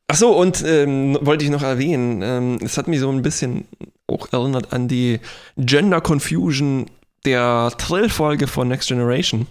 Ach 0.07 0.15
so, 0.15 0.29
und 0.29 0.63
ähm, 0.65 1.17
wollte 1.21 1.43
ich 1.43 1.51
noch 1.51 1.63
erwähnen, 1.63 2.21
ähm, 2.23 2.59
es 2.63 2.77
hat 2.77 2.87
mich 2.87 2.99
so 2.99 3.09
ein 3.09 3.21
bisschen 3.21 3.65
auch 4.07 4.31
erinnert 4.31 4.71
an 4.71 4.87
die 4.87 5.19
Gender 5.57 5.99
Confusion 5.99 6.85
der 7.25 7.73
Trill-Folge 7.77 8.47
von 8.47 8.69
Next 8.69 8.87
Generation, 8.87 9.47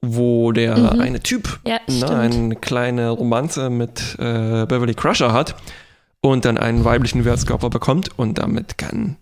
wo 0.00 0.52
der 0.52 0.76
mhm. 0.76 1.00
eine 1.00 1.20
Typ 1.20 1.60
ja, 1.66 1.78
na, 1.86 2.20
eine 2.20 2.56
kleine 2.56 3.10
Romanze 3.10 3.68
mit 3.68 4.16
äh, 4.18 4.64
Beverly 4.66 4.94
Crusher 4.94 5.32
hat 5.32 5.56
und 6.22 6.46
dann 6.46 6.56
einen 6.56 6.84
weiblichen 6.84 7.26
Wertskörper 7.26 7.68
bekommt 7.68 8.18
und 8.18 8.38
damit 8.38 8.78
kann 8.78 9.16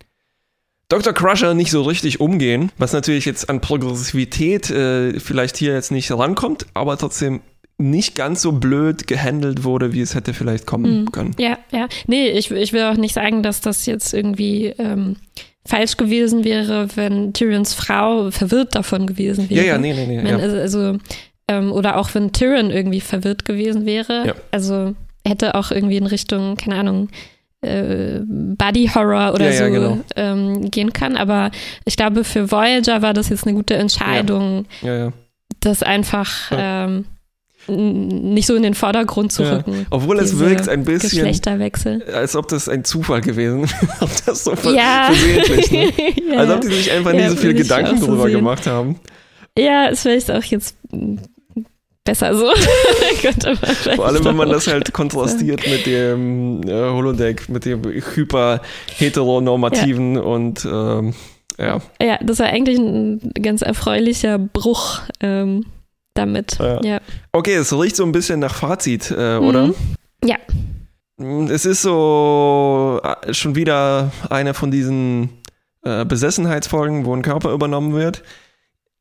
Dr. 0.90 1.12
Crusher 1.12 1.54
nicht 1.54 1.70
so 1.70 1.82
richtig 1.82 2.20
umgehen, 2.20 2.72
was 2.76 2.92
natürlich 2.92 3.24
jetzt 3.24 3.48
an 3.48 3.60
Progressivität 3.60 4.70
äh, 4.70 5.18
vielleicht 5.20 5.56
hier 5.56 5.72
jetzt 5.72 5.92
nicht 5.92 6.10
rankommt, 6.10 6.66
aber 6.74 6.98
trotzdem 6.98 7.40
nicht 7.78 8.16
ganz 8.16 8.42
so 8.42 8.52
blöd 8.52 9.06
gehandelt 9.06 9.64
wurde, 9.64 9.92
wie 9.94 10.00
es 10.00 10.14
hätte 10.14 10.34
vielleicht 10.34 10.66
kommen 10.66 11.02
mhm. 11.02 11.12
können. 11.12 11.34
Ja, 11.38 11.58
ja. 11.70 11.88
Nee, 12.08 12.28
ich, 12.30 12.50
ich 12.50 12.72
will 12.72 12.82
auch 12.82 12.96
nicht 12.96 13.14
sagen, 13.14 13.42
dass 13.42 13.60
das 13.60 13.86
jetzt 13.86 14.12
irgendwie 14.12 14.66
ähm, 14.78 15.16
falsch 15.64 15.96
gewesen 15.96 16.44
wäre, 16.44 16.88
wenn 16.96 17.32
Tyrions 17.32 17.72
Frau 17.72 18.32
verwirrt 18.32 18.74
davon 18.74 19.06
gewesen 19.06 19.48
wäre. 19.48 19.60
Ja, 19.60 19.66
ja, 19.74 19.78
nee, 19.78 19.94
nee, 19.94 20.06
nee. 20.06 20.18
Wenn, 20.18 20.26
ja. 20.26 20.36
Also, 20.38 20.56
also 20.56 20.98
ähm, 21.48 21.72
oder 21.72 21.98
auch 21.98 22.12
wenn 22.14 22.32
Tyrion 22.32 22.70
irgendwie 22.70 23.00
verwirrt 23.00 23.44
gewesen 23.44 23.86
wäre. 23.86 24.26
Ja. 24.26 24.34
Also 24.50 24.94
hätte 25.24 25.54
auch 25.54 25.70
irgendwie 25.70 25.96
in 25.98 26.06
Richtung, 26.06 26.56
keine 26.56 26.74
Ahnung, 26.74 27.08
äh, 27.62 28.20
Body 28.24 28.90
Horror 28.94 29.34
oder 29.34 29.50
ja, 29.50 29.56
so 29.56 29.64
ja, 29.64 29.68
genau. 29.70 29.98
ähm, 30.16 30.70
gehen 30.70 30.92
kann. 30.92 31.16
Aber 31.16 31.50
ich 31.84 31.96
glaube, 31.96 32.24
für 32.24 32.50
Voyager 32.50 33.02
war 33.02 33.12
das 33.12 33.28
jetzt 33.28 33.46
eine 33.46 33.54
gute 33.54 33.74
Entscheidung, 33.74 34.66
ja. 34.82 35.12
das 35.60 35.82
einfach 35.82 36.50
ähm, 36.52 37.04
nicht 37.68 38.46
so 38.46 38.54
in 38.54 38.62
den 38.62 38.74
Vordergrund 38.74 39.32
zu 39.32 39.42
rücken. 39.42 39.86
Obwohl 39.90 40.18
es 40.18 40.38
wirkt 40.38 40.68
ein 40.68 40.84
bisschen, 40.84 41.10
Geschlechterwechsel. 41.10 42.02
als 42.12 42.34
ob 42.34 42.48
das 42.48 42.68
ein 42.68 42.84
Zufall 42.84 43.20
gewesen 43.20 43.62
wäre. 43.80 43.92
ob 44.00 44.10
das 44.24 44.44
so 44.44 44.54
ja. 44.72 45.10
ne? 45.10 45.92
Als 46.36 46.50
ob 46.50 46.60
die 46.62 46.68
sich 46.68 46.90
einfach 46.90 47.12
nie 47.12 47.28
so 47.28 47.36
viele 47.36 47.54
Gedanken 47.54 48.00
drüber 48.00 48.30
gemacht 48.30 48.66
haben. 48.66 48.98
Ja, 49.58 49.86
ist 49.86 50.02
vielleicht 50.02 50.30
auch 50.30 50.44
jetzt 50.44 50.76
besser 52.04 52.34
so. 52.34 52.46
Vor 53.96 54.06
allem, 54.06 54.24
wenn 54.24 54.36
man 54.36 54.48
das 54.48 54.66
halt 54.66 54.92
kontrastiert 54.92 55.64
mit 55.68 55.86
dem 55.86 56.62
äh, 56.66 56.72
Holodeck, 56.72 57.48
mit 57.48 57.64
dem 57.64 57.84
hyper-heteronormativen 57.84 60.16
ja. 60.16 60.22
und 60.22 60.64
ähm, 60.64 61.14
ja. 61.58 61.80
Ja, 62.00 62.18
das 62.22 62.38
war 62.38 62.46
eigentlich 62.46 62.78
ein 62.78 63.32
ganz 63.34 63.62
erfreulicher 63.62 64.38
Bruch 64.38 65.00
ähm, 65.20 65.66
damit. 66.14 66.58
Ja. 66.58 66.80
ja. 66.82 67.00
Okay, 67.32 67.54
es 67.54 67.72
riecht 67.72 67.96
so 67.96 68.04
ein 68.04 68.12
bisschen 68.12 68.38
nach 68.40 68.54
Fazit, 68.54 69.10
äh, 69.10 69.36
oder? 69.36 69.68
Mhm. 69.68 69.74
Ja. 70.24 70.36
Es 71.50 71.66
ist 71.66 71.82
so 71.82 72.98
äh, 73.02 73.34
schon 73.34 73.54
wieder 73.54 74.10
eine 74.30 74.54
von 74.54 74.70
diesen 74.70 75.28
äh, 75.84 76.06
Besessenheitsfolgen, 76.06 77.04
wo 77.04 77.14
ein 77.14 77.20
Körper 77.22 77.52
übernommen 77.52 77.92
wird 77.92 78.22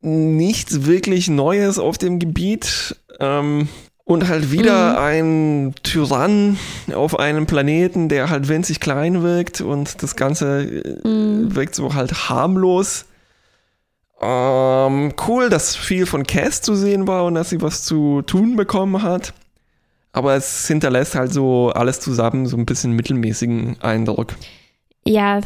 nichts 0.02 0.86
wirklich 0.86 1.30
Neues 1.30 1.80
auf 1.80 1.97
dem 1.97 2.20
Gebiet. 2.20 2.95
Ähm, 3.20 3.68
und 4.10 4.28
halt 4.28 4.52
wieder 4.52 4.93
mhm. 4.93 4.97
ein 4.97 5.76
Tyrann 5.84 6.58
auf 6.95 7.20
einem 7.20 7.45
Planeten, 7.45 8.10
der 8.10 8.32
halt 8.32 8.47
winzig 8.47 8.80
klein 8.80 9.22
wirkt 9.22 9.62
und 9.62 10.02
das 10.02 10.16
Ganze 10.16 10.64
äh, 10.64 11.08
mhm. 11.08 11.56
wirkt 11.56 11.76
so 11.76 11.93
halt 11.93 12.28
harmlos. 12.28 13.06
Ähm, 14.20 15.14
cool, 15.28 15.50
dass 15.50 15.76
viel 15.76 16.08
von 16.08 16.26
Cass 16.26 16.64
zu 16.64 16.74
sehen 16.74 17.08
war 17.08 17.24
und 17.26 17.36
dass 17.36 17.52
sie 17.52 17.62
was 17.62 17.84
zu 17.84 18.24
tun 18.24 18.56
bekommen 18.56 19.04
hat. 19.04 19.36
Aber 20.12 20.34
es 20.36 20.68
hinterlässt 20.68 21.14
halt 21.14 21.32
so 21.32 21.70
alles 21.70 22.00
zusammen 22.00 22.47
so 22.47 22.58
ein 22.58 22.66
bisschen 22.66 22.93
mittelmäßigen 22.93 23.80
Eindruck. 23.80 24.36
Ja, 25.06 25.39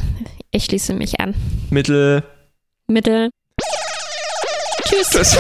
ich 0.52 0.64
schließe 0.64 0.94
mich 0.94 1.20
an. 1.20 1.36
Mittel. 1.70 2.24
Mittel. 2.88 3.30
Tschüss. 4.94 5.10
Tschüss. 5.10 5.34